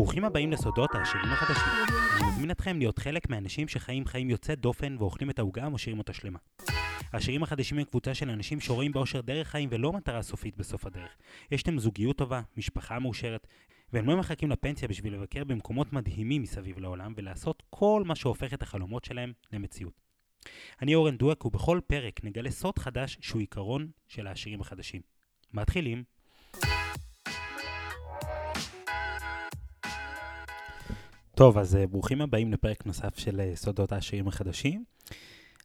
ברוכים 0.00 0.24
הבאים 0.24 0.52
לסודות 0.52 0.94
העשירים 0.94 1.32
החדשים. 1.32 1.72
אני 2.16 2.28
מזמין 2.28 2.50
אתכם 2.50 2.78
להיות 2.78 2.98
חלק 2.98 3.30
מהאנשים 3.30 3.68
שחיים 3.68 4.06
חיים 4.06 4.30
יוצא 4.30 4.54
דופן 4.54 4.96
ואוכלים 4.98 5.30
את 5.30 5.38
העוגה 5.38 5.66
ומשאירים 5.66 5.98
אותה 5.98 6.12
שלמה. 6.12 6.38
העשירים 7.12 7.42
החדשים 7.42 7.78
הם 7.78 7.84
קבוצה 7.84 8.14
של 8.14 8.30
אנשים 8.30 8.60
שרואים 8.60 8.92
באושר 8.92 9.20
דרך 9.20 9.48
חיים 9.48 9.68
ולא 9.72 9.92
מטרה 9.92 10.22
סופית 10.22 10.56
בסוף 10.56 10.86
הדרך. 10.86 11.16
יש 11.50 11.66
להם 11.66 11.78
זוגיות 11.78 12.16
טובה, 12.16 12.40
משפחה 12.56 12.98
מאושרת, 12.98 13.46
והם 13.92 14.06
לא 14.06 14.16
מחכים 14.16 14.50
לפנסיה 14.50 14.88
בשביל 14.88 15.14
לבקר 15.14 15.44
במקומות 15.44 15.92
מדהימים 15.92 16.42
מסביב 16.42 16.78
לעולם 16.78 17.12
ולעשות 17.16 17.62
כל 17.70 18.02
מה 18.06 18.14
שהופך 18.14 18.54
את 18.54 18.62
החלומות 18.62 19.04
שלהם 19.04 19.32
למציאות. 19.52 20.00
אני 20.82 20.94
אורן 20.94 21.16
דואק 21.16 21.44
ובכל 21.44 21.80
פרק 21.86 22.24
נגלה 22.24 22.50
סוד 22.50 22.78
חדש 22.78 23.18
שהוא 23.20 23.40
עיקרון 23.40 23.90
של 24.08 24.26
העשירים 24.26 24.60
החדשים. 24.60 25.00
מתחילים. 25.54 26.04
טוב, 31.40 31.58
אז 31.58 31.74
uh, 31.74 31.86
ברוכים 31.86 32.20
הבאים 32.20 32.52
לפרק 32.52 32.86
נוסף 32.86 33.18
של 33.18 33.40
uh, 33.40 33.56
סודות 33.56 33.92
העשירים 33.92 34.28
החדשים. 34.28 34.84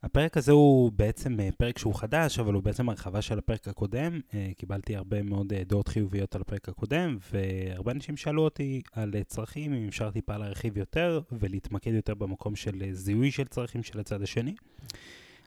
הפרק 0.03 0.37
הזה 0.37 0.51
הוא 0.51 0.91
בעצם 0.91 1.39
uh, 1.39 1.55
פרק 1.57 1.77
שהוא 1.77 1.95
חדש, 1.95 2.39
אבל 2.39 2.53
הוא 2.53 2.63
בעצם 2.63 2.89
הרחבה 2.89 3.21
של 3.21 3.37
הפרק 3.37 3.67
הקודם. 3.67 4.19
קיבלתי 4.57 4.95
הרבה 4.95 5.23
מאוד 5.23 5.53
דעות 5.53 5.87
חיוביות 5.87 6.35
על 6.35 6.41
הפרק 6.41 6.69
הקודם, 6.69 7.17
והרבה 7.33 7.91
אנשים 7.91 8.17
שאלו 8.17 8.41
אותי 8.41 8.81
על 8.91 9.13
צרכים, 9.27 9.73
אם 9.73 9.87
אפשר 9.87 10.11
טיפה 10.11 10.37
להרחיב 10.37 10.77
יותר 10.77 11.21
ולהתמקד 11.31 11.93
יותר 11.93 12.13
במקום 12.13 12.55
של 12.55 12.83
זיהוי 12.91 13.31
של 13.31 13.45
צרכים 13.47 13.83
של 13.83 13.99
הצד 13.99 14.21
השני. 14.21 14.55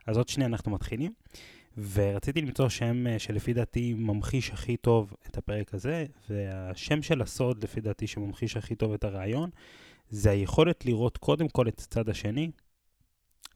אז 0.06 0.16
עוד 0.16 0.29
שנייה 0.29 0.48
אנחנו 0.48 0.73
מתחילים. 0.73 1.12
ורציתי 1.92 2.40
למצוא 2.40 2.68
שם 2.68 3.18
שלפי 3.18 3.52
דעתי 3.52 3.95
ממחיש 3.95 4.51
הכי 4.51 4.76
טוב 4.76 5.15
את 5.26 5.38
הפרק 5.38 5.74
הזה, 5.74 6.06
והשם 6.30 7.02
של 7.02 7.23
הסוד 7.23 7.65
לפי 7.65 7.80
דעתי 7.80 8.06
שממחיש 8.06 8.56
הכי 8.56 8.74
טוב 8.74 8.92
את 8.92 9.04
הרעיון, 9.04 9.51
זה 10.10 10.30
היכולת 10.30 10.86
לראות 10.86 11.18
קודם 11.18 11.48
כל 11.48 11.68
את 11.68 11.80
הצד 11.80 12.08
השני, 12.08 12.50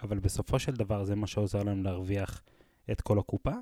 אבל 0.02 0.18
בסופו 0.18 0.58
של 0.58 0.72
דבר 0.72 1.04
זה 1.04 1.14
מה 1.14 1.26
שעוזר 1.26 1.62
לנו 1.62 1.82
להרוויח 1.82 2.42
את 2.90 3.00
כל 3.00 3.18
הקופה. 3.18 3.52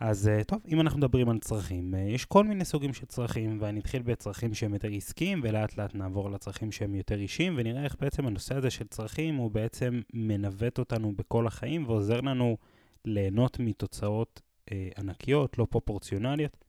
אז 0.00 0.30
טוב, 0.46 0.60
אם 0.68 0.80
אנחנו 0.80 0.98
מדברים 0.98 1.28
על 1.28 1.38
צרכים, 1.38 1.94
יש 1.94 2.24
כל 2.24 2.44
מיני 2.44 2.64
סוגים 2.64 2.94
של 2.94 3.06
צרכים, 3.06 3.58
ואני 3.60 3.80
אתחיל 3.80 4.02
בצרכים 4.02 4.54
שהם 4.54 4.74
יותר 4.74 4.88
עסקיים, 4.88 5.40
ולאט 5.42 5.76
לאט 5.76 5.94
נעבור 5.94 6.30
לצרכים 6.30 6.72
שהם 6.72 6.94
יותר 6.94 7.18
אישיים, 7.18 7.54
ונראה 7.56 7.84
איך 7.84 7.96
בעצם 8.00 8.26
הנושא 8.26 8.54
הזה 8.54 8.70
של 8.70 8.86
צרכים 8.86 9.34
הוא 9.34 9.50
בעצם 9.50 10.00
מנווט 10.12 10.78
אותנו 10.78 11.12
בכל 11.16 11.46
החיים, 11.46 11.88
ועוזר 11.88 12.20
לנו 12.20 12.56
ליהנות 13.04 13.58
מתוצאות 13.60 14.40
אה, 14.72 14.88
ענקיות, 14.98 15.58
לא 15.58 15.66
פרופורציונליות. 15.70 16.64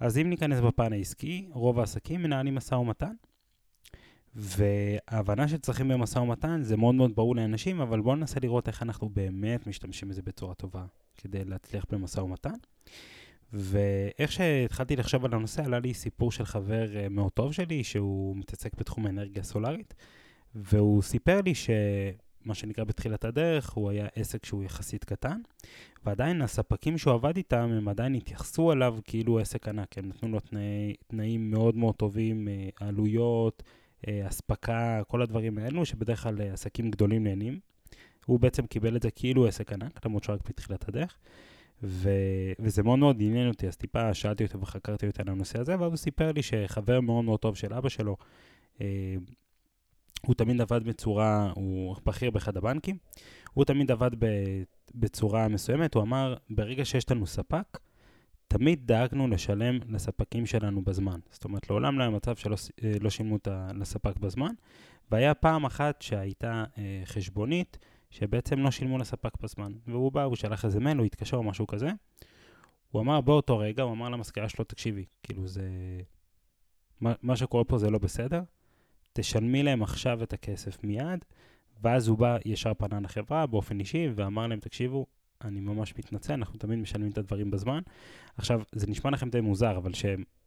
אז 0.00 0.18
אם 0.18 0.30
ניכנס 0.30 0.60
בפן 0.60 0.92
העסקי, 0.92 1.48
רוב 1.52 1.78
העסקים 1.78 2.22
מנהלים 2.22 2.54
משא 2.54 2.74
ומתן. 2.74 3.14
וההבנה 4.36 5.48
שצריכים 5.48 5.88
במשא 5.88 6.18
ומתן 6.18 6.62
זה 6.62 6.76
מאוד 6.76 6.94
מאוד 6.94 7.14
ברור 7.14 7.36
לאנשים, 7.36 7.80
אבל 7.80 8.00
בואו 8.00 8.16
ננסה 8.16 8.40
לראות 8.40 8.68
איך 8.68 8.82
אנחנו 8.82 9.08
באמת 9.08 9.66
משתמשים 9.66 10.08
בזה 10.08 10.22
בצורה 10.22 10.54
טובה 10.54 10.84
כדי 11.16 11.44
להצליח 11.44 11.84
במשא 11.90 12.20
ומתן. 12.20 12.54
ואיך 13.52 14.32
שהתחלתי 14.32 14.96
לחשוב 14.96 15.24
על 15.24 15.34
הנושא, 15.34 15.64
עלה 15.64 15.78
לי 15.78 15.94
סיפור 15.94 16.32
של 16.32 16.44
חבר 16.44 16.88
מאוד 17.10 17.32
טוב 17.32 17.52
שלי, 17.52 17.84
שהוא 17.84 18.36
מתעסק 18.36 18.74
בתחום 18.74 19.06
האנרגיה 19.06 19.40
הסולארית, 19.40 19.94
והוא 20.54 21.02
סיפר 21.02 21.40
לי 21.40 21.52
שמה 21.54 22.54
שנקרא 22.54 22.84
בתחילת 22.84 23.24
הדרך, 23.24 23.70
הוא 23.70 23.90
היה 23.90 24.06
עסק 24.14 24.46
שהוא 24.46 24.64
יחסית 24.64 25.04
קטן, 25.04 25.40
ועדיין 26.04 26.42
הספקים 26.42 26.98
שהוא 26.98 27.14
עבד 27.14 27.36
איתם, 27.36 27.70
הם 27.72 27.88
עדיין 27.88 28.14
התייחסו 28.14 28.72
אליו 28.72 28.98
כאילו 29.04 29.38
עסק 29.38 29.68
ענק, 29.68 29.98
הם 29.98 30.08
נתנו 30.08 30.28
לו 30.28 30.40
תנאי, 30.40 30.94
תנאים 31.06 31.50
מאוד 31.50 31.76
מאוד 31.76 31.94
טובים, 31.94 32.48
עלויות, 32.80 33.62
אספקה, 34.28 35.02
כל 35.08 35.22
הדברים 35.22 35.58
האלו, 35.58 35.86
שבדרך 35.86 36.22
כלל 36.22 36.40
עסקים 36.52 36.90
גדולים 36.90 37.24
נהנים. 37.24 37.60
הוא 38.26 38.40
בעצם 38.40 38.66
קיבל 38.66 38.96
את 38.96 39.02
זה 39.02 39.10
כאילו 39.10 39.46
עסק 39.46 39.72
ענק, 39.72 40.06
למרות 40.06 40.24
שרק 40.24 40.48
בתחילת 40.48 40.88
הדרך. 40.88 41.18
ו... 41.82 42.10
וזה 42.58 42.82
מאוד 42.82 42.98
מאוד 42.98 43.16
עניין 43.20 43.48
אותי, 43.48 43.68
אז 43.68 43.76
טיפה 43.76 44.14
שאלתי 44.14 44.44
אותו 44.44 44.60
וחקרתי 44.60 45.06
אותה 45.06 45.22
על 45.22 45.28
הנושא 45.28 45.60
הזה, 45.60 45.80
ואז 45.80 45.90
הוא 45.92 45.96
סיפר 45.96 46.32
לי 46.32 46.42
שחבר 46.42 47.00
מאוד 47.00 47.24
מאוד 47.24 47.40
טוב 47.40 47.56
של 47.56 47.74
אבא 47.74 47.88
שלו, 47.88 48.16
אה, 48.80 48.86
הוא 50.26 50.34
תמיד 50.34 50.60
עבד 50.60 50.84
בצורה, 50.84 51.52
הוא 51.54 51.96
בכיר 52.06 52.30
באחד 52.30 52.56
הבנקים, 52.56 52.96
הוא 53.52 53.64
תמיד 53.64 53.90
עבד 53.90 54.10
ב... 54.18 54.26
בצורה 54.94 55.48
מסוימת, 55.48 55.94
הוא 55.94 56.02
אמר, 56.02 56.34
ברגע 56.50 56.84
שיש 56.84 57.10
לנו 57.10 57.26
ספק, 57.26 57.78
תמיד 58.58 58.86
דאגנו 58.86 59.28
לשלם 59.28 59.78
לספקים 59.88 60.46
שלנו 60.46 60.82
בזמן. 60.84 61.20
זאת 61.30 61.44
אומרת, 61.44 61.70
לעולם 61.70 61.98
לא 61.98 62.02
היה 62.02 62.10
מצב 62.10 62.36
שלא 62.36 62.56
לא 63.00 63.10
שילמו 63.10 63.38
לספק 63.74 64.16
בזמן, 64.16 64.50
והיה 65.10 65.34
פעם 65.34 65.64
אחת 65.64 66.02
שהייתה 66.02 66.64
אה, 66.78 67.02
חשבונית 67.04 67.78
שבעצם 68.10 68.58
לא 68.58 68.70
שילמו 68.70 68.98
לספק 68.98 69.40
בזמן. 69.40 69.72
והוא 69.86 70.12
בא, 70.12 70.22
הוא 70.22 70.36
שלח 70.36 70.64
איזה 70.64 70.80
מייל, 70.80 70.98
הוא 70.98 71.06
התקשר 71.06 71.36
או 71.36 71.42
משהו 71.42 71.66
כזה. 71.66 71.88
הוא 72.90 73.02
אמר 73.02 73.20
באותו 73.20 73.58
רגע, 73.58 73.82
הוא 73.82 73.92
אמר 73.92 74.08
למזכירה 74.08 74.48
שלו, 74.48 74.64
תקשיבי, 74.64 75.04
כאילו 75.22 75.46
זה... 75.46 75.70
מה, 77.00 77.12
מה 77.22 77.36
שקורה 77.36 77.64
פה 77.64 77.78
זה 77.78 77.90
לא 77.90 77.98
בסדר, 77.98 78.42
תשלמי 79.12 79.62
להם 79.62 79.82
עכשיו 79.82 80.22
את 80.22 80.32
הכסף 80.32 80.84
מיד, 80.84 81.24
ואז 81.82 82.08
הוא 82.08 82.18
בא, 82.18 82.36
ישר 82.44 82.74
פנה 82.74 83.00
לחברה 83.00 83.46
באופן 83.46 83.80
אישי, 83.80 84.08
ואמר 84.14 84.46
להם, 84.46 84.60
תקשיבו, 84.60 85.06
אני 85.44 85.60
ממש 85.60 85.94
מתנצל, 85.98 86.32
אנחנו 86.32 86.58
תמיד 86.58 86.78
משלמים 86.78 87.10
את 87.10 87.18
הדברים 87.18 87.50
בזמן. 87.50 87.80
עכשיו, 88.36 88.62
זה 88.72 88.86
נשמע 88.86 89.10
לכם 89.10 89.30
די 89.30 89.40
מוזר, 89.40 89.76
אבל 89.76 89.92
ש, 89.92 90.04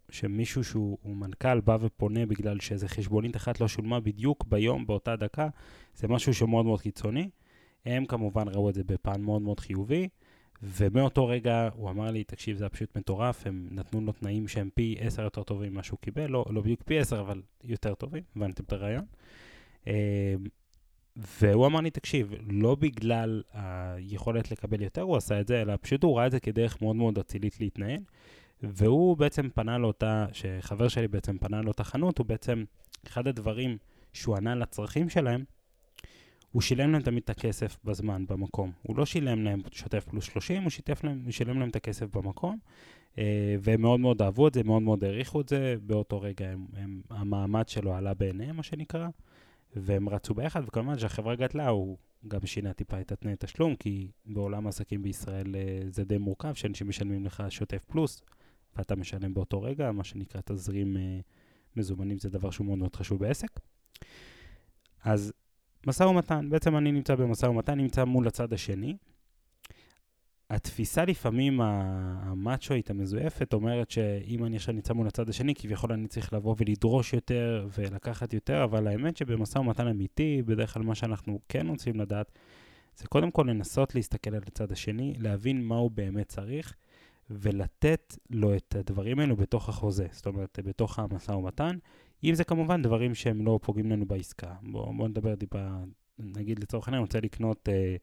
שמישהו 0.09 0.63
שהוא 0.63 0.97
מנכ"ל 1.16 1.59
בא 1.59 1.78
ופונה 1.81 2.25
בגלל 2.25 2.59
שאיזה 2.59 2.88
חשבונית 2.88 3.36
אחת 3.36 3.62
לא 3.62 3.68
שולמה 3.68 4.00
בדיוק 4.00 4.46
ביום, 4.47 4.88
באותה 4.88 5.16
דקה, 5.16 5.47
זה 5.96 6.07
משהו 6.07 6.34
שמאוד 6.34 6.66
מאוד 6.66 6.81
קיצוני. 6.81 7.30
הם 7.86 8.06
כמובן 8.06 8.47
ראו 8.47 8.69
את 8.69 8.75
זה 8.75 8.84
בפן 8.84 9.22
מאוד 9.22 9.41
מאוד 9.41 9.59
חיובי, 9.59 10.07
ומאותו 10.62 11.28
רגע 11.28 11.69
הוא 11.74 11.90
אמר 11.90 12.12
לי, 12.12 12.24
תקשיב, 12.24 12.57
זה 12.57 12.63
היה 12.63 12.69
פשוט 12.69 12.97
מטורף, 12.97 13.47
הם 13.47 13.68
נתנו 13.72 14.02
לו 14.02 14.12
תנאים 14.12 14.47
שהם 14.47 14.69
פי 14.75 14.96
עשר 15.00 15.24
יותר 15.24 15.44
טובים 15.44 15.74
ממה 15.74 15.84
שהוא 15.84 16.00
קיבל, 16.00 16.28
לא, 16.28 16.46
לא 16.50 16.62
בדיוק 16.62 16.84
פי 16.84 17.00
עשר, 17.00 17.19
אבל 17.19 17.41
יותר 17.63 17.96
טובים, 17.96 18.24
הבנתם 18.36 18.63
את 18.63 18.74
הרעיון. 18.74 19.06
והוא 21.17 21.66
אמר 21.66 21.81
לי, 21.81 21.89
תקשיב, 21.89 22.33
לא 22.50 22.75
בגלל 22.75 23.41
היכולת 23.53 24.51
לקבל 24.51 24.81
יותר 24.81 25.01
הוא 25.01 25.17
עשה 25.17 25.41
את 25.41 25.47
זה, 25.47 25.61
אלא 25.61 25.73
פשוט 25.81 26.03
הוא 26.03 26.17
ראה 26.17 26.28
את 26.28 26.31
זה 26.31 26.39
כדרך 26.39 26.81
מאוד 26.81 26.95
מאוד 26.95 27.19
אצילית 27.19 27.59
להתנהל. 27.59 28.00
והוא 28.63 29.17
בעצם 29.17 29.50
פנה 29.56 29.77
לאותה, 29.77 30.25
שחבר 30.31 30.88
שלי 30.88 31.07
בעצם 31.07 31.38
פנה 31.38 31.61
לאותה 31.61 31.83
חנות, 31.83 32.17
הוא 32.17 32.25
בעצם, 32.25 32.63
אחד 33.07 33.27
הדברים 33.27 33.77
שהוא 34.13 34.35
ענה 34.35 34.56
לצרכים 34.56 35.09
שלהם, 35.09 35.44
הוא 36.51 36.61
שילם 36.61 36.91
להם 36.91 37.01
תמיד 37.01 37.23
את 37.23 37.29
הכסף 37.29 37.77
בזמן, 37.83 38.25
במקום. 38.29 38.72
הוא 38.83 38.97
לא 38.97 39.06
שילם 39.06 39.44
להם 39.44 39.61
שוטף 39.72 40.06
פלוס 40.09 40.25
30, 40.25 40.63
הוא, 40.63 40.69
שיתף 40.69 41.03
להם, 41.03 41.22
הוא 41.23 41.31
שילם 41.31 41.59
להם 41.59 41.69
את 41.69 41.75
הכסף 41.75 42.06
במקום, 42.16 42.57
והם 43.59 43.81
מאוד 43.81 44.00
מאוד 44.00 44.22
אהבו 44.22 44.47
את 44.47 44.53
זה, 44.53 44.63
מאוד 44.63 44.81
מאוד 44.81 45.03
העריכו 45.03 45.41
את 45.41 45.50
זה, 45.50 45.75
באותו 45.81 46.22
רגע 46.22 46.50
הם, 46.50 46.66
הם, 46.73 47.01
המעמד 47.09 47.69
שלו 47.69 47.95
עלה 47.95 48.13
בעיניהם, 48.13 48.56
מה 48.56 48.63
שנקרא. 48.63 49.07
והם 49.81 50.09
רצו 50.09 50.33
ביחד, 50.33 50.63
וכמובן 50.67 50.99
שהחברה 50.99 51.35
גדלה, 51.35 51.67
הוא 51.67 51.97
גם 52.27 52.45
שינה 52.45 52.73
טיפה 52.73 53.01
את 53.01 53.11
התנאי 53.11 53.35
תשלום, 53.39 53.75
כי 53.75 54.11
בעולם 54.25 54.65
העסקים 54.65 55.03
בישראל 55.03 55.55
זה 55.89 56.03
די 56.03 56.17
מורכב, 56.17 56.53
שאנשים 56.53 56.89
משלמים 56.89 57.25
לך 57.25 57.43
שוטף 57.49 57.85
פלוס, 57.88 58.21
ואתה 58.75 58.95
משלם 58.95 59.33
באותו 59.33 59.61
רגע, 59.61 59.91
מה 59.91 60.03
שנקרא 60.03 60.41
תזרים 60.45 60.97
מזומנים, 61.75 62.19
זה 62.19 62.29
דבר 62.29 62.49
שהוא 62.49 62.67
מאוד 62.67 62.77
מאוד 62.77 62.95
חשוב 62.95 63.19
בעסק. 63.19 63.59
אז 65.03 65.33
משא 65.88 66.03
ומתן, 66.03 66.49
בעצם 66.49 66.77
אני 66.77 66.91
נמצא 66.91 67.15
במשא 67.15 67.45
ומתן, 67.45 67.77
נמצא 67.77 68.05
מול 68.05 68.27
הצד 68.27 68.53
השני. 68.53 68.97
התפיסה 70.50 71.06
לפעמים 71.06 71.62
המאצ'ואית 71.62 72.90
המזויפת 72.90 73.53
אומרת 73.53 73.91
שאם 73.91 74.46
אני 74.46 74.56
עכשיו 74.56 74.74
נמצא 74.74 74.94
מול 74.94 75.08
הצד 75.08 75.30
השני, 75.30 75.56
כביכול 75.56 75.91
אני 75.91 76.08
צריך 76.08 76.34
לבוא 76.34 76.56
ולדרוש 76.58 77.13
יותר 77.13 77.68
ולקחת 77.78 78.33
יותר, 78.33 78.63
אבל 78.63 78.88
האמת 78.88 79.18
שבמשא 79.18 79.60
ומתן 79.60 79.88
אמיתי, 79.88 80.42
בדרך 80.45 80.74
כלל 80.74 80.83
מה 80.83 80.95
שאנחנו 80.95 81.39
כן 81.50 81.68
רוצים 81.68 82.00
לדעת, 82.00 82.31
זה 82.98 83.07
קודם 83.07 83.31
כל 83.31 83.45
לנסות 83.50 83.95
להסתכל 83.95 84.36
על 84.36 84.42
הצד 84.48 84.71
השני, 84.71 85.13
להבין 85.18 85.63
מה 85.63 85.75
הוא 85.75 85.92
באמת 85.92 86.27
צריך, 86.27 86.75
ולתת 87.30 88.18
לו 88.30 88.56
את 88.56 88.75
הדברים 88.75 89.19
האלו 89.19 89.36
בתוך 89.36 89.69
החוזה, 89.69 90.07
זאת 90.12 90.25
אומרת, 90.25 90.60
בתוך 90.63 91.00
המשא 91.00 91.31
ומתן, 91.31 91.77
אם 92.24 92.36
זה 92.36 92.44
כמובן 92.44 92.81
דברים 92.81 93.16
שהם 93.16 93.45
לא 93.45 93.60
פוגעים 93.63 93.92
לנו 93.92 94.06
בעסקה. 94.06 94.54
בואו 94.62 94.94
בוא 94.98 95.07
נדבר 95.07 95.36
טיפה, 95.36 95.68
נגיד 96.19 96.60
לצורך 96.60 96.88
העניין, 96.88 97.00
אני 97.00 97.06
רוצה 97.06 97.19
לקנות... 97.19 97.69
אה, 97.69 97.95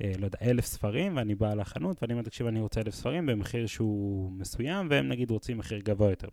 לא 0.00 0.24
יודע, 0.24 0.38
אלף 0.42 0.64
ספרים, 0.64 1.16
ואני 1.16 1.34
בא 1.34 1.54
לחנות, 1.54 2.02
ואני 2.02 2.12
אומר, 2.12 2.22
תקשיב, 2.22 2.46
אני 2.46 2.60
רוצה 2.60 2.80
אלף 2.80 2.94
ספרים 2.94 3.26
במחיר 3.26 3.66
שהוא 3.66 4.32
מסוים, 4.32 4.86
והם 4.90 5.08
נגיד 5.08 5.30
רוצים 5.30 5.58
מחיר 5.58 5.78
גבוה 5.78 6.10
יותר. 6.10 6.28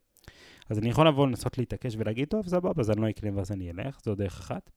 אז 0.70 0.80
אני 0.80 0.90
יכול 0.90 1.08
לבוא 1.08 1.28
לנסות 1.28 1.58
להתעקש 1.58 1.96
ולהגיד, 1.98 2.28
טוב, 2.28 2.48
סבבה, 2.48 2.82
אז 2.82 2.92
אני 2.92 3.02
לא 3.02 3.10
אקנה 3.10 3.38
ואז 3.38 3.52
אני 3.52 3.72
אלך, 3.72 4.00
זו 4.04 4.16
דרך 4.16 4.40
אחת. 4.40 4.72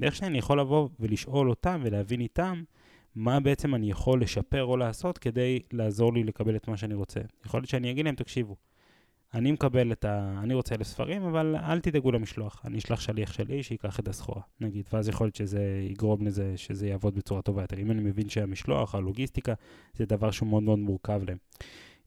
דרך 0.00 0.16
שנייה, 0.16 0.30
אני 0.30 0.38
יכול 0.38 0.60
לבוא 0.60 0.88
ולשאול 1.00 1.50
אותם 1.50 1.80
ולהבין 1.84 2.20
איתם 2.20 2.62
מה 3.14 3.40
בעצם 3.40 3.74
אני 3.74 3.90
יכול 3.90 4.22
לשפר 4.22 4.64
או 4.64 4.76
לעשות 4.76 5.18
כדי 5.18 5.60
לעזור 5.72 6.14
לי 6.14 6.24
לקבל 6.24 6.56
את 6.56 6.68
מה 6.68 6.76
שאני 6.76 6.94
רוצה. 6.94 7.20
יכול 7.46 7.60
להיות 7.60 7.70
שאני 7.70 7.90
אגיד 7.90 8.04
להם, 8.04 8.14
תקשיבו, 8.14 8.56
אני 9.34 9.52
מקבל 9.52 9.92
את 9.92 10.04
ה... 10.04 10.40
אני 10.42 10.54
רוצה 10.54 10.74
אלף 10.74 10.86
ספרים, 10.86 11.22
אבל 11.22 11.56
אל 11.56 11.80
תדאגו 11.80 12.12
למשלוח. 12.12 12.62
אני 12.64 12.78
אשלח 12.78 13.00
שליח 13.00 13.32
שלי 13.32 13.62
שייקח 13.62 14.00
את 14.00 14.08
הסחורה, 14.08 14.42
נגיד, 14.60 14.84
ואז 14.92 15.08
יכול 15.08 15.26
להיות 15.26 15.34
שזה 15.34 15.80
יגרום 15.90 16.26
לזה 16.26 16.52
שזה 16.56 16.86
יעבוד 16.86 17.14
בצורה 17.14 17.42
טובה 17.42 17.62
יותר. 17.62 17.78
אם 17.78 17.90
אני 17.90 18.02
מבין 18.02 18.28
שהמשלוח, 18.28 18.94
הלוגיסטיקה, 18.94 19.54
זה 19.94 20.06
דבר 20.06 20.30
שהוא 20.30 20.48
מאוד 20.48 20.62
מאוד 20.62 20.78
מורכב 20.78 21.20
להם. 21.28 21.36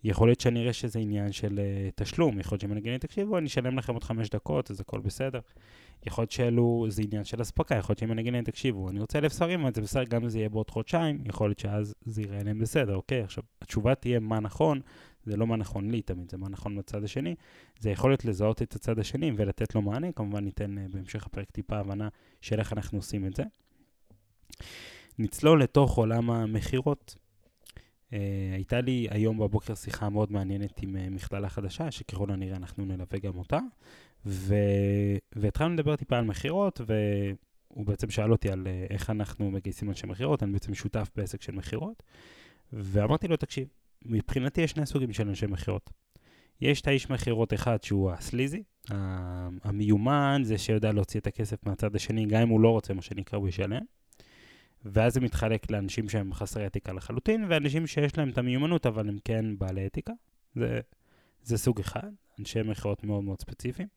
יכול 0.04 0.28
להיות 0.28 0.40
שאני 0.40 0.62
אראה 0.62 0.74
שזה 0.74 1.00
עניין 1.00 1.32
של 1.32 1.60
uh, 1.60 1.92
תשלום, 1.96 2.40
יכול 2.40 2.56
להיות 2.56 2.62
שהם 2.62 2.78
יגידו 2.78 2.92
לי, 2.92 3.00
תקשיבו, 3.00 3.38
אני 3.38 3.48
אשלם 3.48 3.78
לכם 3.78 3.94
עוד 3.94 4.04
חמש 4.04 4.30
דקות, 4.30 4.72
אז 4.72 4.80
הכל 4.80 5.00
בסדר. 5.00 5.40
יכול 6.06 6.22
להיות 6.22 6.32
שאלו, 6.32 6.86
זה 6.90 7.02
עניין 7.02 7.24
של 7.24 7.42
אספקה, 7.42 7.76
יכול 7.76 7.94
להיות 7.94 8.00
שהם 8.00 8.20
יגידו 8.20 8.38
לי, 8.38 8.44
תקשיבו, 8.44 8.90
אני 8.90 9.00
רוצה 9.00 9.20
אלף 9.20 9.34
ספרים, 9.34 9.62
אבל 9.62 9.74
זה 9.74 9.82
בסדר, 9.82 10.04
גם 10.04 10.24
אם 10.24 10.30
זה 10.30 10.38
יהיה 10.38 10.50
בעוד 10.50 10.70
חודשיים, 10.70 11.24
יכול 11.26 11.50
להיות 11.50 11.60
שאז 11.60 11.96
זה 12.06 12.22
יראה 12.22 12.44
להם 12.44 12.60
בסדר, 12.60 12.96
אוקיי? 12.96 13.22
עכשיו, 13.22 13.44
התשובה 13.62 13.96
תהיה 13.96 14.20
מה 14.20 14.40
נכון, 14.40 14.82
זה 15.26 15.38
לא 15.38 15.48
מה 15.48 15.56
נכון 15.56 15.92
לי 15.92 16.02
תמיד, 16.02 16.32
זה 16.32 16.38
מה 16.38 16.50
נכון 16.50 16.78
בצד 16.78 17.04
השני. 17.04 17.36
זה 17.80 17.90
יכול 17.90 18.12
להיות 18.12 18.26
לזהות 18.26 18.62
את 18.62 18.76
הצד 18.76 19.00
השני 19.00 19.32
ולתת 19.36 19.76
לו 19.76 19.82
מענה, 19.82 20.12
כמובן 20.12 20.44
ניתן 20.44 20.78
uh, 20.78 20.94
בהמשך 20.94 21.26
הפרק 21.26 21.52
טיפה 21.52 21.78
הבנה 21.78 22.10
של 22.42 22.60
איך 22.60 22.74
אנחנו 22.74 22.98
עושים 22.98 23.26
את 23.26 23.36
זה. 23.36 23.44
נצלול 25.20 25.64
לתוך 25.64 25.98
עולם 25.98 26.30
המכירות. 26.32 27.16
Uh, 28.10 28.14
הייתה 28.54 28.82
לי 28.82 29.08
היום 29.12 29.38
בבוקר 29.38 29.76
שיחה 29.76 30.10
מאוד 30.10 30.32
מעניינת 30.32 30.82
עם 30.82 30.96
uh, 30.96 31.00
מכללה 31.10 31.50
חדשה, 31.50 31.92
שככל 31.92 32.32
הנראה 32.32 32.56
אנחנו 32.56 32.86
נלווה 32.86 33.20
גם 33.20 33.38
אותה, 33.38 33.60
ו... 34.26 34.56
והתחלנו 35.36 35.74
לדבר 35.74 35.96
טיפה 35.96 36.18
על 36.18 36.26
מכירות, 36.26 36.82
והוא 36.86 37.86
בעצם 37.86 38.10
שאל 38.10 38.32
אותי 38.32 38.52
על 38.52 38.68
uh, 38.68 38.94
איך 38.94 39.10
אנחנו 39.10 39.52
מגייסים 39.52 39.90
אנשי 39.90 40.08
מכירות, 40.08 40.44
אני 40.44 40.52
בעצם 40.52 40.74
שותף 40.74 41.10
בעסק 41.16 41.42
של 41.42 41.52
מכירות, 41.52 42.04
ואמרתי 42.74 43.28
לו, 43.28 43.38
תקשיב, 43.38 43.68
מבחינתי 44.06 44.62
יש 44.62 44.72
שני 44.72 44.86
סוגים 44.86 45.14
של 45.14 45.28
אנשי 45.28 45.48
מכירות. 45.48 45.90
יש 46.62 46.82
את 46.82 46.88
האיש 46.88 47.10
מכירות 47.10 47.54
אחד 47.54 47.84
שהוא 47.84 48.12
הסליזי, 48.12 48.64
המיומן, 49.64 50.42
זה 50.44 50.58
שיודע 50.58 50.92
להוציא 50.92 51.20
את 51.20 51.28
הכסף 51.28 51.66
מהצד 51.66 51.96
השני, 51.96 52.26
גם 52.26 52.42
אם 52.42 52.50
הוא 52.50 52.60
לא 52.60 52.70
רוצה, 52.70 52.94
מה 52.94 53.02
שנקרא, 53.02 53.40
הוא 53.40 53.48
ישלם. 53.48 53.82
ואז 54.86 55.14
זה 55.14 55.20
מתחלק 55.20 55.72
לאנשים 55.72 56.10
שהם 56.10 56.34
חסרי 56.34 56.68
אתיקה 56.68 56.94
לחלוטין, 56.94 57.46
ואנשים 57.50 57.88
שיש 57.88 58.18
להם 58.18 58.30
את 58.30 58.38
המיומנות, 58.38 58.86
אבל 58.86 59.10
הם 59.10 59.18
כן 59.26 59.46
בעלי 59.58 59.88
אתיקה. 59.88 60.14
זה, 60.56 60.80
זה 61.44 61.58
סוג 61.58 61.80
אחד, 61.80 62.10
אנשי 62.40 62.62
מכירות 62.62 63.04
מאוד 63.04 63.24
מאוד 63.24 63.42
ספציפיים. 63.42 63.88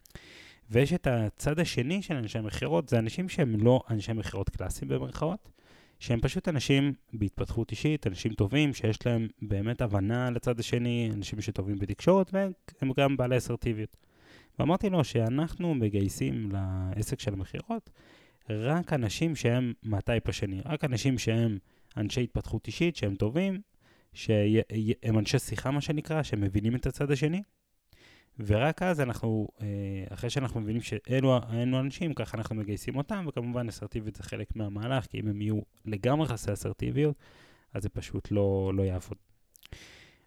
ויש 0.70 0.92
את 0.92 1.06
הצד 1.06 1.58
השני 1.58 2.02
של 2.02 2.14
אנשי 2.14 2.40
מכירות, 2.40 2.88
זה 2.88 2.98
אנשים 2.98 3.28
שהם 3.28 3.56
לא 3.60 3.82
אנשי 3.90 4.12
מכירות 4.12 4.50
קלאסיים 4.50 4.88
במרכאות, 4.88 5.48
שהם 6.02 6.20
פשוט 6.20 6.48
אנשים 6.48 6.92
בהתפתחות 7.12 7.70
אישית, 7.70 8.06
אנשים 8.06 8.32
טובים, 8.32 8.74
שיש 8.74 9.06
להם 9.06 9.28
באמת 9.42 9.80
הבנה 9.80 10.30
לצד 10.30 10.60
השני, 10.60 11.10
אנשים 11.14 11.40
שטובים 11.40 11.78
בתקשורת, 11.78 12.30
והם 12.32 12.92
גם 12.96 13.16
בעלי 13.16 13.36
אסרטיביות. 13.36 13.96
ואמרתי 14.58 14.90
לו 14.90 15.04
שאנחנו 15.04 15.74
מגייסים 15.74 16.52
לעסק 16.52 17.20
של 17.20 17.32
המכירות 17.32 17.90
רק 18.50 18.92
אנשים 18.92 19.36
שהם 19.36 19.72
מהטייפ 19.82 20.28
השני, 20.28 20.60
רק 20.64 20.84
אנשים 20.84 21.18
שהם 21.18 21.58
אנשי 21.96 22.22
התפתחות 22.22 22.66
אישית, 22.66 22.96
שהם 22.96 23.14
טובים, 23.14 23.60
שהם 24.12 25.18
אנשי 25.18 25.38
שיחה, 25.38 25.70
מה 25.70 25.80
שנקרא, 25.80 26.22
שמבינים 26.22 26.76
את 26.76 26.86
הצד 26.86 27.10
השני, 27.10 27.42
ורק 28.38 28.82
אז 28.82 29.00
אנחנו, 29.00 29.48
אה, 29.60 29.66
אחרי 30.14 30.30
שאנחנו 30.30 30.60
מבינים 30.60 30.82
שאלו 30.82 31.36
האנשים, 31.36 32.14
ככה 32.14 32.38
אנחנו 32.38 32.54
מגייסים 32.54 32.96
אותם, 32.96 33.24
וכמובן 33.28 33.68
אסרטיביות 33.68 34.16
זה 34.16 34.22
חלק 34.22 34.56
מהמהלך, 34.56 35.06
כי 35.06 35.20
אם 35.20 35.28
הם 35.28 35.40
יהיו 35.40 35.60
לגמרי 35.84 36.28
חסרי 36.28 36.54
אסרטיביות, 36.54 37.16
אז 37.74 37.82
זה 37.82 37.88
פשוט 37.88 38.30
לא, 38.30 38.72
לא 38.74 38.82
יעבוד. 38.82 39.18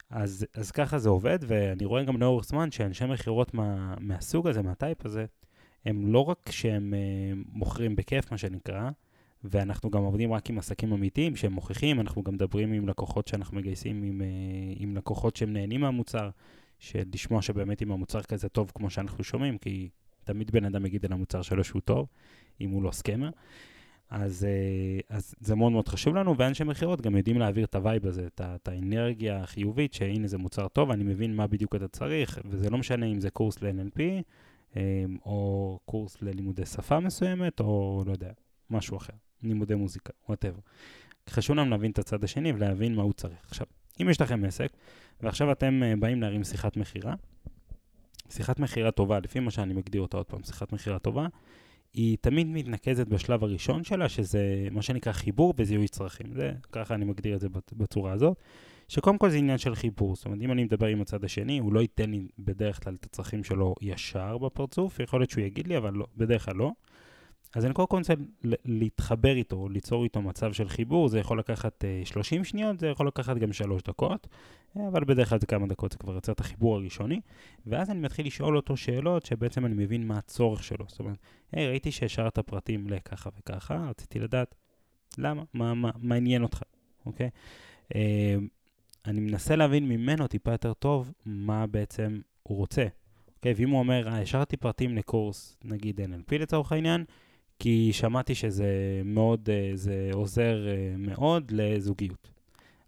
אז, 0.10 0.46
אז 0.54 0.72
ככה 0.72 1.00
זה 1.00 1.10
עובד, 1.10 1.40
ואני 1.48 1.86
רואה 1.86 2.04
גם 2.04 2.18
לאורך 2.18 2.46
זמן 2.46 2.72
שאנשי 2.72 3.06
מכירות 3.06 3.54
מה, 3.54 3.96
מהסוג 4.00 4.48
הזה, 4.48 4.62
מהטייפ 4.62 5.06
הזה, 5.06 5.26
הם 5.86 6.08
לא 6.08 6.20
רק 6.20 6.52
שהם 6.52 6.94
uh, 6.94 7.48
מוכרים 7.52 7.96
בכיף, 7.96 8.32
מה 8.32 8.38
שנקרא, 8.38 8.90
ואנחנו 9.44 9.90
גם 9.90 10.04
עובדים 10.04 10.34
רק 10.34 10.50
עם 10.50 10.58
עסקים 10.58 10.94
אמיתיים 10.94 11.36
שהם 11.36 11.54
מוכיחים, 11.54 12.00
אנחנו 12.00 12.24
גם 12.24 12.34
מדברים 12.34 12.74
עם 12.74 12.88
לקוחות 12.88 13.28
שאנחנו 13.28 13.58
מגייסים, 13.58 14.04
עם, 14.04 14.22
אה, 14.22 14.78
עם 14.80 14.98
לקוחות 14.98 15.36
שהם 15.36 15.54
נהנים 15.54 15.82
מהמוצר, 15.82 16.30
של 16.80 17.04
לשמוע 17.14 17.42
שבאמת 17.42 17.82
אם 17.82 17.92
המוצר 17.92 18.22
כזה 18.22 18.50
טוב 18.50 18.72
כמו 18.76 18.90
שאנחנו 18.90 19.24
שומעים, 19.24 19.58
כי 19.58 19.90
תמיד 20.24 20.52
בן 20.52 20.66
אדם 20.66 20.86
יגיד 20.86 21.06
על 21.06 21.14
המוצר 21.14 21.42
שלו 21.42 21.64
שהוא 21.64 21.82
טוב, 21.82 22.08
אם 22.62 22.70
הוא 22.70 22.84
לא 22.84 22.92
scammer. 22.92 23.30
אז, 24.10 24.46
אה, 24.46 25.16
אז 25.18 25.36
זה 25.40 25.56
מאוד 25.56 25.72
מאוד 25.72 25.88
חשוב 25.88 26.16
לנו, 26.16 26.38
ואנשי 26.38 26.64
מכירות 26.64 27.02
גם 27.02 27.16
יודעים 27.18 27.40
להעביר 27.40 27.66
את 27.66 27.76
ה 27.76 27.82
vibe 27.82 28.08
הזה, 28.08 28.28
את, 28.28 28.42
את 28.44 28.68
האנרגיה 28.68 29.44
החיובית, 29.44 29.94
שהנה 29.94 30.28
זה 30.28 30.38
מוצר 30.38 30.68
טוב, 30.68 30.92
אני 30.92 31.04
מבין 31.04 31.36
מה 31.36 31.48
בדיוק 31.48 31.76
אתה 31.76 31.88
צריך, 31.88 32.40
וזה 32.46 32.70
לא 32.70 32.78
משנה 32.78 33.06
אם 33.06 33.20
זה 33.20 33.30
קורס 33.30 33.62
ל-NLP, 33.62 34.00
אה, 34.76 35.06
או 35.26 35.80
קורס 35.86 36.22
ללימודי 36.22 36.66
שפה 36.66 37.00
מסוימת, 37.00 37.60
או 37.60 38.04
לא 38.08 38.12
יודע, 38.12 38.32
משהו 38.70 38.98
אחר, 38.98 39.14
לימודי 39.44 39.76
מוזיקה, 39.76 40.14
whatever. 40.30 40.60
חשוב 41.30 41.56
לנו 41.56 41.70
להבין 41.70 41.92
את 41.92 42.00
הצד 42.00 42.24
השני 42.24 42.52
ולהבין 42.52 42.96
מה 42.96 43.04
הוא 43.04 43.14
צריך. 43.14 43.38
עכשיו, 43.48 43.68
אם 44.02 44.10
יש 44.10 44.22
לכם 44.22 44.46
עסק, 44.46 44.72
ועכשיו 45.22 45.52
אתם 45.52 45.82
אה, 45.84 46.00
באים 46.00 46.22
להרים 46.22 46.44
שיחת 46.44 46.78
מכירה, 46.78 47.14
שיחת 48.30 48.60
מכירה 48.60 48.92
טובה, 48.92 49.20
לפי 49.20 49.40
מה 49.40 49.52
שאני 49.52 49.74
מגדיר 49.74 50.02
אותה 50.02 50.18
עוד 50.18 50.26
פעם, 50.26 50.44
שיחת 50.44 50.74
מכירה 50.74 51.00
טובה, 51.00 51.28
היא 51.94 52.18
תמיד 52.22 52.48
מתנקזת 52.48 53.08
בשלב 53.08 53.44
הראשון 53.44 53.84
שלה, 53.84 54.10
שזה 54.10 54.68
מה 54.72 54.82
שנקרא 54.82 55.14
חיבור 55.14 55.54
וזיהוי 55.58 55.88
צרכים. 55.88 56.34
זה, 56.34 56.54
ככה 56.72 56.96
אני 56.96 57.06
מגדיר 57.06 57.36
את 57.36 57.42
זה 57.42 57.48
בצורה 57.74 58.12
הזאת, 58.12 58.38
שקודם 58.88 59.18
כל 59.18 59.30
זה 59.30 59.38
עניין 59.38 59.58
של 59.58 59.76
חיבור. 59.76 60.16
זאת 60.16 60.26
אומרת, 60.26 60.42
אם 60.42 60.52
אני 60.52 60.64
מדבר 60.64 60.86
עם 60.86 61.02
הצד 61.02 61.24
השני, 61.24 61.60
הוא 61.60 61.74
לא 61.74 61.80
ייתן 61.80 62.10
לי 62.10 62.28
בדרך 62.40 62.84
כלל 62.84 62.96
את 63.00 63.06
הצרכים 63.06 63.44
שלו 63.44 63.76
ישר 63.82 64.38
בפרצוף, 64.38 65.00
יכול 65.00 65.20
להיות 65.20 65.30
שהוא 65.30 65.44
יגיד 65.44 65.68
לי, 65.68 65.78
אבל 65.78 65.94
לא, 65.94 66.08
בדרך 66.18 66.46
כלל 66.46 66.56
לא. 66.56 66.72
אז 67.56 67.66
אני 67.66 67.74
קודם 67.74 67.88
כל 67.88 67.98
רוצה 67.98 68.14
להתחבר 68.66 69.36
איתו, 69.36 69.70
ליצור 69.70 70.04
איתו 70.04 70.22
מצב 70.22 70.54
של 70.54 70.70
חיבור, 70.70 71.08
זה 71.08 71.20
יכול 71.20 71.40
לקחת 71.40 71.84
uh, 72.04 72.08
30 72.08 72.44
שניות, 72.44 72.80
זה 72.80 72.88
יכול 72.88 73.08
לקחת 73.08 73.38
גם 73.38 73.54
3 73.54 73.84
דקות, 73.84 74.28
אבל 74.76 75.04
בדרך 75.04 75.30
כלל 75.30 75.40
זה 75.40 75.48
כמה 75.48 75.68
דקות, 75.68 75.92
זה 75.92 75.98
כבר 75.98 76.14
יוצר 76.14 76.32
את 76.32 76.40
החיבור 76.40 76.76
הראשוני, 76.76 77.22
ואז 77.66 77.90
אני 77.90 78.00
מתחיל 78.00 78.28
לשאול 78.28 78.56
אותו 78.58 78.78
שאלות 78.78 79.26
שבעצם 79.26 79.66
אני 79.66 79.74
מבין 79.74 80.08
מה 80.08 80.18
הצורך 80.18 80.64
שלו. 80.64 80.86
זאת 80.88 81.00
אומרת, 81.00 81.18
היי, 81.52 81.68
ראיתי 81.68 81.92
שהשארת 81.92 82.40
פרטים 82.40 82.90
לככה 82.90 83.30
וככה, 83.40 83.86
רציתי 83.90 84.20
לדעת 84.20 84.56
למה, 85.18 85.44
מה, 85.54 85.74
מה, 85.74 85.92
מה 85.98 86.16
עניין 86.16 86.44
אותך, 86.44 86.62
אוקיי? 87.06 87.30
Uh, 87.94 87.96
אני 89.06 89.20
מנסה 89.20 89.56
להבין 89.56 89.90
ממנו 89.90 90.28
טיפה 90.28 90.52
יותר 90.52 90.74
טוב 90.74 91.12
מה 91.26 91.68
בעצם 91.68 92.20
הוא 92.44 92.58
רוצה. 92.58 92.86
אוקיי, 93.36 93.54
ואם 93.58 93.70
הוא 93.70 93.80
אומר, 93.80 94.08
אה, 94.08 94.22
השארתי 94.22 94.58
פרטים 94.58 94.96
לקורס, 94.96 95.58
נגיד 95.64 96.02
NLP 96.02 96.38
לצורך 96.38 96.72
העניין, 96.72 97.06
כי 97.60 97.94
שמעתי 97.94 98.36
שזה 98.36 99.02
מאוד, 99.06 99.50
אה, 99.50 99.72
זה 99.74 100.10
עוזר 100.14 100.68
אה, 100.68 100.98
מאוד 100.98 101.52
לזוגיות. 101.52 102.36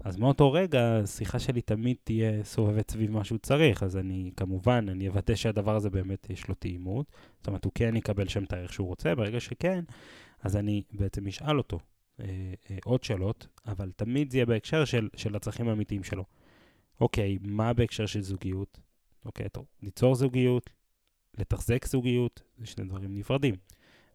אז 0.04 0.18
מאותו 0.18 0.52
רגע, 0.52 1.00
השיחה 1.04 1.40
שלי 1.40 1.62
תמיד 1.62 1.98
תהיה 2.04 2.44
סובבת 2.44 2.92
סביב 2.92 3.12
מה 3.12 3.24
שהוא 3.24 3.38
צריך, 3.38 3.84
אז 3.84 3.98
אני, 3.98 4.32
כמובן, 4.38 4.86
אני 4.90 5.08
אוודא 5.08 5.36
שהדבר 5.36 5.76
הזה 5.76 5.90
באמת 5.90 6.30
יש 6.30 6.48
לו 6.48 6.56
תאימות. 6.56 7.06
זאת 7.38 7.48
אומרת, 7.48 7.66
הוא 7.66 7.72
כן 7.76 7.96
יקבל 7.96 8.28
שם 8.28 8.44
את 8.44 8.54
הערך 8.54 8.74
שהוא 8.74 8.88
רוצה, 8.88 9.16
ברגע 9.16 9.40
שכן, 9.40 9.84
אז 10.42 10.56
אני 10.56 10.84
בעצם 10.92 11.28
אשאל 11.28 11.58
אותו 11.58 11.80
אה, 12.20 12.26
אה, 12.72 12.78
עוד 12.86 13.04
שאלות, 13.04 13.48
אבל 13.66 13.92
תמיד 13.96 14.32
זה 14.32 14.38
יהיה 14.38 14.46
בהקשר 14.46 14.86
של, 14.86 15.10
של 15.16 15.36
הצרכים 15.36 15.70
האמיתיים 15.70 16.04
שלו. 16.04 16.24
אוקיי, 17.02 17.38
מה 17.42 17.74
בהקשר 17.74 18.06
של 18.06 18.22
זוגיות? 18.22 18.80
אוקיי, 19.26 19.50
טוב, 19.50 19.66
ליצור 19.82 20.16
זוגיות, 20.16 20.70
לתחזק 21.38 21.86
זוגיות, 21.86 22.42
זה 22.58 22.66
שני 22.66 22.86
דברים 22.86 23.16
נפרדים. 23.16 23.56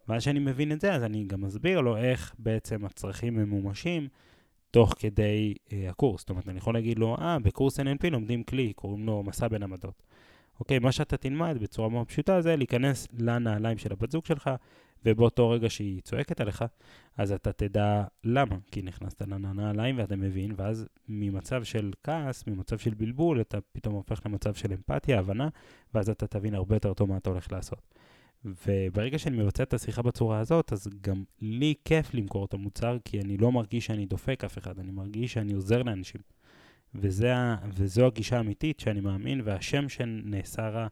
ואז 0.07 0.23
שאני 0.23 0.39
מבין 0.39 0.71
את 0.71 0.81
זה, 0.81 0.93
אז 0.93 1.03
אני 1.03 1.23
גם 1.23 1.41
מסביר 1.41 1.81
לו 1.81 1.97
איך 1.97 2.35
בעצם 2.39 2.85
הצרכים 2.85 3.35
ממומשים 3.35 4.07
תוך 4.71 4.95
כדי 4.99 5.53
אה, 5.73 5.89
הקורס. 5.89 6.21
זאת 6.21 6.29
אומרת, 6.29 6.47
אני 6.47 6.57
יכול 6.57 6.73
להגיד 6.73 6.99
לו, 6.99 7.15
אה, 7.21 7.39
בקורס 7.39 7.79
NLP 7.79 8.09
לומדים 8.11 8.43
כלי, 8.43 8.73
קוראים 8.73 9.05
לו 9.05 9.23
מסע 9.23 9.47
בין 9.47 9.63
עמדות. 9.63 10.03
אוקיי, 10.59 10.79
מה 10.79 10.91
שאתה 10.91 11.17
תלמד 11.17 11.57
בצורה 11.61 11.89
מאוד 11.89 12.07
פשוטה 12.07 12.41
זה 12.41 12.55
להיכנס 12.55 13.07
לנעליים 13.19 13.77
של 13.77 13.91
הבת 13.91 14.11
זוג 14.11 14.25
שלך, 14.25 14.49
ובאותו 15.05 15.49
רגע 15.49 15.69
שהיא 15.69 16.01
צועקת 16.01 16.41
עליך, 16.41 16.65
אז 17.17 17.31
אתה 17.31 17.51
תדע 17.51 18.03
למה, 18.23 18.55
כי 18.71 18.81
נכנסת 18.81 19.21
לנעליים 19.21 19.97
ואתה 19.97 20.15
מבין, 20.15 20.53
ואז 20.57 20.87
ממצב 21.07 21.63
של 21.63 21.91
כעס, 22.03 22.47
ממצב 22.47 22.77
של 22.77 22.93
בלבול, 22.93 23.41
אתה 23.41 23.57
פתאום 23.71 23.95
הופך 23.95 24.21
למצב 24.25 24.53
של 24.53 24.71
אמפתיה, 24.73 25.19
הבנה, 25.19 25.49
ואז 25.93 26.09
אתה 26.09 26.27
תבין 26.27 26.55
הרבה 26.55 26.75
יותר 26.75 26.93
טוב 26.93 27.09
מה 27.09 27.17
אתה 27.17 27.29
הולך 27.29 27.51
לעשות. 27.51 27.81
וברגע 28.45 29.19
שאני 29.19 29.37
מבצע 29.37 29.63
את 29.63 29.73
השיחה 29.73 30.01
בצורה 30.01 30.39
הזאת, 30.39 30.73
אז 30.73 30.87
גם 31.01 31.23
לי 31.41 31.73
כיף 31.85 32.13
למכור 32.13 32.45
את 32.45 32.53
המוצר, 32.53 32.97
כי 33.05 33.21
אני 33.21 33.37
לא 33.37 33.51
מרגיש 33.51 33.85
שאני 33.85 34.05
דופק 34.05 34.43
אף 34.43 34.57
אחד, 34.57 34.79
אני 34.79 34.91
מרגיש 34.91 35.33
שאני 35.33 35.53
עוזר 35.53 35.83
לאנשים. 35.83 36.21
וזה, 36.95 37.33
וזו 37.73 38.05
הגישה 38.05 38.37
האמיתית 38.37 38.79
שאני 38.79 38.99
מאמין, 38.99 39.41
והשם 39.43 39.89
שנעשה 39.89 40.87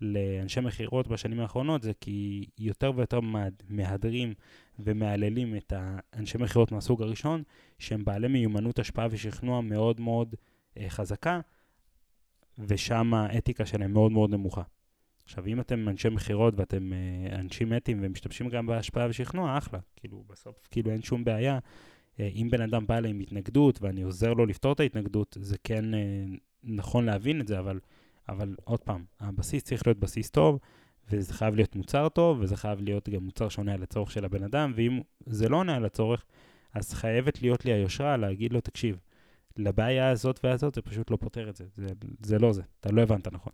לאנשי 0.00 0.60
מכירות 0.60 1.08
בשנים 1.08 1.40
האחרונות 1.40 1.82
זה 1.82 1.92
כי 2.00 2.46
יותר 2.58 2.92
ויותר 2.96 3.20
מהדרים 3.68 4.34
ומהללים 4.78 5.56
את 5.56 5.72
האנשי 5.76 6.38
מכירות 6.38 6.72
מהסוג 6.72 7.02
הראשון, 7.02 7.42
שהם 7.78 8.04
בעלי 8.04 8.28
מיומנות 8.28 8.78
השפעה 8.78 9.06
ושכנוע 9.10 9.60
מאוד 9.60 10.00
מאוד 10.00 10.34
אה, 10.76 10.86
חזקה, 10.88 11.40
ושם 12.58 13.14
האתיקה 13.14 13.66
שלהם 13.66 13.92
מאוד 13.92 14.12
מאוד 14.12 14.30
נמוכה. 14.30 14.62
עכשיו, 15.24 15.46
אם 15.46 15.60
אתם 15.60 15.88
אנשי 15.88 16.08
מכירות 16.08 16.54
ואתם 16.56 16.92
אה, 16.92 17.40
אנשים 17.40 17.76
אתיים 17.76 17.98
ומשתמשים 18.02 18.48
גם 18.48 18.66
בהשפעה 18.66 19.06
ושכנוע, 19.10 19.58
אחלה. 19.58 19.78
כאילו, 19.96 20.24
בסוף, 20.28 20.68
כאילו, 20.70 20.90
אין 20.90 21.02
שום 21.02 21.24
בעיה. 21.24 21.58
אה, 22.20 22.28
אם 22.34 22.48
בן 22.50 22.60
אדם 22.60 22.86
בא 22.86 22.96
אליי 22.98 23.10
עם 23.10 23.20
התנגדות 23.20 23.82
ואני 23.82 24.02
עוזר 24.02 24.34
לו 24.34 24.46
לפתור 24.46 24.72
את 24.72 24.80
ההתנגדות, 24.80 25.36
זה 25.40 25.56
כן 25.64 25.94
אה, 25.94 26.24
נכון 26.62 27.04
להבין 27.04 27.40
את 27.40 27.48
זה, 27.48 27.58
אבל, 27.58 27.80
אבל 28.28 28.56
עוד 28.64 28.80
פעם, 28.80 29.04
הבסיס 29.20 29.62
צריך 29.62 29.86
להיות 29.86 29.98
בסיס 29.98 30.30
טוב, 30.30 30.58
וזה 31.10 31.34
חייב 31.34 31.54
להיות 31.54 31.76
מוצר 31.76 32.08
טוב, 32.08 32.40
וזה 32.40 32.56
חייב 32.56 32.80
להיות 32.80 33.08
גם 33.08 33.22
מוצר 33.22 33.48
שעונה 33.48 33.74
על 33.74 33.82
הצורך 33.82 34.10
של 34.10 34.24
הבן 34.24 34.44
אדם, 34.44 34.72
ואם 34.76 35.00
זה 35.26 35.48
לא 35.48 35.56
עונה 35.56 35.76
על 35.76 35.84
הצורך, 35.84 36.24
אז 36.74 36.94
חייבת 36.94 37.42
להיות 37.42 37.64
לי 37.64 37.72
היושרה 37.72 38.16
להגיד 38.16 38.52
לו, 38.52 38.60
תקשיב, 38.60 38.98
לבעיה 39.56 40.10
הזאת 40.10 40.40
והזאת 40.44 40.74
זה 40.74 40.82
פשוט 40.82 41.10
לא 41.10 41.16
פותר 41.16 41.50
את 41.50 41.56
זה, 41.56 41.64
זה, 41.76 41.88
זה 42.22 42.38
לא 42.38 42.52
זה, 42.52 42.62
אתה 42.80 42.92
לא 42.92 43.02
הבנת 43.02 43.28
נכון. 43.32 43.52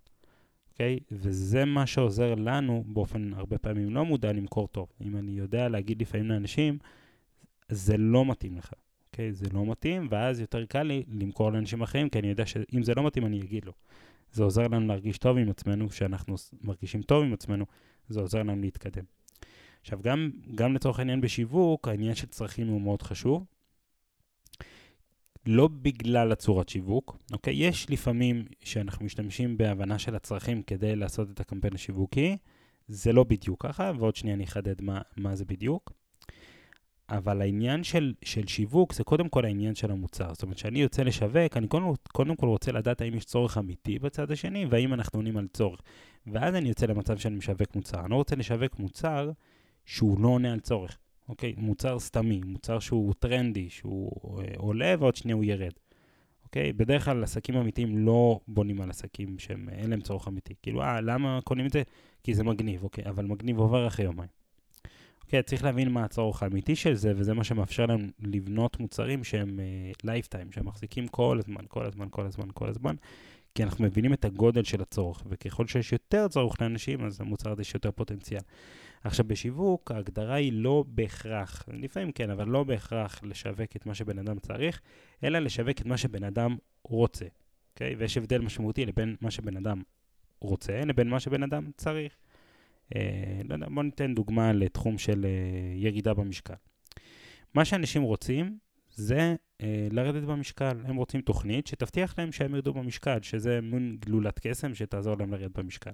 אוקיי? 0.78 0.98
וזה 1.12 1.64
מה 1.64 1.86
שעוזר 1.86 2.34
לנו 2.34 2.84
באופן 2.86 3.32
הרבה 3.34 3.58
פעמים 3.58 3.94
לא 3.94 4.04
מודע 4.04 4.32
למכור 4.32 4.68
טוב. 4.68 4.88
אם 5.00 5.16
אני 5.16 5.32
יודע 5.32 5.68
להגיד 5.68 6.02
לפעמים 6.02 6.28
לאנשים, 6.28 6.78
זה 7.68 7.96
לא 7.96 8.24
מתאים 8.24 8.56
לך, 8.56 8.72
אוקיי? 9.10 9.32
זה 9.32 9.46
לא 9.52 9.66
מתאים, 9.66 10.08
ואז 10.10 10.40
יותר 10.40 10.64
קל 10.64 10.82
לי 10.82 11.04
למכור 11.08 11.52
לאנשים 11.52 11.82
אחרים, 11.82 12.08
כי 12.08 12.18
אני 12.18 12.28
יודע 12.28 12.46
שאם 12.46 12.82
זה 12.82 12.94
לא 12.94 13.06
מתאים, 13.06 13.26
אני 13.26 13.40
אגיד 13.40 13.64
לו. 13.64 13.72
זה 14.32 14.44
עוזר 14.44 14.68
לנו 14.68 14.86
להרגיש 14.86 15.18
טוב 15.18 15.36
עם 15.36 15.50
עצמנו, 15.50 15.88
כשאנחנו 15.88 16.34
מרגישים 16.62 17.02
טוב 17.02 17.24
עם 17.24 17.32
עצמנו, 17.32 17.64
זה 18.08 18.20
עוזר 18.20 18.38
לנו 18.38 18.60
להתקדם. 18.60 19.04
עכשיו, 19.80 19.98
גם, 20.02 20.30
גם 20.54 20.74
לצורך 20.74 20.98
העניין 20.98 21.20
בשיווק, 21.20 21.88
העניין 21.88 22.14
של 22.14 22.26
צרכים 22.26 22.68
הוא 22.68 22.80
מאוד 22.80 23.02
חשוב. 23.02 23.44
לא 25.46 25.68
בגלל 25.68 26.32
הצורת 26.32 26.68
שיווק, 26.68 27.16
אוקיי? 27.32 27.54
יש 27.54 27.90
לפעמים 27.90 28.44
שאנחנו 28.64 29.04
משתמשים 29.04 29.58
בהבנה 29.58 29.98
של 29.98 30.14
הצרכים 30.14 30.62
כדי 30.62 30.96
לעשות 30.96 31.30
את 31.30 31.40
הקמפיין 31.40 31.74
השיווקי, 31.74 32.36
זה 32.88 33.12
לא 33.12 33.24
בדיוק 33.24 33.66
ככה, 33.66 33.92
ועוד 33.98 34.16
שנייה 34.16 34.36
אני 34.36 34.44
אחדד 34.44 34.82
מה, 34.82 35.00
מה 35.16 35.36
זה 35.36 35.44
בדיוק. 35.44 35.92
אבל 37.10 37.40
העניין 37.42 37.84
של, 37.84 38.14
של 38.22 38.46
שיווק 38.46 38.92
זה 38.92 39.04
קודם 39.04 39.28
כל 39.28 39.44
העניין 39.44 39.74
של 39.74 39.90
המוצר. 39.90 40.34
זאת 40.34 40.42
אומרת, 40.42 40.56
כשאני 40.56 40.82
יוצא 40.82 41.02
לשווק, 41.02 41.56
אני 41.56 41.68
קודם, 41.68 41.92
קודם 42.12 42.36
כל 42.36 42.46
רוצה 42.46 42.72
לדעת 42.72 43.00
האם 43.00 43.14
יש 43.14 43.24
צורך 43.24 43.58
אמיתי 43.58 43.98
בצד 43.98 44.30
השני, 44.30 44.66
והאם 44.70 44.94
אנחנו 44.94 45.18
עונים 45.18 45.36
על 45.36 45.46
צורך. 45.52 45.80
ואז 46.26 46.54
אני 46.54 46.68
יוצא 46.68 46.86
למצב 46.86 47.18
שאני 47.18 47.36
משווק 47.36 47.76
מוצר. 47.76 48.00
אני 48.00 48.10
לא 48.10 48.16
רוצה 48.16 48.36
לשווק 48.36 48.78
מוצר 48.78 49.30
שהוא 49.84 50.20
לא 50.20 50.28
עונה 50.28 50.52
על 50.52 50.60
צורך. 50.60 50.98
אוקיי? 51.28 51.54
מוצר 51.56 51.98
סתמי, 51.98 52.40
מוצר 52.44 52.78
שהוא 52.78 53.14
טרנדי, 53.18 53.70
שהוא 53.70 54.40
אה, 54.40 54.44
עולה 54.56 54.94
ועוד 54.98 55.16
שנייה 55.16 55.36
הוא 55.36 55.44
ירד. 55.44 55.72
אוקיי? 56.44 56.72
בדרך 56.72 57.04
כלל 57.04 57.24
עסקים 57.24 57.56
אמיתיים 57.56 57.98
לא 57.98 58.40
בונים 58.48 58.80
על 58.80 58.90
עסקים 58.90 59.38
שהם, 59.38 59.68
אין 59.68 59.90
להם 59.90 60.00
צורך 60.00 60.28
אמיתי. 60.28 60.54
כאילו, 60.62 60.82
אה, 60.82 61.00
למה 61.00 61.40
קונים 61.44 61.66
את 61.66 61.72
זה? 61.72 61.82
כי 62.22 62.34
זה 62.34 62.44
מגניב, 62.44 62.84
אוקיי? 62.84 63.04
אבל 63.06 63.24
מגניב 63.24 63.58
עובר 63.58 63.86
אחרי 63.86 64.04
יומיים. 64.04 64.28
אוקיי, 65.24 65.42
צריך 65.42 65.64
להבין 65.64 65.88
מה 65.88 66.04
הצורך 66.04 66.42
האמיתי 66.42 66.76
של 66.76 66.94
זה, 66.94 67.12
וזה 67.16 67.34
מה 67.34 67.44
שמאפשר 67.44 67.86
להם 67.86 68.10
לבנות 68.20 68.80
מוצרים 68.80 69.24
שהם 69.24 69.60
lifetime, 70.04 70.48
אה, 70.48 70.54
שהם 70.54 70.66
מחזיקים 70.66 71.08
כל 71.08 71.38
הזמן, 71.38 71.64
כל 71.68 71.86
הזמן, 71.86 72.06
כל 72.10 72.26
הזמן, 72.26 72.48
כל 72.54 72.68
הזמן, 72.68 72.94
כי 73.54 73.62
אנחנו 73.62 73.84
מבינים 73.84 74.12
את 74.12 74.24
הגודל 74.24 74.64
של 74.64 74.82
הצורך, 74.82 75.22
וככל 75.28 75.66
שיש 75.66 75.92
יותר 75.92 76.28
צורך 76.28 76.62
לאנשים, 76.62 77.04
אז 77.04 77.20
המוצר 77.20 77.50
הזה 77.50 77.62
יש 77.62 77.74
יותר 77.74 77.90
פוטנציאל. 77.90 78.40
עכשיו, 79.04 79.24
בשיווק, 79.28 79.90
ההגדרה 79.90 80.34
היא 80.34 80.52
לא 80.52 80.84
בהכרח, 80.88 81.64
לפעמים 81.72 82.12
כן, 82.12 82.30
אבל 82.30 82.48
לא 82.48 82.64
בהכרח 82.64 83.20
לשווק 83.22 83.76
את 83.76 83.86
מה 83.86 83.94
שבן 83.94 84.18
אדם 84.18 84.38
צריך, 84.38 84.80
אלא 85.24 85.38
לשווק 85.38 85.80
את 85.80 85.86
מה 85.86 85.96
שבן 85.96 86.24
אדם 86.24 86.56
רוצה, 86.84 87.26
אוקיי? 87.72 87.94
ויש 87.94 88.16
הבדל 88.16 88.40
משמעותי 88.40 88.86
לבין 88.86 89.16
מה 89.20 89.30
שבן 89.30 89.56
אדם 89.56 89.82
רוצה 90.40 90.84
לבין 90.84 91.08
מה 91.08 91.20
שבן 91.20 91.42
אדם 91.42 91.70
צריך. 91.76 92.16
אה, 92.96 93.40
לא 93.48 93.54
יודע, 93.54 93.66
בוא 93.68 93.82
ניתן 93.82 94.14
דוגמה 94.14 94.52
לתחום 94.52 94.98
של 94.98 95.26
אה, 95.26 95.76
ירידה 95.76 96.14
במשקל. 96.14 96.54
מה 97.54 97.64
שאנשים 97.64 98.02
רוצים 98.02 98.58
זה 98.90 99.36
אה, 99.62 99.88
לרדת 99.90 100.22
במשקל. 100.22 100.80
הם 100.84 100.96
רוצים 100.96 101.20
תוכנית 101.20 101.66
שתבטיח 101.66 102.18
להם 102.18 102.32
שהם 102.32 102.54
ירדו 102.54 102.74
במשקל, 102.74 103.18
שזה 103.22 103.60
מין 103.60 103.96
גלולת 104.00 104.38
קסם 104.38 104.74
שתעזור 104.74 105.16
להם 105.18 105.32
לרדת 105.32 105.58
במשקל. 105.58 105.90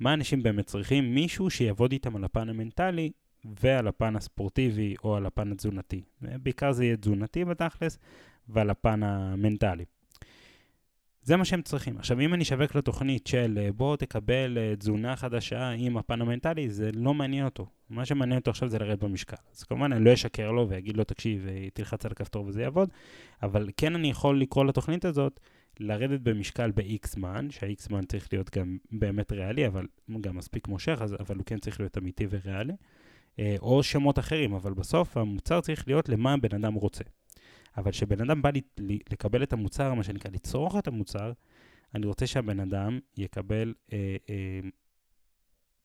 מה 0.00 0.14
אנשים 0.14 0.42
באמת 0.42 0.66
צריכים? 0.66 1.14
מישהו 1.14 1.50
שיעבוד 1.50 1.92
איתם 1.92 2.16
על 2.16 2.24
הפן 2.24 2.48
המנטלי 2.48 3.10
ועל 3.44 3.88
הפן 3.88 4.16
הספורטיבי 4.16 4.94
או 5.04 5.16
על 5.16 5.26
הפן 5.26 5.52
התזונתי. 5.52 6.02
בעיקר 6.20 6.72
זה 6.72 6.84
יהיה 6.84 6.96
תזונתי 6.96 7.44
בתכלס 7.44 7.98
ועל 8.48 8.70
הפן 8.70 9.02
המנטלי. 9.02 9.84
זה 11.22 11.36
מה 11.36 11.44
שהם 11.44 11.62
צריכים. 11.62 11.96
עכשיו, 11.96 12.20
אם 12.20 12.34
אני 12.34 12.42
אשווק 12.42 12.74
לו 12.74 12.80
תוכנית 12.80 13.26
של 13.26 13.58
אה, 13.62 13.72
בוא 13.72 13.96
תקבל 13.96 14.58
אה, 14.58 14.76
תזונה 14.76 15.16
חדשה 15.16 15.68
עם 15.68 15.96
הפן 15.96 16.20
המנטלי, 16.20 16.70
זה 16.70 16.90
לא 16.94 17.14
מעניין 17.14 17.44
אותו. 17.44 17.66
מה 17.90 18.04
שמעניין 18.04 18.38
אותו 18.38 18.50
עכשיו 18.50 18.68
זה 18.68 18.78
לרדת 18.78 18.98
במשקל. 18.98 19.36
אז 19.56 19.62
כמובן, 19.62 19.92
אני 19.92 20.04
לא 20.04 20.14
אשקר 20.14 20.50
לו 20.50 20.68
ואגיד 20.68 20.96
לו, 20.96 21.04
תקשיב, 21.04 21.46
אה, 21.48 21.68
תלחץ 21.74 22.06
על 22.06 22.12
הכפתור 22.12 22.46
וזה 22.46 22.62
יעבוד, 22.62 22.88
אבל 23.42 23.70
כן 23.76 23.94
אני 23.94 24.10
יכול 24.10 24.40
לקרוא 24.40 24.64
לתוכנית 24.64 25.04
הזאת 25.04 25.40
לרדת 25.78 26.20
במשקל 26.20 26.70
ב-X 26.70 27.08
זמן, 27.08 27.50
שה-X 27.50 27.82
זמן 27.82 28.04
צריך 28.04 28.28
להיות 28.32 28.56
גם 28.58 28.78
באמת 28.90 29.32
ריאלי, 29.32 29.66
אבל 29.66 29.86
גם 30.20 30.36
מספיק 30.36 30.68
מושך, 30.68 30.98
אז, 31.02 31.16
אבל 31.20 31.36
הוא 31.36 31.44
כן 31.46 31.58
צריך 31.58 31.80
להיות 31.80 31.98
אמיתי 31.98 32.26
וריאלי, 32.30 32.72
או 33.58 33.82
שמות 33.82 34.18
אחרים, 34.18 34.52
אבל 34.52 34.72
בסוף 34.72 35.16
המוצר 35.16 35.60
צריך 35.60 35.88
להיות 35.88 36.08
למה 36.08 36.32
הבן 36.32 36.64
אדם 36.64 36.74
רוצה. 36.74 37.04
אבל 37.76 37.90
כשבן 37.90 38.20
אדם 38.20 38.42
בא 38.42 38.50
לי, 38.50 38.60
לי, 38.78 38.98
לקבל 39.12 39.42
את 39.42 39.52
המוצר, 39.52 39.94
מה 39.94 40.02
שנקרא, 40.02 40.30
לצרוך 40.30 40.76
את 40.78 40.88
המוצר, 40.88 41.32
אני 41.94 42.06
רוצה 42.06 42.26
שהבן 42.26 42.60
אדם 42.60 42.98
יקבל 43.16 43.74
אה, 43.92 44.16
אה, 44.30 44.60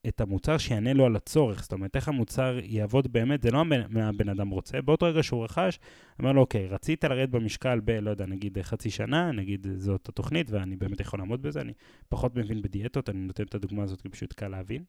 את 0.08 0.22
המוצר 0.22 0.58
שיענה 0.58 0.94
לו 0.94 1.06
על 1.06 1.16
הצורך. 1.16 1.62
זאת 1.62 1.74
אומרת, 1.74 1.96
איך 1.96 2.08
המוצר 2.08 2.60
יעבוד 2.64 3.14
באמת, 3.14 3.42
זה 3.42 3.52
לא 3.52 3.66
מה 3.66 4.10
הבן 4.10 4.30
אדם 4.30 4.50
רוצה. 4.50 4.82
באותו 4.82 5.06
רגע 5.06 5.24
שהוא 5.24 5.44
רכש, 5.44 5.80
אומר 6.20 6.32
לו, 6.32 6.42
אוקיי, 6.42 6.68
רצית 6.68 7.04
לרדת 7.04 7.30
במשקל 7.30 7.80
ב, 7.86 7.92
לא 7.92 8.10
יודע, 8.10 8.26
נגיד 8.26 8.62
חצי 8.62 8.90
שנה, 8.90 9.32
נגיד 9.32 9.68
זאת 9.78 10.10
התוכנית, 10.10 10.52
ואני 10.52 10.76
באמת 10.76 11.00
יכול 11.00 11.20
לעמוד 11.20 11.42
בזה, 11.42 11.62
אני 11.62 11.74
פחות 12.10 12.36
מבין 12.36 12.62
בדיאטות, 12.62 13.10
אני 13.10 13.20
נותן 13.20 13.44
את 13.44 13.56
הדוגמה 13.56 13.84
הזאת 13.84 14.02
כי 14.02 14.10
פשוט 14.10 14.34
קל 14.34 14.48
להבין. 14.48 14.84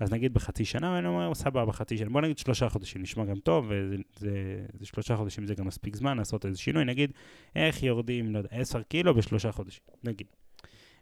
אז 0.00 0.12
נגיד 0.12 0.34
בחצי 0.34 0.64
שנה, 0.64 0.92
ואני 0.92 1.06
אומר, 1.06 1.34
סבבה, 1.34 1.72
חצי 1.72 1.96
שנה, 1.96 2.10
בוא 2.10 2.20
נגיד 2.20 2.38
שלושה 2.38 2.68
חודשים, 2.68 3.02
נשמע 3.02 3.24
גם 3.24 3.38
טוב, 3.38 3.66
וזה 3.68 3.96
זה, 4.16 4.30
זה 4.78 4.86
שלושה 4.86 5.16
חודשים 5.16 5.46
זה 5.46 5.54
גם 5.54 5.66
מספיק 5.66 5.96
זמן 5.96 6.16
לעשות 6.16 6.46
איזה 6.46 6.58
שינוי, 6.58 6.84
נגיד, 6.84 7.12
איך 7.56 7.82
יורדים, 7.82 8.32
לא 8.32 8.38
יודע, 8.38 8.48
עשר 8.52 8.82
קילו 8.82 9.14
בשלושה 9.14 9.52
חודשים, 9.52 9.82
נגיד. 10.04 10.26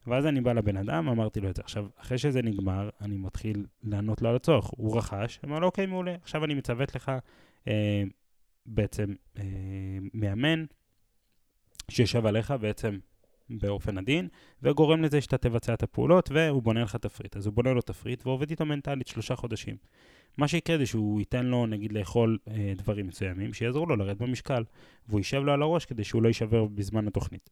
ואז 0.06 0.26
אני 0.26 0.40
בא 0.40 0.52
לבן 0.52 0.76
אדם, 0.76 1.08
אמרתי 1.08 1.40
לו 1.40 1.50
את 1.50 1.56
זה. 1.56 1.62
עכשיו, 1.62 1.86
אחרי 1.96 2.18
שזה 2.18 2.42
נגמר, 2.42 2.90
אני 3.00 3.16
מתחיל 3.16 3.66
לענות 3.82 4.22
לו 4.22 4.28
על 4.28 4.36
הצורך. 4.36 4.64
הוא 4.64 4.98
רכש, 4.98 5.40
אמר 5.44 5.58
לו, 5.58 5.66
אוקיי, 5.66 5.86
מעולה. 5.86 6.14
עכשיו 6.22 6.44
אני 6.44 6.54
מצוות 6.54 6.94
לך 6.94 7.12
אה, 7.68 8.02
בעצם 8.66 9.14
אה, 9.38 9.42
מאמן 10.14 10.64
שיושב 11.90 12.26
עליך 12.26 12.54
בעצם 12.60 12.98
באופן 13.50 13.98
עדין, 13.98 14.28
וגורם 14.62 15.02
לזה 15.02 15.20
שאתה 15.20 15.38
תבצע 15.38 15.74
את 15.74 15.82
הפעולות, 15.82 16.30
והוא 16.32 16.62
בונה 16.62 16.82
לך 16.82 16.96
תפריט. 16.96 17.36
אז 17.36 17.46
הוא 17.46 17.54
בונה 17.54 17.72
לו 17.72 17.80
תפריט 17.80 18.26
ועובד 18.26 18.50
איתו 18.50 18.64
מנטלית 18.66 19.06
שלושה 19.06 19.36
חודשים. 19.36 19.76
מה 20.38 20.48
שיקרה 20.48 20.78
זה 20.78 20.86
שהוא 20.86 21.20
ייתן 21.20 21.46
לו, 21.46 21.66
נגיד, 21.66 21.92
לאכול 21.92 22.38
אה, 22.48 22.72
דברים 22.76 23.06
מסוימים, 23.06 23.52
שיעזרו 23.52 23.86
לו 23.86 23.96
לרדת 23.96 24.16
במשקל, 24.16 24.64
והוא 25.08 25.20
יישב 25.20 25.42
לו 25.42 25.52
על 25.52 25.62
הראש 25.62 25.84
כדי 25.84 26.04
שהוא 26.04 26.22
לא 26.22 26.28
יישבר 26.28 26.64
בזמן 26.64 27.06
התוכנית. 27.06 27.50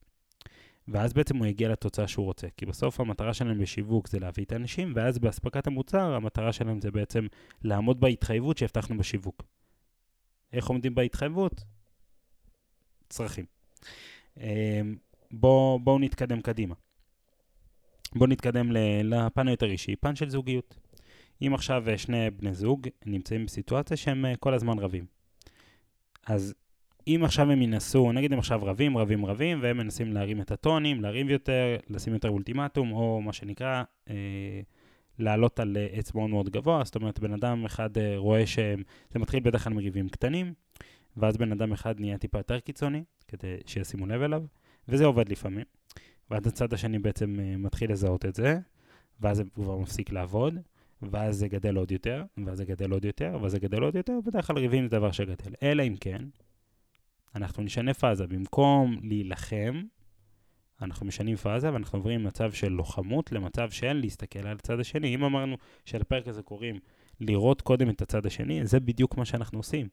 ואז 0.88 1.12
בעצם 1.12 1.36
הוא 1.36 1.46
יגיע 1.46 1.68
לתוצאה 1.68 2.08
שהוא 2.08 2.24
רוצה. 2.24 2.46
כי 2.56 2.66
בסוף 2.66 3.00
המטרה 3.00 3.34
שלהם 3.34 3.58
בשיווק 3.62 4.08
זה 4.08 4.18
להביא 4.18 4.44
את 4.44 4.52
האנשים, 4.52 4.92
ואז 4.96 5.18
באספקת 5.18 5.66
המוצר, 5.66 6.14
המטרה 6.14 6.52
שלהם 6.52 6.80
זה 6.80 6.90
בעצם 6.90 7.26
לעמוד 7.62 8.00
בהתחייבות 8.00 8.58
שהבטחנו 8.58 8.98
בשיווק. 8.98 9.42
איך 10.52 10.66
עומדים 10.66 10.94
בהתחייבות? 10.94 11.64
צרכים. 13.08 13.44
אמ, 14.36 14.96
בואו 15.30 15.78
בוא 15.78 16.00
נתקדם 16.00 16.40
קדימה. 16.40 16.74
בואו 18.14 18.30
נתקדם 18.30 18.72
לפן 19.04 19.48
היותר 19.48 19.66
אישי, 19.66 19.96
פן 19.96 20.16
של 20.16 20.30
זוגיות. 20.30 20.78
אם 21.42 21.54
עכשיו 21.54 21.84
שני 21.96 22.30
בני 22.30 22.54
זוג 22.54 22.88
נמצאים 23.06 23.46
בסיטואציה 23.46 23.96
שהם 23.96 24.26
אה, 24.26 24.36
כל 24.36 24.54
הזמן 24.54 24.78
רבים. 24.78 25.06
אז 26.26 26.54
אם 27.08 27.20
עכשיו 27.24 27.50
הם 27.50 27.62
ינסו, 27.62 28.12
נגיד 28.12 28.32
הם 28.32 28.38
עכשיו 28.38 28.60
רבים, 28.64 28.98
רבים, 28.98 29.26
רבים, 29.26 29.58
והם 29.62 29.76
מנסים 29.76 30.12
להרים 30.12 30.40
את 30.40 30.50
הטונים, 30.50 31.02
להרים 31.02 31.28
יותר, 31.28 31.76
לשים 31.88 32.12
יותר 32.12 32.28
אולטימטום, 32.28 32.92
או 32.92 33.20
מה 33.20 33.32
שנקרא, 33.32 33.82
אה, 34.10 34.60
לעלות 35.18 35.60
על 35.60 35.76
אה, 35.76 35.86
עץ 35.92 36.14
מאוד 36.14 36.30
מאוד 36.30 36.50
גבוה. 36.50 36.84
זאת 36.84 36.94
אומרת, 36.94 37.18
בן 37.18 37.32
אדם 37.32 37.64
אחד 37.64 37.98
אה, 37.98 38.14
רואה 38.16 38.46
שהם, 38.46 38.82
זה 39.10 39.18
מתחיל 39.18 39.40
בדרך 39.40 39.64
כלל 39.64 39.72
מריבים 39.72 40.08
קטנים, 40.08 40.54
ואז 41.16 41.36
בן 41.36 41.52
אדם 41.52 41.72
אחד 41.72 42.00
נהיה 42.00 42.18
טיפה 42.18 42.38
יותר 42.38 42.60
קיצוני, 42.60 43.02
כדי 43.28 43.56
שישימו 43.66 44.06
לב 44.06 44.22
אליו. 44.22 44.42
וזה 44.88 45.04
עובד 45.04 45.28
לפעמים. 45.28 45.64
ואז 46.30 46.46
הצד 46.46 46.72
השני 46.72 46.98
בעצם 46.98 47.36
uh, 47.38 47.58
מתחיל 47.58 47.92
לזהות 47.92 48.24
את 48.24 48.34
זה, 48.34 48.58
ואז 49.20 49.40
הוא 49.40 49.48
כבר 49.54 49.78
מפסיק 49.78 50.12
לעבוד, 50.12 50.54
ואז 51.02 51.36
זה 51.36 51.48
גדל 51.48 51.76
עוד 51.76 51.92
יותר, 51.92 52.24
ואז 52.46 52.58
זה 52.58 52.64
גדל 52.64 52.90
עוד 52.90 53.04
יותר, 53.04 53.38
ואז 53.42 53.52
זה 53.52 53.58
גדל 53.58 53.82
עוד 53.82 53.94
יותר, 53.94 54.18
בדרך 54.26 54.46
כלל 54.46 54.58
ריבים 54.58 54.84
זה 54.84 54.88
דבר 54.90 55.12
שגדל. 55.12 55.54
אלא 55.62 55.82
אם 55.82 55.94
כן, 56.00 56.22
אנחנו 57.34 57.62
נשנה 57.62 57.94
פאזה, 57.94 58.26
במקום 58.26 59.00
להילחם, 59.02 59.82
אנחנו 60.82 61.06
משנים 61.06 61.36
פאזה 61.36 61.72
ואנחנו 61.72 61.98
עוברים 61.98 62.22
ממצב 62.22 62.52
של 62.52 62.68
לוחמות 62.68 63.32
למצב 63.32 63.70
של 63.70 63.92
להסתכל 63.92 64.46
על 64.46 64.56
הצד 64.56 64.80
השני. 64.80 65.14
אם 65.14 65.24
אמרנו 65.24 65.56
שלפרק 65.84 66.28
הזה 66.28 66.42
קוראים 66.42 66.78
לראות 67.20 67.62
קודם 67.62 67.90
את 67.90 68.02
הצד 68.02 68.26
השני, 68.26 68.66
זה 68.66 68.80
בדיוק 68.80 69.16
מה 69.16 69.24
שאנחנו 69.24 69.58
עושים. 69.58 69.88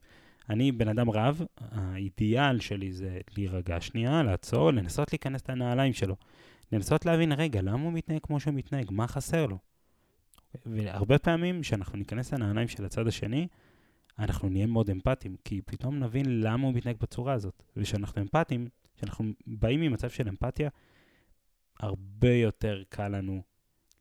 אני 0.50 0.72
בן 0.72 0.88
אדם 0.88 1.10
רב, 1.10 1.42
האידיאל 1.58 2.60
שלי 2.60 2.92
זה 2.92 3.20
להירגע 3.38 3.82
שנייה, 3.82 4.24
לעצור, 4.24 4.72
לנסות 4.72 5.14
להיכנס 5.14 5.50
לנעליים 5.50 5.94
שלו. 5.94 6.16
לנסות 6.72 7.06
להבין, 7.06 7.32
רגע, 7.32 7.62
למה 7.62 7.84
הוא 7.84 7.94
מתנהג 7.94 8.20
כמו 8.24 8.40
שהוא 8.40 8.54
מתנהג? 8.54 8.92
מה 8.92 9.08
חסר 9.08 9.46
לו? 9.46 9.58
והרבה 10.66 11.18
פעמים, 11.18 11.62
כשאנחנו 11.62 11.98
ניכנס 11.98 12.34
לנעליים 12.34 12.68
של 12.68 12.86
הצד 12.86 13.08
השני, 13.08 13.48
אנחנו 14.20 14.50
נהיה 14.50 14.66
מאוד 14.66 14.90
אמפתיים, 14.90 15.36
כי 15.44 15.62
פתאום 15.62 16.00
נבין 16.00 16.42
למה 16.42 16.68
הוא 16.68 16.74
מתנהג 16.74 16.96
בצורה 17.00 17.34
הזאת. 17.34 17.64
וכשאנחנו 17.78 18.22
אמפתיים, 18.22 18.68
כשאנחנו 18.96 19.26
באים 19.48 19.82
ממצב 19.82 20.10
של 20.10 20.28
אמפתיה, 20.30 20.70
הרבה 21.80 22.34
יותר 22.34 22.84
קל 22.90 23.08
לנו 23.08 23.42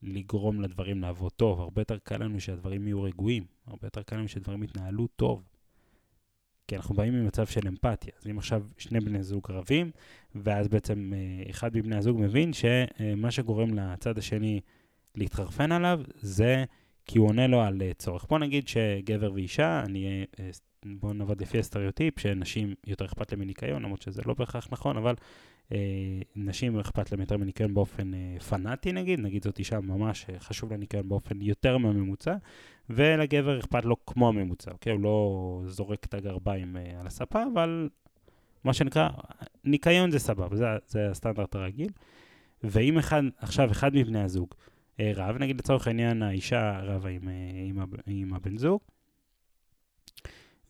לגרום 0.02 0.60
לדברים 0.60 1.00
לעבוד 1.00 1.32
טוב, 1.32 1.60
הרבה 1.60 1.80
יותר 1.80 1.98
קל 1.98 2.24
לנו 2.24 2.40
שהדברים 2.40 2.86
יהיו 2.86 3.02
רגועים, 3.02 3.44
הרבה 3.66 3.86
יותר 3.86 4.02
קל 4.02 4.16
לנו 4.16 4.28
שהדברים 4.28 4.62
יתנהלו 4.62 5.06
טוב. 5.06 5.48
כי 6.68 6.76
אנחנו 6.76 6.94
באים 6.94 7.14
ממצב 7.14 7.46
של 7.46 7.68
אמפתיה. 7.68 8.12
אז 8.20 8.26
אם 8.26 8.38
עכשיו 8.38 8.66
שני 8.78 9.00
בני 9.00 9.22
זוג 9.22 9.50
רבים, 9.50 9.90
ואז 10.34 10.68
בעצם 10.68 11.12
אה, 11.14 11.50
אחד 11.50 11.76
מבני 11.76 11.96
הזוג 11.96 12.20
מבין 12.20 12.52
שמה 12.52 13.30
שגורם 13.30 13.78
לצד 13.78 14.18
השני 14.18 14.60
להתחרפן 15.14 15.72
עליו, 15.72 16.00
זה 16.16 16.64
כי 17.06 17.18
הוא 17.18 17.28
עונה 17.28 17.46
לו 17.46 17.60
על 17.62 17.82
אה, 17.82 17.90
צורך. 17.94 18.24
בוא 18.28 18.38
נגיד 18.38 18.68
שגבר 18.68 19.32
ואישה, 19.32 19.82
אני, 19.86 20.24
אה, 20.40 20.50
בואו 20.84 21.12
נעבוד 21.12 21.42
לפי 21.42 21.58
הסטריאוטיפ, 21.58 22.18
שנשים 22.18 22.74
יותר 22.86 23.04
אכפת 23.04 23.32
להם 23.32 23.40
מניקיון, 23.40 23.82
למרות 23.82 24.02
שזה 24.02 24.22
לא 24.26 24.34
בהכרח 24.34 24.68
נכון, 24.72 24.96
אבל 24.96 25.14
אה, 25.72 25.78
נשים 26.36 26.78
אכפת 26.78 27.12
להם 27.12 27.20
יותר 27.20 27.36
מניקיון 27.36 27.74
באופן 27.74 28.14
אה, 28.14 28.40
פנאטי 28.48 28.92
נגיד, 28.92 29.20
נגיד 29.20 29.44
זאת 29.44 29.58
אישה 29.58 29.80
ממש 29.80 30.26
אה, 30.30 30.38
חשוב 30.38 30.70
לה 30.70 30.76
ניקיון 30.76 31.08
באופן 31.08 31.40
יותר 31.40 31.78
מהממוצע, 31.78 32.34
ולגבר 32.90 33.58
אכפת 33.58 33.84
לו 33.84 34.06
כמו 34.06 34.28
הממוצע, 34.28 34.70
אוקיי? 34.70 34.92
הוא 34.92 35.00
לא 35.00 35.62
זורק 35.66 36.04
את 36.04 36.14
הגרביים 36.14 36.76
אה, 36.76 37.00
על 37.00 37.06
הספה, 37.06 37.42
אבל 37.54 37.88
מה 38.64 38.72
שנקרא, 38.72 39.08
ניקיון 39.64 40.10
זה 40.10 40.18
סבבה, 40.18 40.56
זה, 40.56 40.66
זה 40.86 41.10
הסטנדרט 41.10 41.54
הרגיל. 41.54 41.88
ואם 42.64 42.98
אחד, 42.98 43.22
עכשיו 43.38 43.70
אחד 43.70 43.94
מבני 43.94 44.22
הזוג 44.22 44.54
רב, 45.00 45.36
נגיד 45.38 45.58
לצורך 45.58 45.86
העניין 45.86 46.22
האישה 46.22 46.80
רבה 46.82 47.08
עם, 47.08 47.28
אה, 47.28 47.32
עם, 47.64 47.78
עם 48.06 48.34
הבן 48.34 48.56
זוג, 48.56 48.80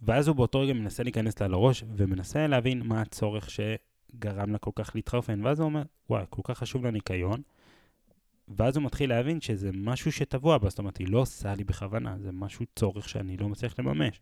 ואז 0.02 0.28
הוא 0.28 0.36
באותו 0.36 0.60
רגע 0.60 0.72
מנסה 0.72 1.02
להיכנס 1.02 1.40
לה 1.40 1.48
לראש 1.48 1.84
ומנסה 1.96 2.46
להבין 2.46 2.82
מה 2.86 3.00
הצורך 3.00 3.48
שגרם 3.50 4.52
לה 4.52 4.58
כל 4.58 4.70
כך 4.74 4.92
להתחרפן, 4.94 5.44
ואז 5.44 5.60
הוא 5.60 5.64
אומר, 5.64 5.82
וואי, 6.10 6.24
כל 6.30 6.42
כך 6.44 6.58
חשוב 6.58 6.86
לניקיון, 6.86 7.42
ואז 8.48 8.76
הוא 8.76 8.84
מתחיל 8.84 9.10
להבין 9.10 9.40
שזה 9.40 9.70
משהו 9.74 10.12
שטבוע 10.12 10.58
בה, 10.58 10.68
זאת 10.68 10.78
אומרת, 10.78 10.96
היא 10.96 11.08
לא 11.08 11.18
עושה 11.18 11.54
לי 11.54 11.64
בכוונה, 11.64 12.18
זה 12.18 12.32
משהו 12.32 12.66
צורך 12.76 13.08
שאני 13.08 13.36
לא 13.36 13.48
מצליח 13.48 13.74
לממש. 13.78 14.20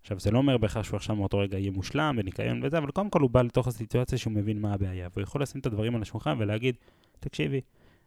עכשיו, 0.00 0.20
זה 0.20 0.30
לא 0.30 0.38
אומר 0.38 0.58
בהכרח 0.58 0.84
שהוא 0.84 0.96
עכשיו 0.96 1.16
מאותו 1.16 1.38
רגע 1.38 1.58
יהיה 1.58 1.70
מושלם 1.70 2.14
וניקיון 2.18 2.64
וזה, 2.64 2.78
אבל 2.78 2.90
קודם 2.90 3.10
כל 3.10 3.20
הוא 3.20 3.30
בא 3.30 3.42
לתוך 3.42 3.68
הסיטואציה 3.68 4.18
שהוא 4.18 4.32
מבין 4.32 4.60
מה 4.60 4.74
הבעיה, 4.74 5.08
והוא 5.12 5.22
יכול 5.22 5.42
לשים 5.42 5.60
את 5.60 5.66
הדברים 5.66 5.96
על 5.96 6.02
השולחן 6.02 6.36
ולהגיד, 6.38 6.76
תקשיבי, 7.20 7.60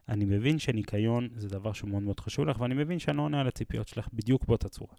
אני 0.10 0.26
מבין 0.26 0.60
שניקיון 0.60 1.30
זה 1.36 1.50
דבר 1.50 1.74
שהוא 1.74 1.90
מאוד 1.90 2.04
מאוד 2.04 2.20
חשוב 2.20 2.46
לך, 2.46 2.60
ואני 2.60 2.76
מבין 2.76 3.00
שאני 3.00 3.18
לא 3.18 3.22
עונה 3.22 3.42
על 3.42 3.48
הציפיות 3.48 3.88
שלך 3.88 4.08
בדיוק 4.14 4.46
באותה 4.46 4.70
צורה. 4.70 4.94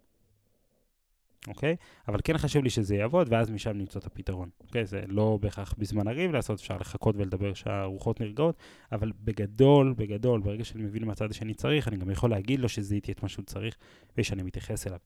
אוקיי? 1.49 1.77
אבל 2.09 2.19
כן 2.25 2.39
חשוב 2.39 2.65
לי 2.65 2.71
שזה 2.71 2.97
יעבוד, 2.97 3.27
ואז 3.31 3.51
משם 3.51 3.79
למצוא 3.79 4.01
את 4.01 4.07
הפתרון. 4.07 4.51
אוקיי? 4.61 4.87
זה 4.87 5.03
לא 5.09 5.39
בהכרח 5.41 5.75
בזמן 5.79 6.09
הריב 6.09 6.33
לעשות, 6.33 6.59
אפשר 6.61 6.77
לחכות 6.77 7.17
ולדבר 7.17 7.55
שהרוחות 7.55 8.21
נרגעות, 8.21 8.57
אבל 8.93 9.13
בגדול, 9.25 9.95
בגדול, 9.97 10.41
ברגע 10.41 10.65
שאני 10.65 10.83
מבין 10.83 11.05
מה 11.05 11.13
הצד 11.13 11.31
השני 11.31 11.55
צריך, 11.55 11.89
אני 11.89 11.97
גם 11.97 12.11
יכול 12.11 12.31
להגיד 12.31 12.61
לו 12.61 12.69
שזיהיתי 12.69 13.13
את 13.13 13.23
מה 13.23 13.29
שהוא 13.29 13.45
צריך, 13.45 13.77
ושאני 14.19 14.43
מתייחס 14.43 14.87
אליו. 14.87 14.99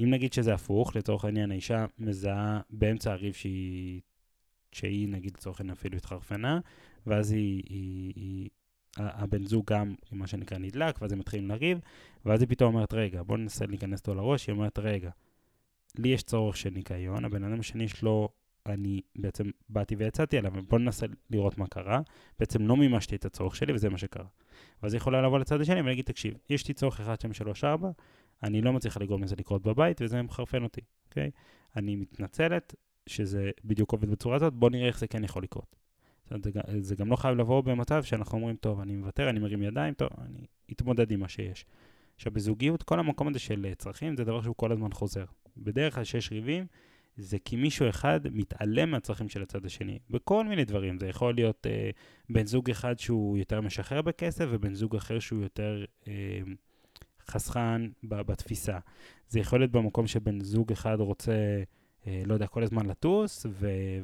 אם 0.00 0.10
נגיד 0.10 0.32
שזה 0.32 0.54
הפוך, 0.54 0.96
לצורך 0.96 1.24
העניין, 1.24 1.50
האישה 1.50 1.86
מזהה 1.98 2.60
באמצע 2.70 3.12
הריב 3.12 3.34
שהיא, 3.34 4.00
שהיא 4.72 5.08
נגיד 5.08 5.32
לצורך 5.36 5.60
העניין 5.60 5.76
אפילו 5.76 5.96
התחרפנה, 5.96 6.60
ואז 7.06 7.32
היא, 7.32 7.62
היא, 7.68 8.12
היא 8.16 8.48
הבן 8.96 9.46
זוג 9.46 9.66
גם, 9.66 9.94
מה 10.12 10.26
שנקרא, 10.26 10.58
נדלק, 10.58 11.02
ואז 11.02 11.12
הם 11.12 11.18
מתחילים 11.18 11.48
לריב, 11.48 11.78
ואז 12.24 12.40
היא 12.40 12.48
פתאום 12.48 12.74
אומרת, 12.74 12.94
רגע, 12.94 13.22
בוא 13.22 13.36
ננסה 13.36 13.66
להיכנס 13.66 14.06
לו 14.06 14.14
לראש, 14.14 14.46
היא 14.46 14.54
אומרת, 14.54 14.78
רגע, 14.78 15.10
לי 15.98 16.08
יש 16.08 16.22
צורך 16.22 16.56
של 16.56 16.70
ניקיון, 16.70 17.24
הבן 17.24 17.44
אדם 17.44 17.60
השני 17.60 17.88
שלו, 17.88 18.28
אני 18.66 19.00
בעצם 19.16 19.50
באתי 19.68 19.96
ויצאתי 19.96 20.38
עליו, 20.38 20.52
בוא 20.68 20.78
ננסה 20.78 21.06
לראות 21.30 21.58
מה 21.58 21.66
קרה. 21.66 22.00
בעצם 22.38 22.66
לא 22.66 22.76
מימשתי 22.76 23.16
את 23.16 23.24
הצורך 23.24 23.56
שלי, 23.56 23.72
וזה 23.72 23.88
מה 23.88 23.98
שקרה. 23.98 24.26
ואז 24.82 24.92
היא 24.92 24.98
יכולה 24.98 25.22
לבוא 25.22 25.38
לצד 25.38 25.60
השני 25.60 25.80
ולהגיד, 25.80 26.04
תקשיב, 26.04 26.34
יש 26.50 26.68
לי 26.68 26.74
צורך 26.74 27.00
1, 27.00 27.20
2, 27.20 27.34
3, 27.34 27.64
4, 27.64 27.90
אני 28.42 28.62
לא 28.62 28.72
מצליחה 28.72 29.00
לגרום 29.00 29.22
לזה 29.22 29.34
לקרות 29.38 29.62
בבית, 29.62 30.02
וזה 30.02 30.22
מחרפן 30.22 30.62
אותי, 30.62 30.80
אוקיי? 31.08 31.30
אני 31.76 31.96
מתנצלת 31.96 32.74
שזה 33.06 33.50
בדיוק 33.64 33.92
עובד 33.92 34.10
בצורה 34.10 34.36
הזאת, 34.36 34.54
בוא 34.54 34.70
נראה 34.70 34.86
איך 34.86 34.98
זה 34.98 35.06
כן 35.06 35.24
יכול 35.24 35.42
לקרות. 35.42 35.76
זה, 36.30 36.50
זה 36.80 36.94
גם 36.96 37.10
לא 37.10 37.16
חייב 37.16 37.36
לבוא 37.36 37.60
במצב 37.60 38.02
שאנחנו 38.02 38.38
אומרים, 38.38 38.56
טוב, 38.56 38.80
אני 38.80 38.96
מוותר, 38.96 39.30
אני 39.30 39.38
מרים 39.38 39.62
ידיים, 39.62 39.94
טוב, 39.94 40.08
אני 40.18 40.46
אתמודד 40.72 41.10
עם 41.10 41.20
מה 41.20 41.28
שיש. 41.28 41.66
עכשיו, 42.16 42.32
בזוגיות, 42.32 42.82
כל 42.82 42.98
המקום 42.98 43.28
הזה 43.28 43.38
של 43.38 43.66
אה, 43.68 43.74
צרכים 43.74 44.16
זה 44.16 44.24
דבר 44.24 44.42
שהוא 44.42 44.54
כל 44.56 44.72
הזמן 44.72 44.92
חוזר. 44.92 45.24
בדרך 45.56 45.94
כלל 45.94 46.04
שיש 46.04 46.32
ריבים, 46.32 46.66
זה 47.16 47.38
כי 47.44 47.56
מישהו 47.56 47.88
אחד 47.88 48.20
מתעלם 48.30 48.90
מהצרכים 48.90 49.28
של 49.28 49.42
הצד 49.42 49.66
השני, 49.66 49.98
בכל 50.10 50.46
מיני 50.46 50.64
דברים. 50.64 50.98
זה 50.98 51.06
יכול 51.08 51.34
להיות 51.34 51.66
אה, 51.66 51.90
בן 52.30 52.46
זוג 52.46 52.70
אחד 52.70 52.98
שהוא 52.98 53.38
יותר 53.38 53.60
משחרר 53.60 54.02
בכסף, 54.02 54.44
ובן 54.50 54.74
זוג 54.74 54.96
אחר 54.96 55.18
שהוא 55.18 55.42
יותר 55.42 55.84
אה, 56.08 56.12
חסכן 57.26 57.82
בתפיסה. 58.02 58.78
זה 59.28 59.40
יכול 59.40 59.60
להיות 59.60 59.70
במקום 59.70 60.06
שבן 60.06 60.40
זוג 60.40 60.72
אחד 60.72 60.96
רוצה, 61.00 61.62
אה, 62.06 62.22
לא 62.26 62.34
יודע, 62.34 62.46
כל 62.46 62.62
הזמן 62.62 62.86
לטוס, 62.86 63.46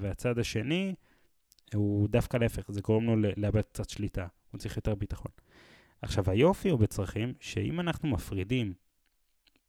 והצד 0.00 0.38
השני, 0.38 0.94
הוא 1.74 2.09
דווקא 2.09 2.37
להפך, 2.37 2.70
זה 2.70 2.80
גורם 2.80 3.04
לו 3.04 3.16
לאבד 3.37 3.62
קצת 3.62 3.88
שליטה, 3.88 4.26
הוא 4.50 4.59
צריך 4.59 4.76
יותר 4.76 4.94
ביטחון. 4.94 5.33
עכשיו, 6.02 6.30
היופי 6.30 6.68
הוא 6.68 6.78
בצרכים, 6.78 7.35
שאם 7.40 7.80
אנחנו 7.80 8.09
מפרידים 8.09 8.72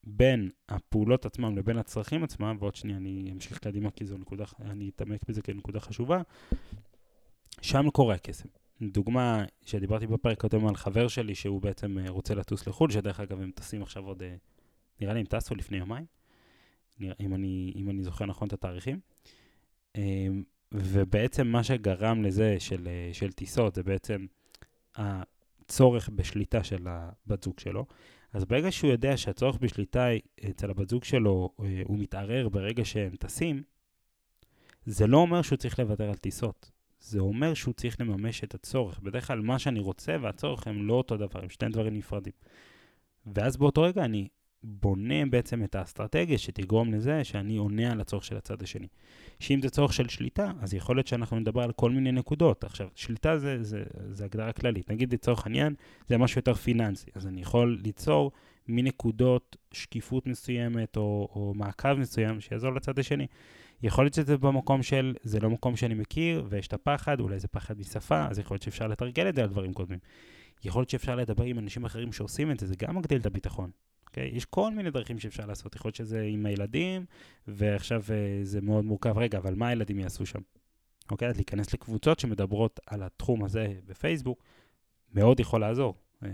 בין 0.04 0.50
הפעולות 0.70 1.26
עצמם 1.26 1.58
לבין 1.58 1.78
הצרכים 1.78 2.24
עצמם, 2.24 2.58
ועוד 2.60 2.76
שנייה 2.76 2.98
אני 2.98 3.30
אמשיך 3.32 3.60
קדימה 3.60 3.92
כי 3.92 4.06
זו 4.06 4.18
נקודה, 4.18 4.46
אני 4.62 4.90
אתעמק 4.90 5.22
בזה 5.28 5.42
כנקודה 5.42 5.80
חשובה, 5.80 6.22
שם 7.62 7.90
קורה 7.90 8.16
הקסם. 8.16 8.50
דוגמה 8.82 9.44
שדיברתי 9.66 10.08
בפרק 10.08 10.40
קודם 10.40 10.68
על 10.68 10.76
חבר 10.76 11.08
שלי 11.08 11.36
שהוא 11.36 11.62
בעצם 11.62 11.98
אה, 11.98 12.10
רוצה 12.10 12.36
לטוס 12.36 12.68
לחו"ל, 12.68 12.92
שדרך 12.92 13.20
אגב 13.20 13.42
הם 13.42 13.52
טסים 13.56 13.82
עכשיו 13.82 14.06
עוד, 14.06 14.24
אה, 14.24 14.36
נראה 15.02 15.14
לי 15.14 15.20
הם 15.20 15.26
טסו 15.26 15.56
לפני 15.56 15.78
יומיים, 15.78 16.06
אם 17.02 17.34
אני, 17.34 17.74
אם 17.76 17.90
אני 17.90 18.04
זוכר 18.04 18.26
נכון 18.26 18.48
את 18.48 18.54
התאריכים. 18.54 19.00
ובעצם 20.72 21.48
מה 21.48 21.64
שגרם 21.64 22.24
לזה 22.24 22.56
של, 22.60 22.88
אה, 22.88 23.14
של 23.14 23.32
טיסות 23.32 23.76
זה 23.76 23.84
בעצם 23.84 24.26
הצורך 24.96 26.10
בשליטה 26.16 26.64
של 26.64 26.88
הבת 26.88 27.44
זוג 27.44 27.60
שלו. 27.60 27.86
אז 28.34 28.46
ברגע 28.46 28.72
שהוא 28.72 28.92
יודע 28.92 29.18
שהצורך 29.18 29.58
בשליטה 29.62 30.08
אצל 30.50 30.70
הבת 30.70 30.90
זוג 30.90 31.04
שלו 31.04 31.50
אה, 31.64 31.82
הוא 31.86 32.00
מתערער 32.00 32.50
ברגע 32.50 32.86
שהם 32.86 33.16
טסים, 33.16 33.64
זה 34.86 35.08
לא 35.08 35.18
אומר 35.18 35.42
שהוא 35.42 35.58
צריך 35.58 35.80
לוותר 35.80 36.10
על 36.10 36.16
טיסות. 36.16 36.72
זה 37.00 37.20
אומר 37.20 37.54
שהוא 37.54 37.74
צריך 37.74 38.02
לממש 38.02 38.44
את 38.44 38.56
הצורך. 38.56 39.00
בדרך 39.00 39.28
כלל 39.28 39.42
מה 39.42 39.60
שאני 39.60 39.80
רוצה 39.80 40.16
והצורך 40.22 40.68
הם 40.68 40.88
לא 40.88 40.94
אותו 40.94 41.18
דבר, 41.18 41.40
הם 41.44 41.50
שני 41.50 41.70
דברים 41.70 41.94
נפרדים. 41.94 42.34
ואז 43.36 43.58
באותו 43.58 43.82
רגע 43.82 44.06
אני 44.06 44.28
בונה 44.64 45.26
בעצם 45.26 45.64
את 45.64 45.76
האסטרטגיה 45.76 46.38
שתגרום 46.38 46.94
לזה 46.94 47.24
שאני 47.24 47.58
עונה 47.58 47.92
על 47.92 48.02
הצורך 48.02 48.24
של 48.24 48.38
הצד 48.38 48.64
השני. 48.64 48.88
שאם 49.40 49.62
זה 49.62 49.70
צורך 49.70 49.94
של 49.94 50.10
שליטה, 50.10 50.52
אז 50.60 50.74
יכול 50.74 50.96
להיות 50.96 51.08
שאנחנו 51.08 51.40
נדבר 51.40 51.62
על 51.62 51.72
כל 51.72 51.92
מיני 51.92 52.12
נקודות. 52.12 52.64
עכשיו, 52.64 52.88
שליטה 52.96 53.38
זה, 53.38 53.64
זה, 53.64 53.84
זה 54.10 54.26
הגדרה 54.26 54.52
כללית. 54.52 54.92
נגיד 54.92 55.14
לצורך 55.14 55.46
העניין, 55.46 55.74
זה 56.08 56.18
משהו 56.18 56.40
יותר 56.40 56.54
פיננסי. 56.54 57.12
אז 57.16 57.28
אני 57.28 57.42
יכול 57.42 57.80
ליצור 57.84 58.32
מנקודות 58.68 59.56
שקיפות 59.72 60.28
מסוימת 60.28 60.98
או, 60.98 61.30
או 61.36 61.54
מעקב 61.56 61.94
מסוים 61.94 62.42
שיעזור 62.42 62.74
לצד 62.74 63.00
השני. 63.00 63.28
יכול 63.84 64.04
להיות 64.06 64.14
שזה 64.14 64.38
במקום 64.38 64.84
של, 64.84 65.16
זה 65.24 65.40
לא 65.40 65.50
מקום 65.50 65.76
שאני 65.76 65.94
מכיר 65.94 66.46
ויש 66.50 66.68
את 66.68 66.74
הפחד, 66.74 67.20
אולי 67.20 67.40
זה 67.40 67.48
פחד 67.48 67.80
משפה, 67.80 68.28
אז 68.28 68.40
יכול 68.40 68.56
להיות 68.56 68.64
שאפשר 68.64 68.88
לתרגל 68.88 69.30
את 69.30 69.36
זה 69.36 69.44
על 69.44 69.50
דברים 69.50 69.74
קודמים. 69.74 70.00
יכול 70.64 70.82
להיות 70.82 70.90
שאפשר 70.90 71.16
לדבר 71.16 71.44
עם 71.44 71.60
אנשים 71.60 71.86
אחרים 71.86 72.14
שעושים 72.14 72.52
את 72.52 72.60
זה, 72.60 72.68
זה 72.68 72.76
גם 72.76 72.96
מגדיל 72.96 73.22
את 73.22 73.26
הביטחון. 73.26 73.72
אוקיי? 74.12 74.32
יש 74.34 74.46
כל 74.46 74.74
מיני 74.74 74.92
דרכים 74.92 75.20
שאפשר 75.20 75.46
לעשות. 75.46 75.76
יכול 75.76 75.90
להיות 75.90 75.96
שזה 75.96 76.22
עם 76.22 76.46
הילדים, 76.46 77.06
ועכשיו 77.48 78.04
אה, 78.10 78.40
זה 78.44 78.62
מאוד 78.62 78.86
מורכב. 78.86 79.18
רגע, 79.18 79.38
אבל 79.38 79.56
מה 79.56 79.68
הילדים 79.68 80.00
יעשו 80.00 80.26
שם? 80.26 80.40
אוקיי? 81.12 81.28
אז 81.28 81.36
להיכנס 81.36 81.74
לקבוצות 81.74 82.20
שמדברות 82.20 82.80
על 82.86 83.04
התחום 83.04 83.44
הזה 83.44 83.74
בפייסבוק, 83.86 84.44
מאוד 85.14 85.40
יכול 85.40 85.62
לעזור. 85.62 85.96
אה, 86.24 86.30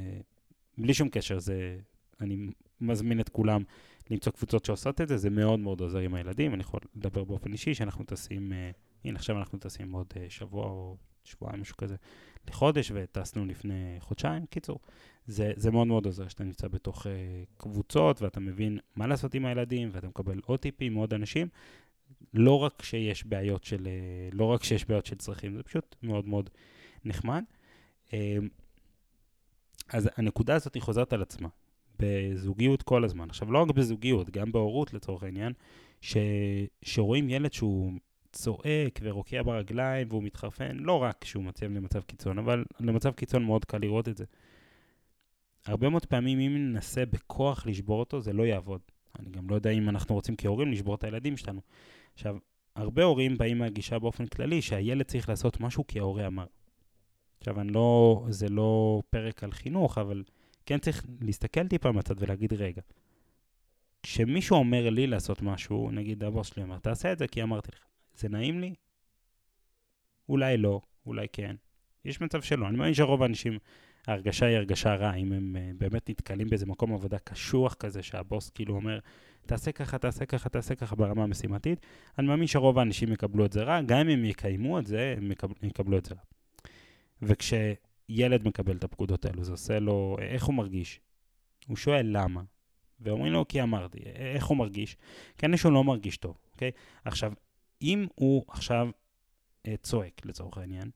בלי 0.77 0.93
שום 0.93 1.09
קשר, 1.09 1.39
זה... 1.39 1.79
אני 2.21 2.47
מזמין 2.81 3.19
את 3.19 3.29
כולם 3.29 3.63
למצוא 4.09 4.31
קבוצות 4.31 4.65
שעושות 4.65 5.01
את 5.01 5.07
זה, 5.07 5.17
זה 5.17 5.29
מאוד 5.29 5.59
מאוד 5.59 5.81
עוזר 5.81 5.99
עם 5.99 6.13
הילדים. 6.13 6.53
אני 6.53 6.61
יכול 6.61 6.79
לדבר 6.95 7.23
באופן 7.23 7.51
אישי 7.51 7.73
שאנחנו 7.73 8.03
טסים, 8.03 8.53
אה, 8.53 8.71
הנה 9.05 9.19
עכשיו 9.19 9.37
אנחנו 9.37 9.59
טסים 9.59 9.91
עוד 9.91 10.13
שבוע 10.29 10.65
או 10.65 10.97
שבועיים, 11.27 11.61
משהו 11.61 11.77
כזה, 11.77 11.95
לחודש, 12.47 12.91
וטסנו 12.93 13.45
לפני 13.45 13.95
חודשיים. 13.99 14.45
קיצור, 14.45 14.79
זה, 15.25 15.51
זה 15.55 15.71
מאוד 15.71 15.87
מאוד 15.87 16.05
עוזר 16.05 16.27
שאתה 16.27 16.43
נמצא 16.43 16.67
בתוך 16.67 17.05
uh, 17.05 17.09
קבוצות, 17.57 18.21
ואתה 18.21 18.39
מבין 18.39 18.79
מה 18.95 19.07
לעשות 19.07 19.33
עם 19.33 19.45
הילדים, 19.45 19.89
ואתה 19.91 20.07
מקבל 20.07 20.39
עוד 20.45 20.59
טיפים 20.59 20.93
מעוד 20.93 21.13
אנשים. 21.13 21.47
לא 22.33 22.59
רק 22.59 22.81
שיש 22.81 23.25
בעיות 23.25 23.63
של, 23.63 23.87
uh, 23.87 24.35
לא 24.35 24.45
רק 24.45 24.63
שיש 24.63 24.85
בעיות 24.85 25.05
של 25.05 25.15
צרכים, 25.15 25.55
זה 25.55 25.63
פשוט 25.63 25.95
מאוד 26.03 26.27
מאוד 26.27 26.49
נחמד. 27.05 27.43
Uh, 28.07 28.11
אז 29.89 30.09
הנקודה 30.17 30.55
הזאת 30.55 30.73
היא 30.73 30.81
חוזרת 30.81 31.13
על 31.13 31.21
עצמה, 31.21 31.49
בזוגיות 31.99 32.81
כל 32.83 33.03
הזמן. 33.03 33.29
עכשיו, 33.29 33.51
לא 33.51 33.61
רק 33.63 33.71
בזוגיות, 33.71 34.29
גם 34.29 34.51
בהורות 34.51 34.93
לצורך 34.93 35.23
העניין, 35.23 35.53
ש... 36.01 36.17
שרואים 36.81 37.29
ילד 37.29 37.53
שהוא 37.53 37.91
צועק 38.37 38.99
ורוקע 39.01 39.43
ברגליים 39.43 40.07
והוא 40.09 40.23
מתחרפן, 40.23 40.77
לא 40.77 41.03
רק 41.03 41.17
כשהוא 41.21 41.43
מצב 41.43 41.65
למצב 41.65 42.01
קיצון, 42.01 42.39
אבל 42.39 42.65
למצב 42.79 43.11
קיצון 43.11 43.43
מאוד 43.43 43.65
קל 43.65 43.77
לראות 43.77 44.07
את 44.07 44.17
זה. 44.17 44.25
הרבה 45.65 45.89
מאוד 45.89 46.05
פעמים 46.05 46.39
אם 46.39 46.57
ננסה 46.57 47.05
בכוח 47.05 47.65
לשבור 47.65 47.99
אותו, 47.99 48.21
זה 48.21 48.33
לא 48.33 48.43
יעבוד. 48.43 48.81
אני 49.19 49.29
גם 49.29 49.49
לא 49.49 49.55
יודע 49.55 49.69
אם 49.69 49.89
אנחנו 49.89 50.15
רוצים 50.15 50.35
כהורים 50.35 50.71
לשבור 50.71 50.95
את 50.95 51.03
הילדים 51.03 51.37
שלנו. 51.37 51.61
עכשיו, 52.13 52.37
הרבה 52.75 53.03
הורים 53.03 53.37
באים 53.37 53.57
מהגישה 53.57 53.99
באופן 53.99 54.25
כללי 54.25 54.61
שהילד 54.61 55.05
צריך 55.05 55.29
לעשות 55.29 55.59
משהו 55.59 55.87
כי 55.87 55.99
ההורה 55.99 56.27
אמר. 56.27 56.45
עכשיו, 57.39 57.61
אני 57.61 57.71
לא, 57.73 58.25
זה 58.29 58.49
לא 58.49 59.01
פרק 59.09 59.43
על 59.43 59.51
חינוך, 59.51 59.97
אבל 59.97 60.23
כן 60.65 60.77
צריך 60.77 61.05
להסתכל 61.21 61.67
טיפה 61.67 61.91
מהצד 61.91 62.15
ולהגיד, 62.21 62.53
רגע, 62.53 62.81
כשמישהו 64.03 64.57
אומר 64.57 64.89
לי 64.89 65.07
לעשות 65.07 65.41
משהו, 65.41 65.91
נגיד 65.91 66.23
הבוס 66.23 66.47
שלי 66.47 66.63
אומר, 66.63 66.79
תעשה 66.79 67.11
את 67.11 67.19
זה 67.19 67.27
כי 67.27 67.43
אמרתי 67.43 67.71
לך, 67.71 67.86
זה 68.17 68.29
נעים 68.29 68.59
לי? 68.59 68.73
אולי 70.29 70.57
לא, 70.57 70.81
אולי 71.05 71.27
כן. 71.33 71.55
יש 72.05 72.21
מצב 72.21 72.41
שלא. 72.41 72.67
אני 72.67 72.77
מאמין 72.77 72.93
שרוב 72.93 73.23
האנשים, 73.23 73.57
ההרגשה 74.07 74.45
היא 74.45 74.57
הרגשה 74.57 74.95
רעה, 74.95 75.15
אם 75.15 75.33
הם 75.33 75.55
uh, 75.55 75.77
באמת 75.77 76.09
נתקלים 76.09 76.49
באיזה 76.49 76.65
מקום 76.65 76.93
עבודה 76.93 77.19
קשוח 77.19 77.73
כזה, 77.73 78.03
שהבוס 78.03 78.49
כאילו 78.49 78.75
אומר, 78.75 78.99
תעשה 79.45 79.71
ככה, 79.71 79.97
תעשה 79.97 80.25
ככה, 80.25 80.49
תעשה 80.49 80.75
ככה 80.75 80.95
ברמה 80.95 81.23
המשימתית, 81.23 81.85
אני 82.19 82.27
מאמין 82.27 82.47
שרוב 82.47 82.79
האנשים 82.79 83.13
יקבלו 83.13 83.45
את 83.45 83.53
זה 83.53 83.63
רע, 83.63 83.81
גם 83.81 83.97
אם 83.97 84.09
הם 84.09 84.25
יקיימו 84.25 84.79
את 84.79 84.87
זה, 84.87 85.13
הם 85.17 85.31
יקבל, 85.31 85.53
יקבלו 85.63 85.97
את 85.97 86.05
זה 86.05 86.15
רע. 86.15 86.21
וכשילד 87.21 88.47
מקבל 88.47 88.75
את 88.75 88.83
הפקודות 88.83 89.25
האלו, 89.25 89.43
זה 89.43 89.51
עושה 89.51 89.79
לו, 89.79 90.17
איך 90.19 90.43
הוא 90.43 90.55
מרגיש? 90.55 90.99
הוא 91.67 91.77
שואל 91.77 92.07
למה, 92.09 92.41
ואומרים 92.99 93.33
לו, 93.33 93.47
כי 93.47 93.61
אמרתי, 93.61 93.99
איך 93.99 94.45
הוא 94.45 94.57
מרגיש? 94.57 94.97
כנראה 95.37 95.57
שהוא 95.57 95.71
לא 95.71 95.83
מרגיש 95.83 96.17
טוב, 96.17 96.37
אוקיי? 96.53 96.71
עכשיו, 97.05 97.33
אם 97.81 98.07
הוא 98.15 98.43
עכשיו 98.47 98.89
אה, 99.67 99.75
צועק, 99.77 100.25
לצורך 100.25 100.57
העניין, 100.57 100.89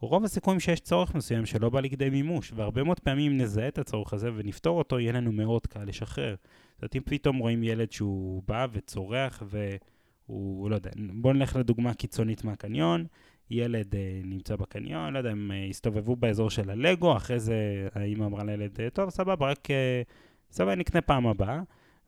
רוב 0.00 0.24
הסיכויים 0.24 0.60
שיש 0.60 0.80
צורך 0.80 1.14
מסוים 1.14 1.46
שלא 1.46 1.70
בא 1.70 1.80
לכדי 1.80 2.10
מימוש, 2.10 2.52
והרבה 2.56 2.82
מאוד 2.82 3.00
פעמים 3.00 3.36
נזהה 3.36 3.68
את 3.68 3.78
הצורך 3.78 4.12
הזה 4.12 4.30
ונפתור 4.34 4.78
אותו, 4.78 5.00
יהיה 5.00 5.12
לנו 5.12 5.32
מאוד 5.32 5.66
קל 5.66 5.84
לשחרר. 5.84 6.34
זאת 6.34 6.82
אומרת, 6.82 6.96
אם 6.96 7.02
פתאום 7.04 7.38
רואים 7.38 7.62
ילד 7.62 7.92
שהוא 7.92 8.42
בא 8.46 8.66
וצורח 8.72 9.42
והוא, 9.46 10.70
לא 10.70 10.74
יודע, 10.74 10.90
בואו 11.12 11.32
נלך 11.32 11.56
לדוגמה 11.56 11.94
קיצונית 11.94 12.44
מהקניון, 12.44 13.06
ילד 13.50 13.94
אה, 13.94 14.20
נמצא 14.24 14.56
בקניון, 14.56 15.12
לא 15.12 15.18
יודע, 15.18 15.30
הם 15.30 15.52
אה, 15.52 15.66
הסתובבו 15.66 16.16
באזור 16.16 16.50
של 16.50 16.70
הלגו, 16.70 17.16
אחרי 17.16 17.40
זה 17.40 17.88
האמא 17.94 18.24
אמרה 18.24 18.44
לילד, 18.44 18.80
אה, 18.80 18.90
טוב, 18.90 19.10
סבבה, 19.10 19.50
רק 19.50 19.70
אה, 19.70 20.02
סבבה, 20.50 20.74
נקנה 20.74 21.00
פעם 21.00 21.26
הבאה, 21.26 21.60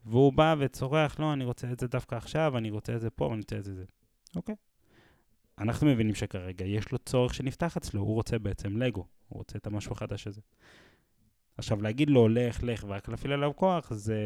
והוא 0.04 0.33
בא 0.33 0.54
וצורח, 0.59 1.20
לא, 1.20 1.33
אני 1.33 1.44
רוצה 1.44 1.72
את 1.72 1.81
זה 1.81 1.87
דווקא 1.88 2.14
עכשיו, 2.14 2.59
אני 2.59 2.70
רוצה 2.70 2.94
את 2.94 3.00
זה 3.00 3.11
פה, 3.11 3.28
אני 3.28 3.40
רוצה 3.40 3.57
את 3.57 3.64
זה. 3.64 3.85
אוקיי. 4.37 4.55
אנחנו 5.59 5.87
מבינים 5.87 6.14
שכרגע 6.14 6.64
יש 6.64 6.93
לו 6.93 6.99
צורך 6.99 7.35
שנפתח 7.35 7.77
אצלו, 7.77 8.01
הוא 8.01 8.14
רוצה 8.14 8.38
בעצם 8.38 8.77
לגו, 8.77 9.05
הוא 9.29 9.38
רוצה 9.38 9.59
את 9.59 9.67
המשהו 9.67 9.93
החדש 9.93 10.27
הזה. 10.27 10.41
עכשיו, 11.59 11.83
להגיד 11.83 12.11
לו, 12.11 12.29
לך, 12.29 12.62
לך, 12.62 12.85
ורק 12.88 13.09
להפעיל 13.09 13.33
עליו 13.33 13.53
כוח, 13.57 13.93
זה 13.93 14.19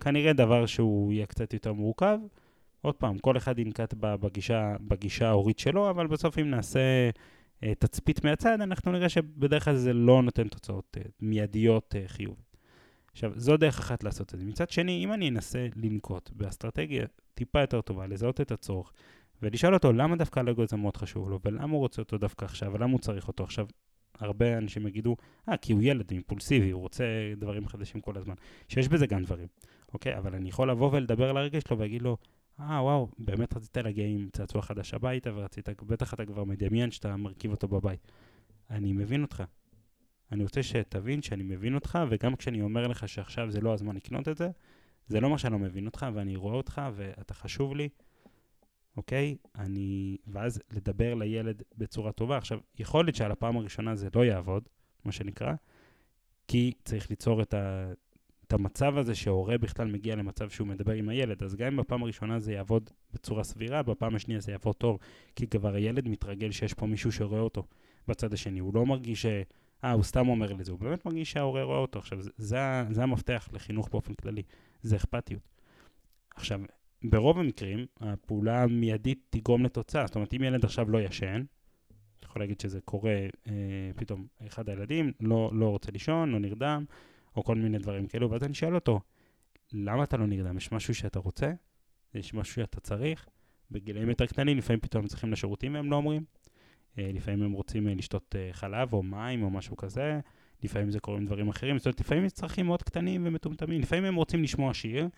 כנראה 0.00 0.32
דבר 0.32 0.66
שהוא 0.66 1.12
יהיה 1.12 1.26
קצת 1.26 1.52
יותר 1.52 1.72
מורכב. 1.72 2.18
עוד 2.80 2.94
פעם, 2.94 3.18
כל 3.18 3.36
אחד 3.36 3.58
ינקט 3.58 3.94
בגישה, 3.98 4.76
בגישה 4.80 5.28
ההורית 5.28 5.58
שלו, 5.58 5.90
אבל 5.90 6.06
בסוף 6.06 6.38
אם 6.38 6.50
נעשה 6.50 7.10
uh, 7.10 7.66
תצפית 7.78 8.24
מהצד, 8.24 8.60
אנחנו 8.60 8.92
נראה 8.92 9.08
שבדרך 9.08 9.64
כלל 9.64 9.76
זה 9.76 9.92
לא 9.92 10.22
נותן 10.22 10.48
תוצאות 10.48 10.96
uh, 11.00 11.08
מיידיות 11.20 11.94
uh, 11.94 12.08
חיוביות. 12.08 12.45
עכשיו, 13.16 13.32
זו 13.36 13.56
דרך 13.56 13.78
אחת 13.78 14.04
לעשות 14.04 14.34
את 14.34 14.40
זה. 14.40 14.46
מצד 14.46 14.70
שני, 14.70 15.04
אם 15.04 15.12
אני 15.12 15.28
אנסה 15.28 15.68
לנקוט 15.76 16.30
באסטרטגיה 16.32 17.04
טיפה 17.34 17.60
יותר 17.60 17.80
טובה, 17.80 18.06
לזהות 18.06 18.40
את 18.40 18.50
הצורך, 18.50 18.92
ולשאול 19.42 19.74
אותו 19.74 19.92
למה 19.92 20.16
דווקא 20.16 20.40
הלגו 20.40 20.62
הזה 20.62 20.76
מאוד 20.76 20.96
חשוב 20.96 21.30
לו, 21.30 21.40
ולמה 21.44 21.72
הוא 21.72 21.78
רוצה 21.78 22.02
אותו 22.02 22.18
דווקא 22.18 22.44
עכשיו, 22.44 22.72
ולמה 22.72 22.92
הוא 22.92 23.00
צריך 23.00 23.28
אותו 23.28 23.44
עכשיו. 23.44 23.66
הרבה 24.18 24.58
אנשים 24.58 24.86
יגידו, 24.86 25.16
אה, 25.48 25.56
כי 25.56 25.72
הוא 25.72 25.82
ילד 25.82 26.10
אימפולסיבי, 26.10 26.70
הוא 26.70 26.80
רוצה 26.80 27.04
דברים 27.36 27.68
חדשים 27.68 28.00
כל 28.00 28.18
הזמן. 28.18 28.34
שיש 28.68 28.88
בזה 28.88 29.06
גם 29.06 29.22
דברים, 29.22 29.48
אוקיי? 29.94 30.18
אבל 30.18 30.34
אני 30.34 30.48
יכול 30.48 30.70
לבוא 30.70 30.90
ולדבר 30.92 31.30
על 31.30 31.36
הרגש 31.36 31.62
שלו 31.68 31.78
ולהגיד 31.78 32.02
לו, 32.02 32.16
אה, 32.60 32.82
וואו, 32.82 33.08
באמת 33.18 33.56
רצית 33.56 33.76
להגיע 33.76 34.06
עם 34.06 34.28
צעצוע 34.32 34.62
חדש 34.62 34.94
הביתה, 34.94 35.30
ורצית, 35.34 35.68
בטח 35.82 36.14
אתה 36.14 36.26
כבר 36.26 36.44
מדמיין 36.44 36.90
שאתה 36.90 37.16
מרכיב 37.16 37.50
אותו 37.50 37.68
בבית. 37.68 38.12
אני 38.70 38.92
מבין 38.92 39.22
אותך. 39.22 39.42
אני 40.32 40.42
רוצה 40.42 40.62
שתבין 40.62 41.22
שאני 41.22 41.42
מבין 41.42 41.74
אותך, 41.74 41.98
וגם 42.10 42.36
כשאני 42.36 42.62
אומר 42.62 42.86
לך 42.86 43.08
שעכשיו 43.08 43.50
זה 43.50 43.60
לא 43.60 43.72
הזמן 43.72 43.96
לקנות 43.96 44.28
את 44.28 44.36
זה, 44.36 44.48
זה 45.08 45.20
לא 45.20 45.30
מה 45.30 45.38
שאני 45.38 45.52
לא 45.52 45.58
מבין 45.58 45.86
אותך, 45.86 46.06
ואני 46.14 46.36
רואה 46.36 46.54
אותך, 46.54 46.82
ואתה 46.94 47.34
חשוב 47.34 47.74
לי, 47.74 47.88
אוקיי? 48.96 49.36
אני... 49.58 50.16
ואז 50.26 50.60
לדבר 50.70 51.14
לילד 51.14 51.62
בצורה 51.78 52.12
טובה. 52.12 52.36
עכשיו, 52.36 52.58
יכול 52.78 53.04
להיות 53.04 53.16
שעל 53.16 53.32
הפעם 53.32 53.56
הראשונה 53.56 53.94
זה 53.94 54.08
לא 54.14 54.24
יעבוד, 54.24 54.68
מה 55.04 55.12
שנקרא, 55.12 55.54
כי 56.48 56.72
צריך 56.84 57.10
ליצור 57.10 57.42
את, 57.42 57.54
ה... 57.54 57.92
את 58.46 58.52
המצב 58.52 58.96
הזה 58.96 59.14
שהורה 59.14 59.58
בכלל 59.58 59.88
מגיע 59.88 60.16
למצב 60.16 60.50
שהוא 60.50 60.68
מדבר 60.68 60.92
עם 60.92 61.08
הילד. 61.08 61.42
אז 61.42 61.54
גם 61.54 61.66
אם 61.66 61.76
בפעם 61.76 62.02
הראשונה 62.02 62.38
זה 62.38 62.52
יעבוד 62.52 62.90
בצורה 63.12 63.44
סבירה, 63.44 63.82
בפעם 63.82 64.14
השנייה 64.14 64.40
זה 64.40 64.52
יעבוד 64.52 64.74
טוב, 64.76 64.98
כי 65.36 65.46
כבר 65.46 65.74
הילד 65.74 66.08
מתרגל 66.08 66.50
שיש 66.50 66.74
פה 66.74 66.86
מישהו 66.86 67.12
שרואה 67.12 67.40
אותו 67.40 67.66
בצד 68.08 68.32
השני. 68.32 68.58
הוא 68.58 68.74
לא 68.74 68.86
מרגיש 68.86 69.22
ש... 69.22 69.26
אה, 69.84 69.92
הוא 69.92 70.02
סתם 70.02 70.28
אומר 70.28 70.52
לזה, 70.52 70.72
הוא 70.72 70.80
באמת 70.80 71.06
מרגיש 71.06 71.32
שההורה 71.32 71.62
רואה 71.62 71.78
אותו. 71.78 71.98
עכשיו, 71.98 72.22
זה, 72.22 72.30
זה, 72.36 72.58
זה 72.90 73.02
המפתח 73.02 73.48
לחינוך 73.52 73.88
באופן 73.88 74.14
כללי, 74.14 74.42
זה 74.82 74.96
אכפתיות. 74.96 75.42
עכשיו, 76.36 76.60
ברוב 77.04 77.38
המקרים, 77.38 77.86
הפעולה 78.00 78.62
המיידית 78.62 79.26
תגרום 79.30 79.64
לתוצאה. 79.64 80.06
זאת 80.06 80.14
אומרת, 80.14 80.34
אם 80.34 80.42
ילד 80.42 80.64
עכשיו 80.64 80.90
לא 80.90 81.00
ישן, 81.00 81.42
יכול 82.24 82.42
להגיד 82.42 82.60
שזה 82.60 82.80
קורה, 82.80 83.16
אה, 83.46 83.52
פתאום 83.96 84.26
אחד 84.46 84.68
הילדים 84.68 85.12
לא, 85.20 85.50
לא 85.54 85.68
רוצה 85.68 85.92
לישון, 85.92 86.30
לא 86.30 86.38
נרדם, 86.38 86.84
או 87.36 87.44
כל 87.44 87.54
מיני 87.54 87.78
דברים 87.78 88.06
כאלו, 88.06 88.30
ואז 88.30 88.44
אני 88.44 88.54
שואל 88.54 88.74
אותו, 88.74 89.00
למה 89.72 90.04
אתה 90.04 90.16
לא 90.16 90.26
נרדם? 90.26 90.56
יש 90.56 90.72
משהו 90.72 90.94
שאתה 90.94 91.18
רוצה? 91.18 91.52
יש 92.14 92.34
משהו 92.34 92.54
שאתה 92.54 92.80
צריך? 92.80 93.26
בגילאים 93.70 94.08
יותר 94.08 94.26
קטנים, 94.26 94.58
לפעמים 94.58 94.80
פתאום 94.80 95.06
צריכים 95.06 95.32
לשירותים 95.32 95.74
והם 95.74 95.90
לא 95.90 95.96
אומרים. 95.96 96.24
אה, 96.98 97.10
לפעמים 97.14 97.42
הם 97.42 97.52
רוצים 97.52 97.88
אה, 97.88 97.94
לשתות 97.94 98.36
אה, 98.38 98.48
חלב 98.52 98.92
או 98.92 99.02
מים 99.02 99.42
או 99.42 99.50
משהו 99.50 99.76
כזה. 99.76 100.20
לפעמים 100.62 100.90
זה 100.90 101.00
קורה 101.00 101.18
עם 101.18 101.26
דברים 101.26 101.48
אחרים, 101.48 101.78
זאת 101.78 101.86
אומרת, 101.86 102.00
לפעמים 102.00 102.24
יש 102.24 102.32
צרכים 102.32 102.66
מאוד 102.66 102.82
קטנים 102.82 103.22
ומטומטמים, 103.26 103.80
לפעמים 103.80 104.04
הם 104.04 104.14
רוצים 104.14 104.42
לשמוע 104.42 104.74
שיר, 104.74 105.08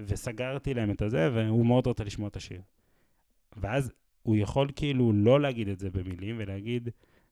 וסגרתי 0.00 0.74
להם 0.74 0.90
את 0.90 1.02
הזה, 1.02 1.30
והוא 1.34 1.66
מאוד 1.66 1.86
רוצה 1.86 2.04
לשמוע 2.04 2.28
את 2.28 2.36
השיר. 2.36 2.60
ואז 3.56 3.92
הוא 4.22 4.36
יכול 4.36 4.68
כאילו 4.76 5.12
לא 5.12 5.40
להגיד 5.40 5.68
את 5.68 5.78
זה 5.78 5.90
במילים, 5.90 6.36
ולהגיד, 6.38 6.88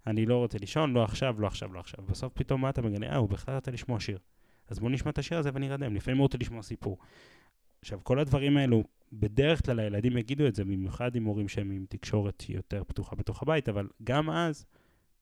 אני 0.06 0.26
לא 0.26 0.36
רוצה 0.36 0.58
לישון, 0.58 0.92
לא 0.92 1.04
עכשיו, 1.04 1.40
לא 1.40 1.46
עכשיו, 1.46 1.72
לא 1.72 1.80
עכשיו. 1.80 2.04
בסוף 2.08 2.32
פתאום 2.32 2.60
מה 2.60 2.70
אתה 2.70 2.82
מגלה? 2.82 3.06
אה, 3.06 3.16
הוא 3.16 3.28
בכלל 3.28 3.54
רוצה 3.54 3.70
לשמוע 3.70 4.00
שיר. 4.00 4.18
אז 4.68 4.78
בואו 4.78 4.90
נשמע 4.90 5.10
את 5.10 5.18
השיר 5.18 5.38
הזה 5.38 5.50
ונרדם, 5.54 5.94
לפעמים 5.94 6.18
הוא 6.18 6.24
רוצה 6.24 6.38
לשמוע 6.38 6.62
סיפור. 6.62 6.98
עכשיו, 7.82 8.00
כל 8.02 8.18
הדברים 8.18 8.56
האלו, 8.56 8.84
בדרך 9.12 9.66
כלל 9.66 9.80
הילדים 9.80 10.16
יגידו 10.16 10.46
את 10.46 10.54
זה, 10.54 10.64
במיוחד 10.64 11.16
עם 11.16 11.24
הורים 11.24 11.48
שהם 11.48 11.70
עם 11.70 11.86
תקשורת 11.88 12.44
יותר 12.48 12.84
פתוחה 12.84 13.16
בתוך 13.16 13.42
הבית, 13.42 13.68
אבל 13.68 13.88
גם 14.04 14.30
אז, 14.30 14.66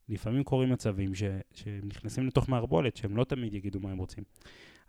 לפעמים 0.09 0.45
קורים 0.45 0.73
מצבים 0.73 1.15
ש, 1.15 1.23
שהם 1.55 1.81
נכנסים 1.85 2.27
לתוך 2.27 2.49
מערבולת, 2.49 2.97
שהם 2.97 3.17
לא 3.17 3.25
תמיד 3.25 3.55
יגידו 3.55 3.81
מה 3.81 3.91
הם 3.91 3.99
רוצים. 3.99 4.25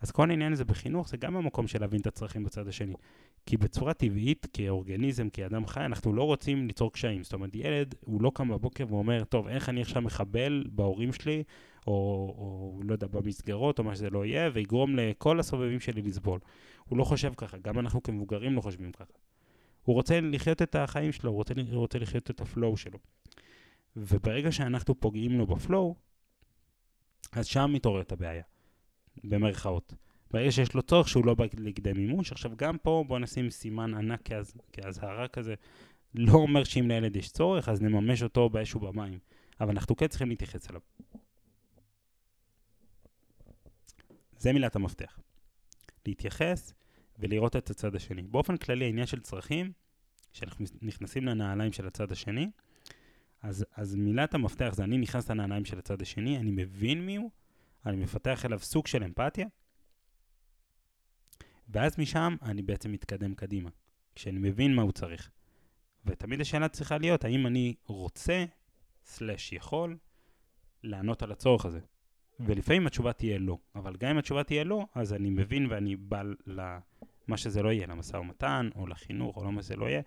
אז 0.01 0.12
כל 0.12 0.29
העניין 0.29 0.53
הזה 0.53 0.65
בחינוך 0.65 1.10
זה 1.10 1.17
גם 1.17 1.36
המקום 1.36 1.67
של 1.67 1.81
להבין 1.81 2.01
את 2.01 2.08
הצרכים 2.08 2.43
בצד 2.43 2.67
השני. 2.67 2.93
כי 3.45 3.58
בצורה 3.58 3.93
טבעית, 3.93 4.47
כאורגניזם, 4.53 5.29
כאדם 5.29 5.67
חי, 5.67 5.86
אנחנו 5.86 6.13
לא 6.13 6.23
רוצים 6.23 6.67
ליצור 6.67 6.91
קשיים. 6.91 7.23
זאת 7.23 7.34
אומרת, 7.34 7.55
ילד, 7.55 7.95
הוא 7.99 8.21
לא 8.21 8.31
קם 8.36 8.49
בבוקר 8.49 8.86
ואומר, 8.89 9.23
טוב, 9.23 9.47
איך 9.47 9.69
אני 9.69 9.81
עכשיו 9.81 10.01
מחבל 10.01 10.63
בהורים 10.71 11.13
שלי, 11.13 11.43
או, 11.87 11.93
או 12.37 12.81
לא 12.83 12.93
יודע, 12.93 13.07
במסגרות, 13.07 13.79
או 13.79 13.83
מה 13.83 13.95
שזה 13.95 14.09
לא 14.09 14.25
יהיה, 14.25 14.49
ויגרום 14.53 14.95
לכל 14.95 15.39
הסובבים 15.39 15.79
שלי 15.79 16.01
לסבול. 16.01 16.39
הוא 16.83 16.97
לא 16.97 17.03
חושב 17.03 17.33
ככה, 17.37 17.57
גם 17.57 17.79
אנחנו 17.79 18.03
כמבוגרים 18.03 18.55
לא 18.55 18.61
חושבים 18.61 18.91
ככה. 18.91 19.13
הוא 19.83 19.93
רוצה 19.93 20.21
לחיות 20.21 20.61
את 20.61 20.75
החיים 20.75 21.11
שלו, 21.11 21.29
הוא 21.29 21.37
רוצה, 21.37 21.53
הוא 21.71 21.79
רוצה 21.79 21.99
לחיות 21.99 22.31
את 22.31 22.41
הפלואו 22.41 22.77
שלו. 22.77 22.99
וברגע 23.95 24.51
שאנחנו 24.51 24.99
פוגעים 24.99 25.37
לו 25.37 25.47
בפלואו, 25.47 25.95
אז 27.31 27.45
שם 27.45 27.71
מתעוררת 27.73 28.11
הבעיה, 28.11 28.43
במרכאות. 29.23 29.93
ברגע 30.31 30.51
שיש 30.51 30.73
לו 30.73 30.81
צורך 30.81 31.09
שהוא 31.09 31.25
לא 31.25 31.33
בא 31.33 31.45
לכדי 31.57 31.93
מימוש, 31.93 32.31
עכשיו 32.31 32.51
גם 32.55 32.77
פה 32.77 33.03
בוא 33.07 33.19
נשים 33.19 33.49
סימן 33.49 33.93
ענק 33.93 34.21
כאז, 34.25 34.53
כאזהרה 34.73 35.27
כזה, 35.27 35.55
לא 36.13 36.33
אומר 36.33 36.63
שאם 36.63 36.87
לילד 36.87 37.15
יש 37.15 37.31
צורך, 37.31 37.69
אז 37.69 37.81
נממש 37.81 38.23
אותו 38.23 38.49
באש 38.49 38.75
ובמים. 38.75 39.19
אבל 39.61 39.69
אנחנו 39.69 39.95
כן 39.95 40.07
צריכים 40.07 40.29
להתייחס 40.29 40.69
אליו. 40.69 40.81
זה 44.37 44.53
מילת 44.53 44.75
המפתח. 44.75 45.19
להתייחס 46.05 46.73
ולראות 47.19 47.55
את 47.55 47.69
הצד 47.69 47.95
השני. 47.95 48.21
באופן 48.21 48.57
כללי, 48.57 48.85
העניין 48.85 49.07
של 49.07 49.19
צרכים, 49.19 49.71
כשאנחנו 50.33 50.65
נכנסים 50.81 51.25
לנעליים 51.25 51.73
של 51.73 51.87
הצד 51.87 52.11
השני, 52.11 52.49
אז, 53.41 53.65
אז 53.75 53.95
מילת 53.95 54.33
המפתח 54.33 54.71
זה 54.73 54.83
אני 54.83 54.97
נכנס 54.97 55.31
לנעליים 55.31 55.65
של 55.65 55.79
הצד 55.79 56.01
השני, 56.01 56.37
אני 56.37 56.51
מבין 56.51 57.05
מי 57.05 57.15
הוא, 57.15 57.31
אני 57.85 57.97
מפתח 57.97 58.45
אליו 58.45 58.59
סוג 58.59 58.87
של 58.87 59.03
אמפתיה, 59.03 59.47
ואז 61.67 61.99
משם 61.99 62.35
אני 62.41 62.61
בעצם 62.61 62.91
מתקדם 62.91 63.33
קדימה, 63.33 63.69
כשאני 64.15 64.39
מבין 64.39 64.75
מה 64.75 64.81
הוא 64.81 64.91
צריך. 64.91 65.29
ותמיד 66.05 66.41
השאלה 66.41 66.69
צריכה 66.69 66.97
להיות, 66.97 67.25
האם 67.25 67.47
אני 67.47 67.75
רוצה, 67.85 68.45
סלש 69.05 69.53
יכול, 69.53 69.97
לענות 70.83 71.23
על 71.23 71.31
הצורך 71.31 71.65
הזה. 71.65 71.79
ולפעמים 72.39 72.87
התשובה 72.87 73.13
תהיה 73.13 73.37
לא, 73.39 73.57
אבל 73.75 73.95
גם 73.95 74.09
אם 74.09 74.17
התשובה 74.17 74.43
תהיה 74.43 74.63
לא, 74.63 74.85
אז 74.95 75.13
אני 75.13 75.29
מבין 75.29 75.67
ואני 75.69 75.95
בא 75.95 76.21
למה 76.47 77.37
שזה 77.37 77.63
לא 77.63 77.71
יהיה, 77.71 77.87
למשא 77.87 78.17
ומתן, 78.17 78.69
או 78.75 78.87
לחינוך, 78.87 79.37
או 79.37 79.43
לא 79.43 79.51
מה 79.51 79.61
שזה 79.61 79.75
לא 79.75 79.85
יהיה, 79.85 80.01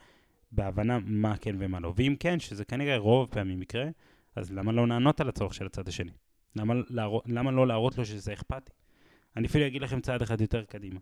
בהבנה 0.53 0.99
מה 1.05 1.37
כן 1.37 1.57
ומה 1.59 1.81
לא. 1.81 1.93
ואם 1.97 2.17
כן, 2.21 2.41
שזה 2.41 2.65
כנראה 2.65 2.97
רוב 2.97 3.29
פעמים 3.31 3.63
יקרה, 3.63 3.87
אז 4.37 4.53
למה 4.53 4.73
לא 4.73 4.89
לענות 4.89 5.21
על 5.21 5.29
הצורך 5.29 5.55
של 5.55 5.67
הצד 5.67 5.89
השני? 5.89 6.13
למה, 6.57 6.75
להראות, 6.89 7.25
למה 7.29 7.51
לא 7.51 7.67
להראות 7.67 7.99
לו 7.99 8.05
שזה 8.05 8.33
אכפתי? 8.33 8.73
אני 9.37 9.47
אפילו 9.47 9.67
אגיד 9.67 9.83
לכם 9.83 10.01
צעד 10.01 10.23
אחד 10.23 10.41
יותר 10.41 10.65
קדימה. 10.65 11.01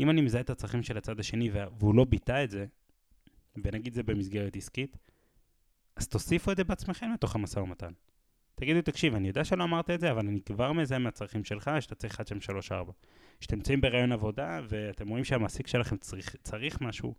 אם 0.00 0.10
אני 0.10 0.20
מזהה 0.20 0.40
את 0.40 0.50
הצרכים 0.50 0.82
של 0.82 0.98
הצד 0.98 1.20
השני 1.20 1.50
והוא 1.50 1.94
לא 1.94 2.04
ביטא 2.04 2.44
את 2.44 2.50
זה, 2.50 2.66
ונגיד 3.64 3.94
זה 3.94 4.02
במסגרת 4.02 4.56
עסקית, 4.56 4.96
אז 5.96 6.08
תוסיפו 6.08 6.52
את 6.52 6.56
זה 6.56 6.64
בעצמכם 6.64 7.12
לתוך 7.12 7.34
המשא 7.34 7.58
ומתן. 7.58 7.92
תגידו, 8.58 8.82
תקשיב, 8.82 9.14
אני 9.14 9.28
יודע 9.28 9.44
שלא 9.44 9.64
אמרת 9.64 9.90
את 9.90 10.00
זה, 10.00 10.10
אבל 10.10 10.26
אני 10.26 10.40
כבר 10.40 10.72
מזהה 10.72 10.98
מהצרכים 10.98 11.44
שלך 11.44 11.70
שאתה 11.80 11.94
צריך 11.94 12.14
1, 12.14 12.26
2, 12.26 12.40
3, 12.40 12.72
4. 12.72 12.92
כשאתם 13.40 13.56
נמצאים 13.56 13.80
ברעיון 13.80 14.12
עבודה 14.12 14.60
ואתם 14.68 15.08
רואים 15.08 15.24
שהמעסיק 15.24 15.66
שלכם 15.66 15.96
צריך, 15.96 16.36
צריך 16.42 16.80
משהו, 16.80 17.14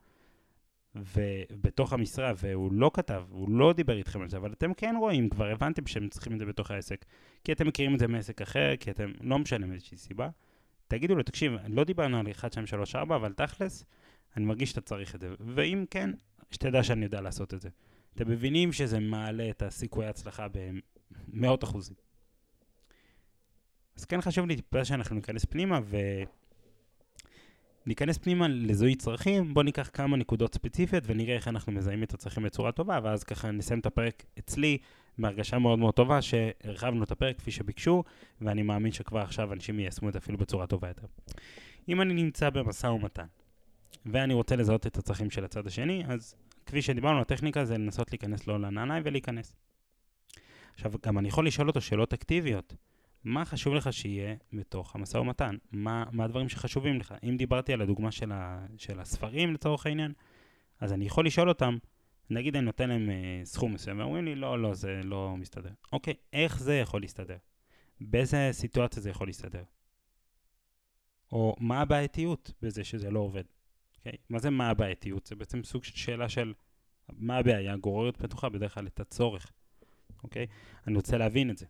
ובתוך 0.95 1.93
המשרה, 1.93 2.33
והוא 2.37 2.73
לא 2.73 2.91
כתב, 2.93 3.23
הוא 3.29 3.49
לא 3.49 3.73
דיבר 3.73 3.97
איתכם 3.97 4.21
על 4.21 4.29
זה, 4.29 4.37
אבל 4.37 4.51
אתם 4.51 4.73
כן 4.73 4.95
רואים, 4.99 5.29
כבר 5.29 5.45
הבנתם 5.45 5.87
שהם 5.87 6.09
צריכים 6.09 6.33
את 6.33 6.39
זה 6.39 6.45
בתוך 6.45 6.71
העסק, 6.71 7.05
כי 7.43 7.51
אתם 7.51 7.67
מכירים 7.67 7.93
את 7.93 7.99
זה 7.99 8.07
מעסק 8.07 8.41
אחר, 8.41 8.75
כי 8.79 8.91
אתם, 8.91 9.11
לא 9.21 9.39
משנה 9.39 9.67
מאיזושהי 9.67 9.97
סיבה, 9.97 10.29
תגידו 10.87 11.15
לו, 11.15 11.23
תקשיב, 11.23 11.53
לא 11.67 11.83
דיברנו 11.83 12.19
על 12.19 12.31
1, 12.31 12.51
2, 12.51 12.67
3, 12.67 12.95
4, 12.95 13.15
אבל 13.15 13.33
תכלס, 13.33 13.85
אני 14.37 14.45
מרגיש 14.45 14.69
שאתה 14.69 14.81
צריך 14.81 15.15
את 15.15 15.21
זה. 15.21 15.29
ואם 15.39 15.85
כן, 15.91 16.09
שתדע 16.51 16.83
שאני 16.83 17.05
יודע 17.05 17.21
לעשות 17.21 17.53
את 17.53 17.61
זה. 17.61 17.69
אתם 18.15 18.31
מבינים 18.31 18.71
שזה 18.71 18.99
מעלה 18.99 19.49
את 19.49 19.61
הסיכוי 19.61 20.05
ההצלחה 20.05 20.47
במאות 21.27 21.63
אחוזים. 21.63 21.95
אז 23.97 24.05
כן 24.05 24.21
חשוב 24.21 24.47
לי 24.47 24.55
טיפה 24.55 24.85
שאנחנו 24.85 25.15
ניכנס 25.15 25.45
פנימה 25.45 25.79
וניכנס 27.85 28.17
פנימה 28.17 28.47
לזוהי 28.47 28.95
צרכים, 28.95 29.53
בואו 29.53 29.65
ניקח 29.65 29.89
כמה 29.93 30.17
נקודות 30.17 30.53
ספציפיות 30.53 31.03
ונראה 31.07 31.35
איך 31.35 31.47
אנחנו 31.47 31.71
מזהים 31.71 32.03
את 32.03 32.13
הצרכים 32.13 32.43
בצורה 32.43 32.71
טובה, 32.71 32.99
ואז 33.03 33.23
ככה 33.23 33.51
נסיים 33.51 33.79
את 33.79 33.85
הפרק 33.85 34.23
אצלי 34.39 34.77
בהרגשה 35.17 35.59
מאוד 35.59 35.79
מאוד 35.79 35.93
טובה 35.93 36.21
שהרחבנו 36.21 37.03
את 37.03 37.11
הפרק 37.11 37.37
כפי 37.37 37.51
שביקשו, 37.51 38.03
ואני 38.41 38.63
מאמין 38.63 38.91
שכבר 38.91 39.19
עכשיו 39.19 39.53
אנשים 39.53 39.79
יישמו 39.79 40.07
את 40.07 40.13
זה 40.13 40.19
אפילו 40.19 40.37
בצורה 40.37 40.67
טובה 40.67 40.87
יותר. 40.87 41.07
אם 41.89 42.01
אני 42.01 42.13
נמצא 42.13 42.49
במשא 42.49 42.87
ומתן, 42.87 43.25
ואני 44.05 44.33
רוצה 44.33 44.55
לזהות 44.55 44.87
את 44.87 44.97
הצרכים 44.97 45.29
של 45.29 45.45
הצד 45.45 45.67
השני, 45.67 46.03
אז 46.07 46.35
כפי 46.65 46.81
שדיברנו, 46.81 47.21
הטכניקה 47.21 47.65
זה 47.65 47.77
לנסות 47.77 48.11
להיכנס 48.11 48.47
לו 48.47 48.57
לנעליים 48.57 49.03
ולהיכנס. 49.05 49.55
עכשיו, 50.73 50.91
גם 51.05 51.17
אני 51.17 51.27
יכול 51.27 51.47
לשאול 51.47 51.67
אותו 51.67 51.81
שאלות 51.81 52.13
אקטיביות. 52.13 52.73
מה 53.23 53.45
חשוב 53.45 53.73
לך 53.73 53.93
שיהיה 53.93 54.35
בתוך 54.53 54.95
המשא 54.95 55.17
ומתן? 55.17 55.55
מה, 55.71 56.03
מה 56.11 56.23
הדברים 56.23 56.49
שחשובים 56.49 56.99
לך? 56.99 57.15
אם 57.23 57.37
דיברתי 57.37 57.73
על 57.73 57.81
הדוגמה 57.81 58.11
של, 58.11 58.31
ה, 58.31 58.65
של 58.77 58.99
הספרים 58.99 59.53
לצורך 59.53 59.85
העניין, 59.85 60.13
אז 60.79 60.93
אני 60.93 61.05
יכול 61.05 61.25
לשאול 61.25 61.49
אותם, 61.49 61.77
נגיד 62.29 62.55
אני 62.55 62.65
נותן 62.65 62.89
להם 62.89 63.09
אה, 63.09 63.41
סכום 63.43 63.73
מסוים, 63.73 63.99
ואומרים 63.99 64.25
לי, 64.25 64.35
לא, 64.35 64.61
לא, 64.61 64.73
זה 64.73 65.01
לא 65.03 65.35
מסתדר. 65.37 65.69
אוקיי, 65.93 66.13
איך 66.33 66.59
זה 66.59 66.75
יכול 66.75 67.01
להסתדר? 67.01 67.37
באיזה 68.01 68.49
סיטואציה 68.51 69.01
זה 69.01 69.09
יכול 69.09 69.27
להסתדר? 69.27 69.63
או 71.31 71.55
מה 71.59 71.81
הבעייתיות 71.81 72.51
בזה 72.61 72.83
שזה 72.83 73.11
לא 73.11 73.19
עובד? 73.19 73.43
אוקיי? 73.97 74.17
מה 74.29 74.39
זה 74.39 74.49
מה 74.49 74.69
הבעייתיות? 74.69 75.25
זה 75.25 75.35
בעצם 75.35 75.63
סוג 75.63 75.83
של 75.83 75.95
שאלה 75.95 76.29
של 76.29 76.53
מה 77.09 77.37
הבעיה 77.37 77.77
גוררת 77.77 78.21
בתוכה 78.21 78.49
בדרך 78.49 78.73
כלל 78.73 78.87
את 78.87 78.99
הצורך, 78.99 79.51
אוקיי? 80.23 80.45
אני 80.87 80.95
רוצה 80.95 81.17
להבין 81.17 81.49
את 81.49 81.57
זה. 81.57 81.65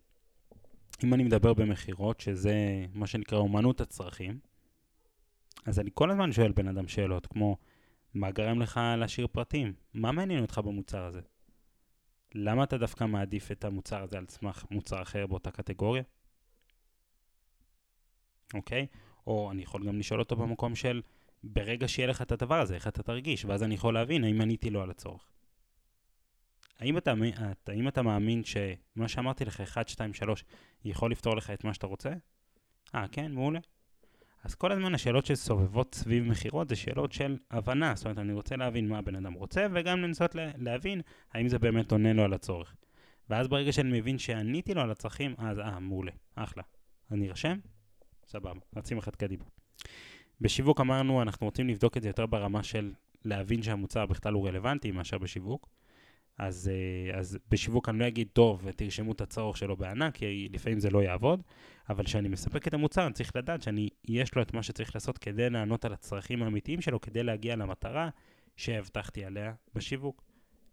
אם 1.04 1.14
אני 1.14 1.24
מדבר 1.24 1.54
במכירות, 1.54 2.20
שזה 2.20 2.86
מה 2.94 3.06
שנקרא 3.06 3.38
אומנות 3.38 3.80
הצרכים, 3.80 4.38
אז 5.66 5.80
אני 5.80 5.90
כל 5.94 6.10
הזמן 6.10 6.32
שואל 6.32 6.52
בן 6.52 6.68
אדם 6.68 6.88
שאלות, 6.88 7.26
כמו, 7.26 7.56
מה 8.14 8.30
גרם 8.30 8.60
לך 8.62 8.80
להשאיר 8.98 9.26
פרטים? 9.26 9.72
מה 9.94 10.12
מעניין 10.12 10.42
אותך 10.42 10.58
במוצר 10.58 11.04
הזה? 11.04 11.20
למה 12.34 12.64
אתה 12.64 12.78
דווקא 12.78 13.04
מעדיף 13.04 13.52
את 13.52 13.64
המוצר 13.64 14.02
הזה 14.02 14.18
על 14.18 14.26
סמך 14.28 14.64
מוצר 14.70 15.02
אחר 15.02 15.26
באותה 15.26 15.50
קטגוריה? 15.50 16.02
אוקיי? 18.54 18.86
או 19.26 19.50
אני 19.50 19.62
יכול 19.62 19.86
גם 19.86 19.98
לשאול 19.98 20.20
אותו 20.20 20.36
במקום 20.36 20.74
של, 20.74 21.02
ברגע 21.44 21.88
שיהיה 21.88 22.08
לך 22.08 22.22
את 22.22 22.32
הדבר 22.32 22.60
הזה, 22.60 22.74
איך 22.74 22.88
אתה 22.88 23.02
תרגיש? 23.02 23.44
ואז 23.44 23.62
אני 23.62 23.74
יכול 23.74 23.94
להבין 23.94 24.24
האם 24.24 24.40
עניתי 24.40 24.70
לו 24.70 24.82
על 24.82 24.90
הצורך. 24.90 25.30
האם 26.80 26.98
אתה, 26.98 27.14
האם 27.66 27.88
אתה 27.88 28.02
מאמין 28.02 28.42
שמה 28.44 29.08
שאמרתי 29.08 29.44
לך, 29.44 29.60
1, 29.60 29.88
2, 29.88 30.14
3, 30.14 30.44
יכול 30.84 31.10
לפתור 31.10 31.36
לך 31.36 31.50
את 31.50 31.64
מה 31.64 31.74
שאתה 31.74 31.86
רוצה? 31.86 32.10
אה, 32.94 33.04
כן, 33.12 33.32
מעולה. 33.32 33.60
אז 34.44 34.54
כל 34.54 34.72
הזמן 34.72 34.94
השאלות 34.94 35.26
שסובבות 35.26 35.94
סביב 35.94 36.24
מכירות 36.24 36.68
זה 36.68 36.76
שאלות 36.76 37.12
של 37.12 37.36
הבנה, 37.50 37.94
זאת 37.96 38.04
אומרת, 38.04 38.18
אני 38.18 38.32
רוצה 38.32 38.56
להבין 38.56 38.88
מה 38.88 38.98
הבן 38.98 39.14
אדם 39.14 39.32
רוצה, 39.32 39.66
וגם 39.72 40.02
לנסות 40.02 40.36
להבין 40.58 41.00
האם 41.32 41.48
זה 41.48 41.58
באמת 41.58 41.92
עונה 41.92 42.12
לו 42.12 42.24
על 42.24 42.32
הצורך. 42.32 42.74
ואז 43.30 43.48
ברגע 43.48 43.72
שאני 43.72 43.98
מבין 43.98 44.18
שעניתי 44.18 44.74
לו 44.74 44.80
על 44.80 44.90
הצרכים, 44.90 45.34
אז 45.38 45.58
אה, 45.58 45.80
מעולה, 45.80 46.12
אחלה. 46.34 46.62
אני 47.10 47.28
ארשם? 47.28 47.58
סבבה, 48.26 48.60
רצים 48.76 48.98
אחד 48.98 49.16
קדימה. 49.16 49.44
בשיווק 50.40 50.80
אמרנו, 50.80 51.22
אנחנו 51.22 51.46
רוצים 51.46 51.68
לבדוק 51.68 51.96
את 51.96 52.02
זה 52.02 52.08
יותר 52.08 52.26
ברמה 52.26 52.62
של 52.62 52.92
להבין 53.24 53.62
שהמוצר 53.62 54.06
בכלל 54.06 54.32
הוא 54.32 54.48
רלוונטי 54.48 54.90
מאשר 54.90 55.18
בשיווק. 55.18 55.68
אז, 56.40 56.70
אה, 56.72 57.18
אז 57.18 57.38
בשיווק 57.50 57.88
אני 57.88 57.98
לא 57.98 58.06
אגיד, 58.06 58.28
טוב, 58.32 58.70
תרשמו 58.70 59.12
את 59.12 59.20
הצורך 59.20 59.56
שלו 59.56 59.76
בענק, 59.76 60.14
כי 60.14 60.48
לפעמים 60.52 60.80
זה 60.80 60.90
לא 60.90 61.02
יעבוד, 61.02 61.42
אבל 61.88 62.04
כשאני 62.04 62.28
מספק 62.28 62.68
את 62.68 62.74
המוצר, 62.74 63.06
אני 63.06 63.12
צריך 63.12 63.36
לדעת 63.36 63.62
שיש 63.62 64.34
לו 64.34 64.42
את 64.42 64.54
מה 64.54 64.62
שצריך 64.62 64.94
לעשות 64.94 65.18
כדי 65.18 65.50
לענות 65.50 65.84
על 65.84 65.92
הצרכים 65.92 66.42
האמיתיים 66.42 66.80
שלו, 66.80 67.00
כדי 67.00 67.22
להגיע 67.22 67.56
למטרה 67.56 68.08
שהבטחתי 68.56 69.24
עליה 69.24 69.52
בשיווק. 69.74 70.22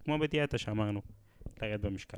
כמו 0.03 0.19
בדיאטה 0.19 0.57
שאמרנו, 0.57 1.01
לרד 1.61 1.81
במשקל. 1.81 2.17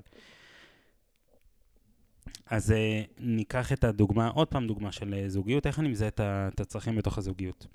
אז 2.45 2.71
uh, 2.71 2.73
ניקח 3.19 3.73
את 3.73 3.83
הדוגמה, 3.83 4.27
עוד 4.27 4.47
פעם 4.47 4.67
דוגמה 4.67 4.91
של 4.91 5.13
uh, 5.13 5.29
זוגיות, 5.29 5.67
איך 5.67 5.79
אני 5.79 5.87
מזהה 5.87 6.09
את 6.19 6.59
הצרכים 6.59 6.95
בתוך 6.95 7.17
הזוגיות. 7.17 7.67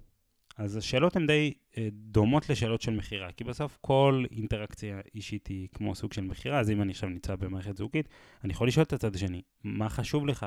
אז 0.57 0.77
השאלות 0.77 1.17
הן 1.17 1.27
די 1.27 1.53
uh, 1.73 1.77
דומות 1.93 2.51
לשאלות 2.51 2.83
של 2.83 2.91
מכירה, 2.91 3.33
כי 3.33 3.45
בסוף 3.45 3.79
כל 3.81 4.25
אינטראקציה 4.31 5.01
אישית 5.15 5.47
היא 5.47 5.69
כמו 5.73 5.95
סוג 5.95 6.13
של 6.13 6.23
מכירה, 6.23 6.61
אז 6.61 6.71
אם 6.71 6.83
אני 6.83 6.91
עכשיו 6.91 7.09
נמצא 7.09 7.37
במערכת 7.37 7.77
זוגית, 7.77 8.09
אני 8.45 8.53
יכול 8.53 8.69
לשאול 8.69 8.83
את 8.83 8.93
הצד 8.93 9.15
השני, 9.15 9.43
מה 9.65 9.89
חשוב 9.89 10.27
לך? 10.27 10.47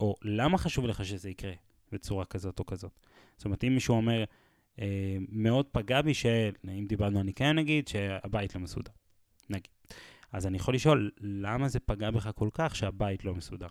או 0.00 0.14
למה 0.22 0.58
חשוב 0.58 0.86
לך 0.86 1.04
שזה 1.04 1.30
יקרה 1.30 1.52
בצורה 1.92 2.24
כזאת 2.24 2.58
או 2.58 2.66
כזאת? 2.66 2.92
זאת 3.36 3.44
אומרת, 3.44 3.64
אם 3.64 3.74
מישהו 3.74 3.94
אומר, 3.94 4.24
uh, 4.76 4.80
מאוד 5.28 5.66
פגע 5.72 6.02
בי 6.02 6.14
שאם 6.14 6.84
דיברנו 6.88 7.18
על 7.18 7.24
ניקיון 7.24 7.56
נגיד, 7.56 7.88
שהבית 7.88 8.54
לא 8.54 8.60
מסודר, 8.60 8.92
נגיד. 9.50 9.68
אז 10.32 10.46
אני 10.46 10.56
יכול 10.56 10.74
לשאול, 10.74 11.10
למה 11.20 11.68
זה 11.68 11.80
פגע 11.80 12.10
בך 12.10 12.30
כל 12.34 12.48
כך 12.52 12.76
שהבית 12.76 13.24
לא 13.24 13.34
מסודר? 13.34 13.66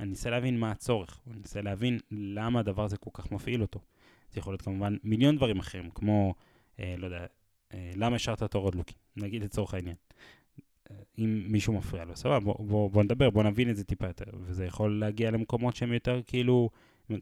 אני 0.00 0.10
אנסה 0.10 0.30
להבין 0.30 0.58
מה 0.58 0.70
הצורך, 0.70 1.20
אני 1.26 1.38
אנסה 1.38 1.62
להבין 1.62 1.98
למה 2.10 2.60
הדבר 2.60 2.84
הזה 2.84 2.96
כל 2.96 3.10
כך 3.12 3.32
מפעיל 3.32 3.62
אותו. 3.62 3.80
זה 4.32 4.40
יכול 4.40 4.52
להיות 4.52 4.62
כמובן 4.62 4.96
מיליון 5.04 5.36
דברים 5.36 5.58
אחרים, 5.58 5.90
כמו, 5.90 6.34
אה, 6.80 6.94
לא 6.98 7.04
יודע, 7.04 7.26
אה, 7.74 7.92
למה 7.96 8.16
השארת 8.16 8.42
את 8.42 8.54
האורות 8.54 8.74
לוקים? 8.74 8.96
נגיד 9.16 9.42
לצורך 9.44 9.74
העניין. 9.74 9.96
אה, 10.90 10.96
אם 11.18 11.44
מישהו 11.48 11.72
מפריע 11.72 12.04
לו, 12.04 12.16
סבבה, 12.16 12.40
בוא, 12.40 12.54
בוא, 12.66 12.90
בוא 12.90 13.02
נדבר, 13.02 13.30
בוא 13.30 13.42
נבין 13.42 13.70
את 13.70 13.76
זה 13.76 13.84
טיפה 13.84 14.06
יותר. 14.06 14.24
וזה 14.40 14.64
יכול 14.64 15.00
להגיע 15.00 15.30
למקומות 15.30 15.76
שהם 15.76 15.92
יותר 15.92 16.20
כאילו, 16.26 16.70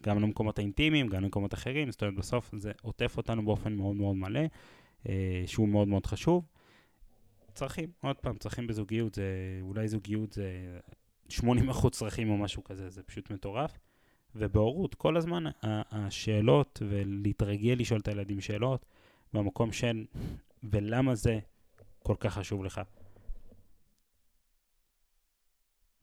גם 0.03 0.23
למקומות 0.23 0.59
האינטימיים, 0.59 1.09
גם 1.09 1.23
למקומות 1.23 1.55
אחרים, 1.55 1.91
זאת 1.91 2.03
אומרת, 2.03 2.15
בסוף 2.15 2.51
זה 2.57 2.73
עוטף 2.83 3.17
אותנו 3.17 3.45
באופן 3.45 3.73
מאוד 3.73 3.97
מאוד 3.97 4.17
מלא, 4.17 4.41
אה, 5.09 5.43
שהוא 5.47 5.69
מאוד 5.69 5.89
מאוד 5.89 6.07
חשוב. 6.07 6.45
צרכים, 7.55 7.91
עוד 8.01 8.17
פעם, 8.17 8.37
צרכים 8.37 8.67
בזוגיות 8.67 9.15
זה, 9.15 9.59
אולי 9.61 9.89
זוגיות 9.89 10.33
זה 10.33 10.79
80% 11.31 11.91
צרכים 11.91 12.31
או 12.31 12.37
משהו 12.37 12.65
כזה, 12.65 12.91
זה 12.91 13.03
פשוט 13.03 13.31
מטורף. 13.31 13.79
ובהורות, 14.35 14.95
כל 14.95 15.17
הזמן 15.17 15.45
השאלות, 15.63 16.83
ולהתרגל 16.89 17.77
לשאול 17.79 18.01
את 18.01 18.09
הילדים 18.09 18.41
שאלות, 18.41 18.87
במקום 19.33 19.73
של 19.73 20.05
ולמה 20.63 21.15
זה 21.15 21.39
כל 22.03 22.15
כך 22.21 22.35
חשוב 22.35 22.65
לך? 22.65 22.81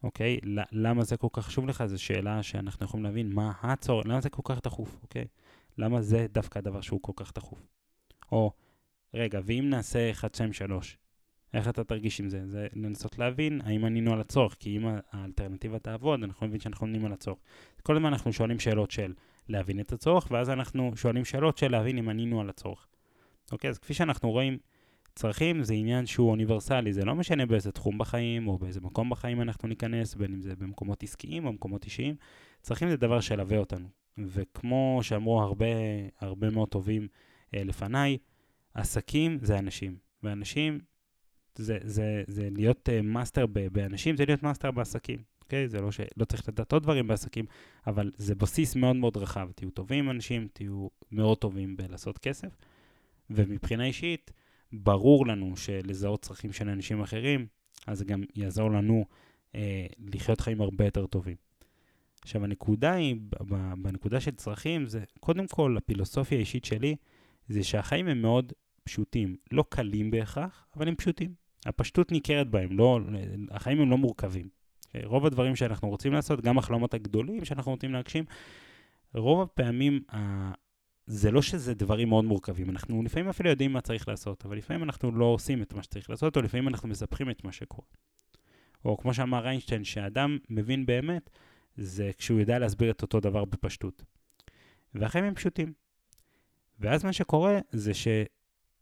אוקיי? 0.03 0.39
למה 0.71 1.03
זה 1.03 1.17
כל 1.17 1.27
כך 1.33 1.45
חשוב 1.45 1.67
לך? 1.67 1.85
זו 1.85 2.03
שאלה 2.03 2.43
שאנחנו 2.43 2.85
יכולים 2.85 3.03
להבין 3.03 3.33
מה 3.33 3.53
הצורך, 3.61 4.05
למה 4.05 4.21
זה 4.21 4.29
כל 4.29 4.41
כך 4.45 4.59
דחוף, 4.63 4.97
אוקיי? 5.03 5.27
למה 5.77 6.01
זה 6.01 6.27
דווקא 6.31 6.59
הדבר 6.59 6.81
שהוא 6.81 6.99
כל 7.01 7.11
כך 7.15 7.33
דחוף? 7.35 7.67
או, 8.31 8.51
רגע, 9.13 9.39
ואם 9.45 9.69
נעשה 9.69 10.11
1, 10.11 10.35
2, 10.35 10.53
3, 10.53 10.97
איך 11.56 11.70
אתה 11.70 11.84
תרגיש 11.84 12.20
עם 12.20 12.30
זה? 12.30 12.48
זה 12.48 12.68
לנסות 12.74 13.20
להבין 13.20 13.62
האם 13.63 13.86
ענינו 13.86 14.13
על 14.13 14.22
הצורך, 14.22 14.56
כי 14.60 14.78
אם 14.78 14.88
האלטרנטיבה 15.12 15.80
תעבוד, 15.80 16.24
אנחנו 16.24 16.48
נבין 16.48 16.60
שאנחנו 16.60 16.88
עונים 16.88 17.06
על 17.06 17.13
הצורך. 17.13 17.38
כל 17.84 17.96
הזמן 17.96 18.13
אנחנו 18.13 18.34
שואלים 18.34 18.60
שאלות 18.60 18.91
של 18.91 19.13
להבין 19.50 19.80
את 19.80 19.91
הצורך, 19.91 20.28
ואז 20.32 20.50
אנחנו 20.50 20.91
שואלים 20.96 21.26
שאלות 21.26 21.58
של 21.58 21.72
להבין 21.72 21.98
אם 21.98 22.10
ענינו 22.10 22.41
על 22.41 22.50
הצורך. 22.50 22.88
אוקיי, 23.52 23.70
אז 23.70 23.78
כפי 23.78 23.94
שאנחנו 23.94 24.32
רואים, 24.32 24.58
צרכים 25.15 25.63
זה 25.63 25.74
עניין 25.74 26.06
שהוא 26.06 26.30
אוניברסלי, 26.30 26.94
זה 26.94 27.06
לא 27.06 27.15
משנה 27.15 27.46
באיזה 27.46 27.72
תחום 27.72 27.98
בחיים 27.98 28.48
או 28.48 28.58
באיזה 28.58 28.82
מקום 28.82 29.10
בחיים 29.10 29.41
אנחנו 29.41 29.68
ניכנס, 29.68 30.15
בין 30.15 30.34
אם 30.34 30.41
זה 30.41 30.56
במקומות 30.56 31.04
עסקיים 31.04 31.46
או 31.46 31.52
במקומות 31.52 31.86
אישיים. 31.86 32.15
צרכים 32.62 32.89
זה 32.89 32.98
דבר 32.98 33.20
שילווה 33.20 33.58
אותנו. 33.58 33.88
וכמו 34.18 35.00
שאמרו 35.02 35.41
הרבה, 35.41 35.65
הרבה 36.20 36.50
מאוד 36.50 36.70
טובים 36.70 37.08
אה, 37.54 37.63
לפניי, 37.63 38.18
עסקים 38.74 39.38
זה 39.41 39.60
אנשים. 39.60 39.98
ואנשים 40.24 40.80
זה, 41.56 41.78
זה, 41.84 42.24
זה 42.28 42.50
להיות 42.52 42.89
מאסטר 43.04 43.46
ב, 43.46 43.68
באנשים, 43.68 44.18
זה 44.18 44.26
להיות 44.26 44.44
מאסטר 44.44 44.72
בעסקים, 44.72 45.20
אוקיי? 45.41 45.68
זה 45.68 45.82
לא 45.82 45.91
שלא 45.91 46.26
צריך 46.28 46.50
לדעת 46.50 46.74
עוד 46.74 46.84
דברים 46.84 47.08
בעסקים, 47.08 47.46
אבל 47.88 48.12
זה 48.18 48.36
בסיס 48.36 48.76
מאוד 48.76 48.96
מאוד 48.96 49.18
רחב. 49.18 49.50
תהיו 49.56 49.72
טובים 49.72 50.06
עם 50.06 50.12
אנשים, 50.12 50.48
תהיו 50.54 50.88
מאוד 51.12 51.38
טובים 51.38 51.78
בלעשות 51.78 52.18
כסף. 52.18 52.58
ומבחינה 53.30 53.86
אישית, 53.86 54.32
ברור 54.74 55.28
לנו 55.28 55.58
שלזהות 55.58 56.22
צרכים 56.22 56.54
של 56.54 56.70
אנשים 56.70 57.02
אחרים, 57.02 57.48
אז 57.88 57.98
זה 57.98 58.06
גם 58.06 58.24
יעזור 58.36 58.72
לנו 58.72 59.06
אה, 59.56 59.86
לחיות 60.13 60.41
חיים 60.41 60.62
הרבה 60.62 60.86
יותר 60.86 61.06
טובים. 61.06 61.36
עכשיו, 62.22 62.44
הנקודה 62.44 62.94
היא, 62.94 63.15
בנקודה 63.78 64.20
של 64.20 64.32
צרכים, 64.32 64.86
זה 64.86 65.04
קודם 65.20 65.48
כל, 65.48 65.78
הפילוסופיה 65.78 66.38
האישית 66.38 66.65
שלי, 66.65 66.96
זה 67.48 67.63
שהחיים 67.63 68.08
הם 68.08 68.22
מאוד 68.22 68.54
פשוטים. 68.84 69.36
לא 69.52 69.63
קלים 69.70 70.12
בהכרח, 70.12 70.65
אבל 70.78 70.88
הם 70.88 70.96
פשוטים. 70.96 71.44
הפשטות 71.65 72.12
ניכרת 72.12 72.49
בהם, 72.49 72.78
לא, 72.78 72.99
החיים 73.51 73.82
הם 73.82 73.89
לא 73.89 73.97
מורכבים. 73.97 74.49
רוב 75.04 75.25
הדברים 75.25 75.56
שאנחנו 75.56 75.89
רוצים 75.89 76.13
לעשות, 76.13 76.41
גם 76.41 76.58
החלומות 76.58 76.93
הגדולים 76.93 77.45
שאנחנו 77.45 77.71
רוצים 77.71 77.93
להגשים, 77.93 78.25
רוב 79.13 79.41
הפעמים 79.41 80.01
זה 81.08 81.32
לא 81.32 81.41
שזה 81.41 81.73
דברים 81.73 82.10
מאוד 82.10 82.25
מורכבים, 82.25 82.69
אנחנו 82.69 83.04
לפעמים 83.04 83.30
אפילו 83.30 83.49
יודעים 83.49 83.73
מה 83.73 83.82
צריך 83.82 84.08
לעשות, 84.08 84.45
אבל 84.45 84.58
לפעמים 84.58 84.84
אנחנו 84.84 85.12
לא 85.12 85.25
עושים 85.25 85.62
את 85.62 85.73
מה 85.73 85.84
שצריך 85.84 86.10
לעשות, 86.10 86.38
או 86.38 86.41
לפעמים 86.41 86.67
אנחנו 86.67 86.89
מספחים 86.89 87.30
את 87.30 87.43
מה 87.43 87.51
שקורה. 87.51 87.88
או 88.86 88.97
כמו 88.97 89.13
שאמר 89.13 89.47
איינשטיין, 89.47 89.84
שאדם 89.84 90.38
מבין 90.49 90.86
באמת, 90.86 91.30
זה 91.78 92.12
כשהוא 92.17 92.39
יודע 92.39 92.60
להסביר 92.60 92.91
את 92.91 93.01
אותו 93.01 93.19
דבר 93.19 93.45
בפשטות. 93.45 94.04
והחיים 94.93 95.25
הם 95.25 95.36
פשוטים. 95.36 95.73
ואז 96.80 97.04
מה 97.04 97.13
שקורה 97.13 97.60
זה 97.71 97.93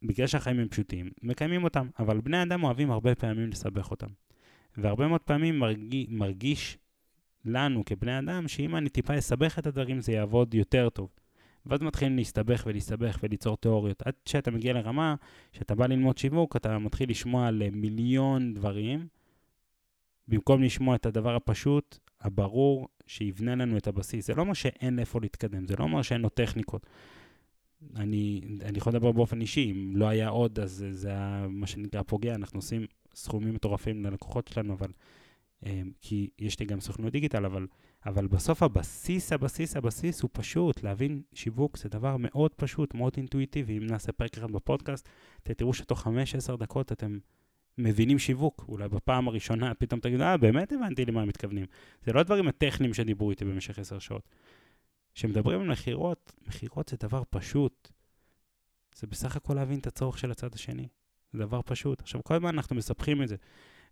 שבגלל 0.03 0.27
שהחיים 0.27 0.59
הם 0.59 0.67
פשוטים, 0.67 1.09
מקיימים 1.21 1.63
אותם, 1.63 1.87
אבל 1.99 2.21
בני 2.21 2.43
אדם 2.43 2.63
אוהבים 2.63 2.91
הרבה 2.91 3.15
פעמים 3.15 3.49
לסבך 3.49 3.91
אותם. 3.91 4.07
והרבה 4.77 5.07
מאוד 5.07 5.21
פעמים 5.21 5.59
מרגיש, 5.59 6.07
מרגיש 6.09 6.77
לנו 7.45 7.85
כבני 7.85 8.19
אדם, 8.19 8.47
שאם 8.47 8.75
אני 8.75 8.89
טיפה 8.89 9.17
אסבך 9.17 9.59
את 9.59 9.67
הדברים 9.67 10.01
זה 10.01 10.11
יעבוד 10.11 10.53
יותר 10.53 10.89
טוב. 10.89 11.09
ואז 11.65 11.81
מתחילים 11.81 12.15
להסתבך 12.15 12.63
ולהסתבך 12.67 13.19
וליצור 13.23 13.57
תיאוריות. 13.57 14.01
עד 14.07 14.13
שאתה 14.25 14.51
מגיע 14.51 14.73
לרמה 14.73 15.15
שאתה 15.51 15.75
בא 15.75 15.85
ללמוד 15.85 16.17
שיווק, 16.17 16.55
אתה 16.55 16.77
מתחיל 16.77 17.09
לשמוע 17.09 17.47
על 17.47 17.63
מיליון 17.71 18.53
דברים, 18.53 19.07
במקום 20.27 20.63
לשמוע 20.63 20.95
את 20.95 21.05
הדבר 21.05 21.35
הפשוט, 21.35 21.97
הברור, 22.21 22.87
שיבנה 23.07 23.55
לנו 23.55 23.77
את 23.77 23.87
הבסיס. 23.87 24.27
זה 24.27 24.35
לא 24.35 24.41
אומר 24.41 24.53
שאין 24.53 24.95
לאיפה 24.95 25.19
להתקדם, 25.21 25.67
זה 25.67 25.75
לא 25.79 25.83
אומר 25.83 26.01
שאין 26.01 26.21
לו 26.21 26.29
טכניקות. 26.29 26.85
אני, 27.95 28.41
אני 28.61 28.77
יכול 28.77 28.93
לדבר 28.93 29.11
באופן 29.11 29.41
אישי, 29.41 29.71
אם 29.71 29.95
לא 29.95 30.07
היה 30.07 30.29
עוד, 30.29 30.59
אז 30.59 30.85
זה 30.91 31.09
היה 31.09 31.47
מה 31.49 31.67
שנקרא 31.67 32.01
פוגע, 32.01 32.35
אנחנו 32.35 32.57
עושים 32.57 32.85
סכומים 33.15 33.53
מטורפים 33.53 34.05
ללקוחות 34.05 34.47
שלנו, 34.47 34.73
אבל... 34.73 34.91
כי 36.01 36.29
יש 36.39 36.59
לי 36.59 36.65
גם 36.65 36.79
סוכנות 36.79 37.11
דיגיטל, 37.11 37.45
אבל 37.45 37.67
אבל 38.05 38.27
בסוף 38.27 38.63
הבסיס, 38.63 39.33
הבסיס, 39.33 39.77
הבסיס 39.77 40.21
הוא 40.21 40.29
פשוט, 40.33 40.83
להבין 40.83 41.21
שיווק 41.33 41.77
זה 41.77 41.89
דבר 41.89 42.15
מאוד 42.19 42.53
פשוט, 42.53 42.93
מאוד 42.93 43.13
אינטואיטיבי. 43.17 43.77
אם 43.77 43.85
נעשה 43.85 44.11
פרק 44.11 44.37
אחד 44.37 44.51
בפודקאסט, 44.51 45.09
אתם 45.43 45.53
תראו 45.53 45.73
שתוך 45.73 46.07
5-10 46.07 46.55
דקות 46.57 46.91
אתם 46.91 47.17
מבינים 47.77 48.19
שיווק. 48.19 48.65
אולי 48.69 48.89
בפעם 48.89 49.27
הראשונה 49.27 49.73
פתאום 49.73 49.99
תגידו, 49.99 50.23
אה, 50.23 50.37
באמת 50.37 50.71
הבנתי 50.71 51.05
למה 51.05 51.21
הם 51.21 51.27
מתכוונים. 51.27 51.65
זה 52.05 52.13
לא 52.13 52.19
הדברים 52.19 52.47
הטכניים 52.47 52.93
שדיברו 52.93 53.31
איתי 53.31 53.45
במשך 53.45 53.79
10 53.79 53.99
שעות. 53.99 54.29
כשמדברים 55.13 55.61
על 55.61 55.67
מכירות, 55.67 56.33
מכירות 56.47 56.89
זה 56.89 56.97
דבר 56.99 57.23
פשוט. 57.29 57.91
זה 58.95 59.07
בסך 59.07 59.35
הכל 59.35 59.53
להבין 59.53 59.79
את 59.79 59.87
הצורך 59.87 60.17
של 60.17 60.31
הצד 60.31 60.55
השני. 60.55 60.87
זה 61.33 61.39
דבר 61.39 61.61
פשוט. 61.65 62.01
עכשיו, 62.01 62.23
כל 62.23 62.33
הזמן 62.33 62.49
אנחנו 62.49 62.75
מספחים 62.75 63.23
את 63.23 63.27
זה. 63.27 63.35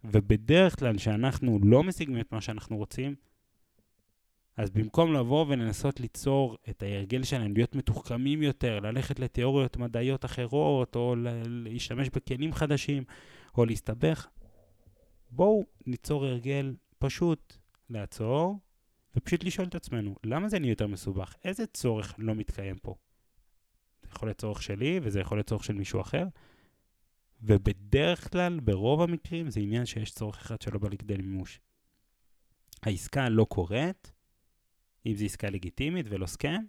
ובדרך 0.03 0.79
כלל, 0.79 0.97
כשאנחנו 0.97 1.59
לא 1.63 1.83
משיגים 1.83 2.19
את 2.19 2.31
מה 2.31 2.41
שאנחנו 2.41 2.77
רוצים, 2.77 3.15
אז 4.57 4.69
במקום 4.69 5.13
לבוא 5.13 5.45
ולנסות 5.49 5.99
ליצור 5.99 6.57
את 6.69 6.83
ההרגל 6.83 7.23
שלהם, 7.23 7.53
להיות 7.53 7.75
מתוחכמים 7.75 8.43
יותר, 8.43 8.79
ללכת 8.79 9.19
לתיאוריות 9.19 9.77
מדעיות 9.77 10.25
אחרות, 10.25 10.95
או 10.95 11.15
להשתמש 11.45 12.09
בכלים 12.09 12.53
חדשים, 12.53 13.03
או 13.57 13.65
להסתבך, 13.65 14.27
בואו 15.31 15.65
ניצור 15.85 16.25
הרגל 16.25 16.75
פשוט 16.99 17.57
לעצור, 17.89 18.59
ופשוט 19.15 19.43
לשאול 19.43 19.67
את 19.67 19.75
עצמנו, 19.75 20.15
למה 20.23 20.49
זה 20.49 20.59
נהיה 20.59 20.71
יותר 20.71 20.87
מסובך? 20.87 21.35
איזה 21.43 21.65
צורך 21.67 22.15
לא 22.17 22.35
מתקיים 22.35 22.77
פה? 22.77 22.95
זה 24.01 24.09
יכול 24.11 24.27
להיות 24.27 24.37
צורך 24.37 24.63
שלי, 24.63 24.99
וזה 25.03 25.19
יכול 25.19 25.37
להיות 25.37 25.47
צורך 25.47 25.63
של 25.63 25.73
מישהו 25.73 26.01
אחר, 26.01 26.27
ובדרך 27.41 28.31
כלל, 28.31 28.59
ברוב 28.59 29.01
המקרים, 29.01 29.49
זה 29.49 29.59
עניין 29.59 29.85
שיש 29.85 30.11
צורך 30.11 30.37
אחד 30.37 30.61
שלא 30.61 30.79
בא 30.79 30.89
לכדי 30.89 31.17
מימוש. 31.17 31.59
העסקה 32.83 33.29
לא 33.29 33.43
קורית, 33.43 34.11
אם 35.05 35.15
זו 35.15 35.25
עסקה 35.25 35.49
לגיטימית 35.49 36.05
ולא 36.09 36.25
סכם, 36.25 36.61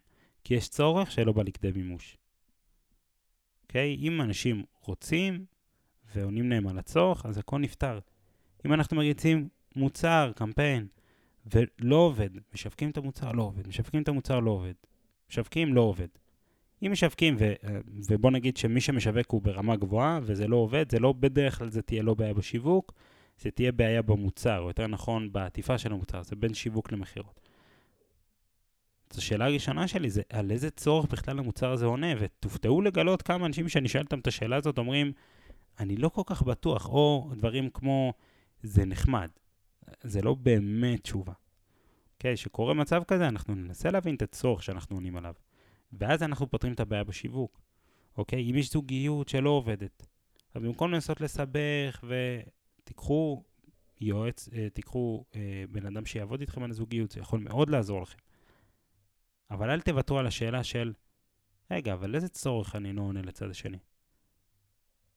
כי 0.44 0.55
יש 0.55 0.68
צורך 0.68 1.11
שלא 1.11 1.33
בא 1.33 1.42
לכדי 1.42 1.72
מימוש. 1.72 2.16
אוקיי? 3.62 3.96
Okay? 3.96 3.98
אם 3.98 4.20
אנשים 4.20 4.64
רוצים 4.81 5.44
ועונים 6.14 6.50
להם 6.50 6.68
על 6.68 6.78
הצורך, 6.78 7.26
אז 7.26 7.38
הכל 7.38 7.59
נפתר. 7.59 7.98
אם 8.66 8.72
אנחנו 8.72 8.96
מריצים 8.96 9.48
מוצר, 9.76 10.33
קמפיין, 10.37 10.87
ולא 11.46 11.96
עובד, 11.96 12.31
משווקים 12.55 12.90
את 12.90 12.96
המוצר, 12.96 13.33
לא 13.33 13.42
עובד, 13.42 13.68
משווקים 13.68 14.02
את 14.02 14.09
המוצר, 14.09 14.40
לא 14.40 14.50
עובד. 14.50 14.74
משווקים, 15.31 15.74
לא 15.74 15.81
עובד. 15.81 16.09
אם 16.87 16.92
משווקים, 16.92 17.37
ו, 17.38 17.52
ובוא 18.09 18.31
נגיד 18.31 18.57
שמי 18.57 18.81
שמשווק 18.81 19.31
הוא 19.31 19.42
ברמה 19.42 19.76
גבוהה 19.76 20.20
וזה 20.22 20.48
לא 20.48 20.57
עובד, 20.57 20.90
זה 20.90 20.98
לא 20.98 21.12
בדרך 21.12 21.59
כלל 21.59 21.70
זה 21.70 21.83
תהיה 21.83 22.02
לא 22.02 22.14
בעיה 22.14 22.35
בשיווק, 22.35 22.92
זה 23.38 23.50
תהיה 23.50 23.72
בעיה 23.72 24.02
במוצר, 24.02 24.61
או 24.61 24.68
יותר 24.68 24.87
נכון 24.87 25.33
בעטיפה 25.33 25.78
של 25.78 25.92
המוצר, 25.92 26.22
זה 26.22 26.37
בין 26.37 26.55
שיווק 26.55 26.92
למכירות. 26.92 27.40
אז 29.11 29.18
השאלה 29.18 29.44
הראשונה 29.44 29.88
שלי 29.88 30.11
זה 30.11 30.22
על 30.28 30.50
איזה 30.50 30.70
צורך 30.70 31.07
בכלל 31.07 31.38
המוצר 31.38 31.70
הזה 31.72 31.87
עונה, 31.87 32.07
ותופתעו 32.18 32.81
לגלות 32.81 33.22
כמה 33.22 33.46
אנשים 33.46 33.68
שאני 33.68 33.88
שואל 33.88 34.05
אותם 34.05 34.18
את 34.18 34.26
השאלה 34.26 34.57
הזאת 34.57 34.78
אומרים, 34.78 35.12
אני 35.81 35.96
לא 35.96 36.09
כל 36.09 36.22
כך 36.26 36.42
בטוח, 36.42 36.88
או 36.88 37.31
דברים 37.37 37.70
כמו, 37.70 38.12
זה 38.62 38.85
נחמד. 38.85 39.28
זה 40.02 40.22
לא 40.22 40.35
באמת 40.35 41.02
תשובה. 41.02 41.33
אוקיי, 42.14 42.33
okay, 42.33 42.37
שקורה 42.37 42.74
מצב 42.74 43.02
כזה, 43.05 43.28
אנחנו 43.28 43.55
ננסה 43.55 43.90
להבין 43.90 44.14
את 44.14 44.22
הצורך 44.22 44.62
שאנחנו 44.62 44.96
עונים 44.96 45.16
עליו, 45.16 45.35
ואז 45.92 46.22
אנחנו 46.22 46.50
פותרים 46.50 46.72
את 46.72 46.81
הבעיה 46.81 47.05
בשיווק. 47.05 47.61
אוקיי, 48.16 48.38
okay? 48.38 48.50
אם 48.50 48.57
יש 48.57 48.72
זוגיות 48.72 49.28
שלא 49.28 49.50
עובדת, 49.50 50.07
אז 50.55 50.62
במקום 50.62 50.92
לנסות 50.92 51.20
לסבך 51.20 52.05
ותיקחו 52.83 53.42
יועץ, 54.00 54.48
אה, 54.52 54.70
תיקחו 54.70 55.25
אה, 55.35 55.64
בן 55.71 55.87
אדם 55.87 56.06
שיעבוד 56.06 56.40
איתכם 56.40 56.62
על 56.62 56.71
הזוגיות, 56.71 57.10
זה 57.10 57.21
יכול 57.21 57.40
מאוד 57.40 57.71
לעזור 57.71 58.02
לכם. 58.02 58.19
אבל 59.50 59.71
אל 59.71 59.81
תוותרו 59.81 60.19
על 60.19 60.27
השאלה 60.27 60.64
של, 60.64 60.92
רגע, 61.71 61.92
אבל 61.92 62.14
איזה 62.14 62.29
צורך 62.29 62.77
אני 62.77 62.92
לא 62.92 63.02
עונה 63.02 63.23
לצד 63.23 63.50
השני? 63.50 63.79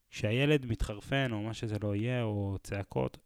כשהילד 0.10 0.66
מתחרפן, 0.66 1.32
או 1.32 1.42
מה 1.42 1.54
שזה 1.54 1.76
לא 1.82 1.96
יהיה, 1.96 2.24
או 2.24 2.58
צעקות, 2.64 3.18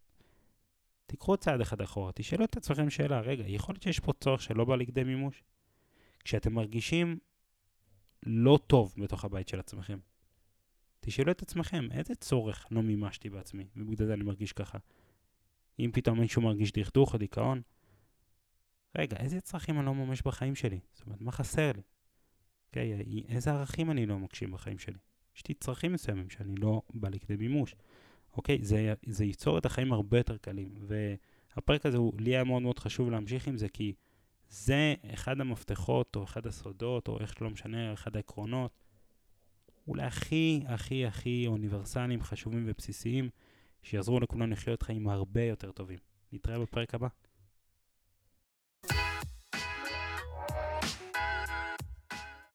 תיקחו 1.10 1.38
צעד 1.38 1.62
אחד 1.62 1.82
אחורה, 1.82 2.12
תשאלו 2.16 2.46
את 2.46 2.58
עצמכם 2.58 2.90
שאלה, 2.90 3.22
רגע, 3.22 3.44
יכול 3.48 3.74
להיות 3.74 3.84
שיש 3.84 4.00
פה 4.00 4.14
צורך 4.14 4.42
שלא 4.42 4.66
בא 4.66 4.76
לכדי 4.76 5.04
מימוש? 5.04 5.44
כשאתם 6.24 6.54
מרגישים 6.54 7.20
לא 8.26 8.60
טוב 8.68 8.94
בתוך 8.98 9.26
הבית 9.26 9.48
של 9.48 9.60
עצמכם, 9.60 10.00
תשאלו 11.00 11.32
את 11.32 11.42
עצמכם, 11.42 11.88
איזה 11.92 12.16
צורך 12.16 12.68
לא 12.72 12.82
מימשתי 12.82 13.30
בעצמי, 13.30 13.68
ובגלל 13.76 14.08
זה 14.08 14.14
אני 14.14 14.24
מרגיש 14.24 14.54
ככה. 14.54 14.78
אם 15.80 15.90
פתאום 15.94 16.20
מישהו 16.20 16.42
מרגיש 16.42 16.72
דכדוך 16.72 17.14
או 17.14 17.18
דיכאון, 17.18 17.62
רגע, 18.98 19.18
איזה 19.18 19.42
צרכים 19.42 19.78
אני 19.78 19.86
לא 19.86 19.96
ממש 19.96 20.22
בחיים 20.22 20.56
שלי? 20.56 20.80
זאת 20.94 21.06
אומרת, 21.06 21.22
מה 21.22 21.32
חסר 21.32 21.72
לי? 21.72 21.82
אוקיי, 22.68 23.04
איזה 23.28 23.52
ערכים 23.52 23.92
אני 23.92 24.06
לא 24.06 24.20
מגשים 24.20 24.52
בחיים 24.52 24.80
שלי? 24.80 24.98
יש 25.36 25.48
לי 25.48 25.56
צרכים 25.56 25.94
מסוימים 25.94 26.30
שאני 26.30 26.56
לא 26.56 26.82
בא 26.94 27.10
לכדי 27.10 27.36
מימוש. 27.36 27.76
אוקיי? 28.38 28.60
זה, 28.62 28.94
זה 29.06 29.26
ייצור 29.26 29.58
את 29.58 29.66
החיים 29.66 29.94
הרבה 29.94 30.18
יותר 30.18 30.38
קלים. 30.38 30.70
והפרק 30.88 31.86
הזה, 31.86 31.98
הוא, 31.98 32.14
לי 32.20 32.30
היה 32.30 32.44
מאוד 32.44 32.62
מאוד 32.62 32.80
חשוב 32.80 33.10
להמשיך 33.10 33.48
עם 33.48 33.58
זה, 33.58 33.70
כי 33.70 33.94
זה 34.50 34.94
אחד 35.14 35.42
המפתחות, 35.42 36.16
או 36.16 36.24
אחד 36.24 36.48
הסודות, 36.48 37.08
או 37.08 37.20
איך 37.20 37.34
שלא 37.34 37.50
משנה, 37.50 37.94
אחד 37.94 38.16
העקרונות, 38.16 38.72
אולי 39.88 40.04
הכי, 40.04 40.62
הכי, 40.68 41.06
הכי 41.06 41.48
אוניברסליים, 41.48 42.22
חשובים 42.22 42.64
ובסיסיים, 42.68 43.30
שיעזרו 43.84 44.20
לכולנו 44.20 44.52
לחיות 44.52 44.84
חיים 44.84 45.10
הרבה 45.10 45.44
יותר 45.44 45.72
טובים. 45.72 46.00
נתראה 46.32 46.60
בפרק 46.60 46.96
הבא. 46.96 47.08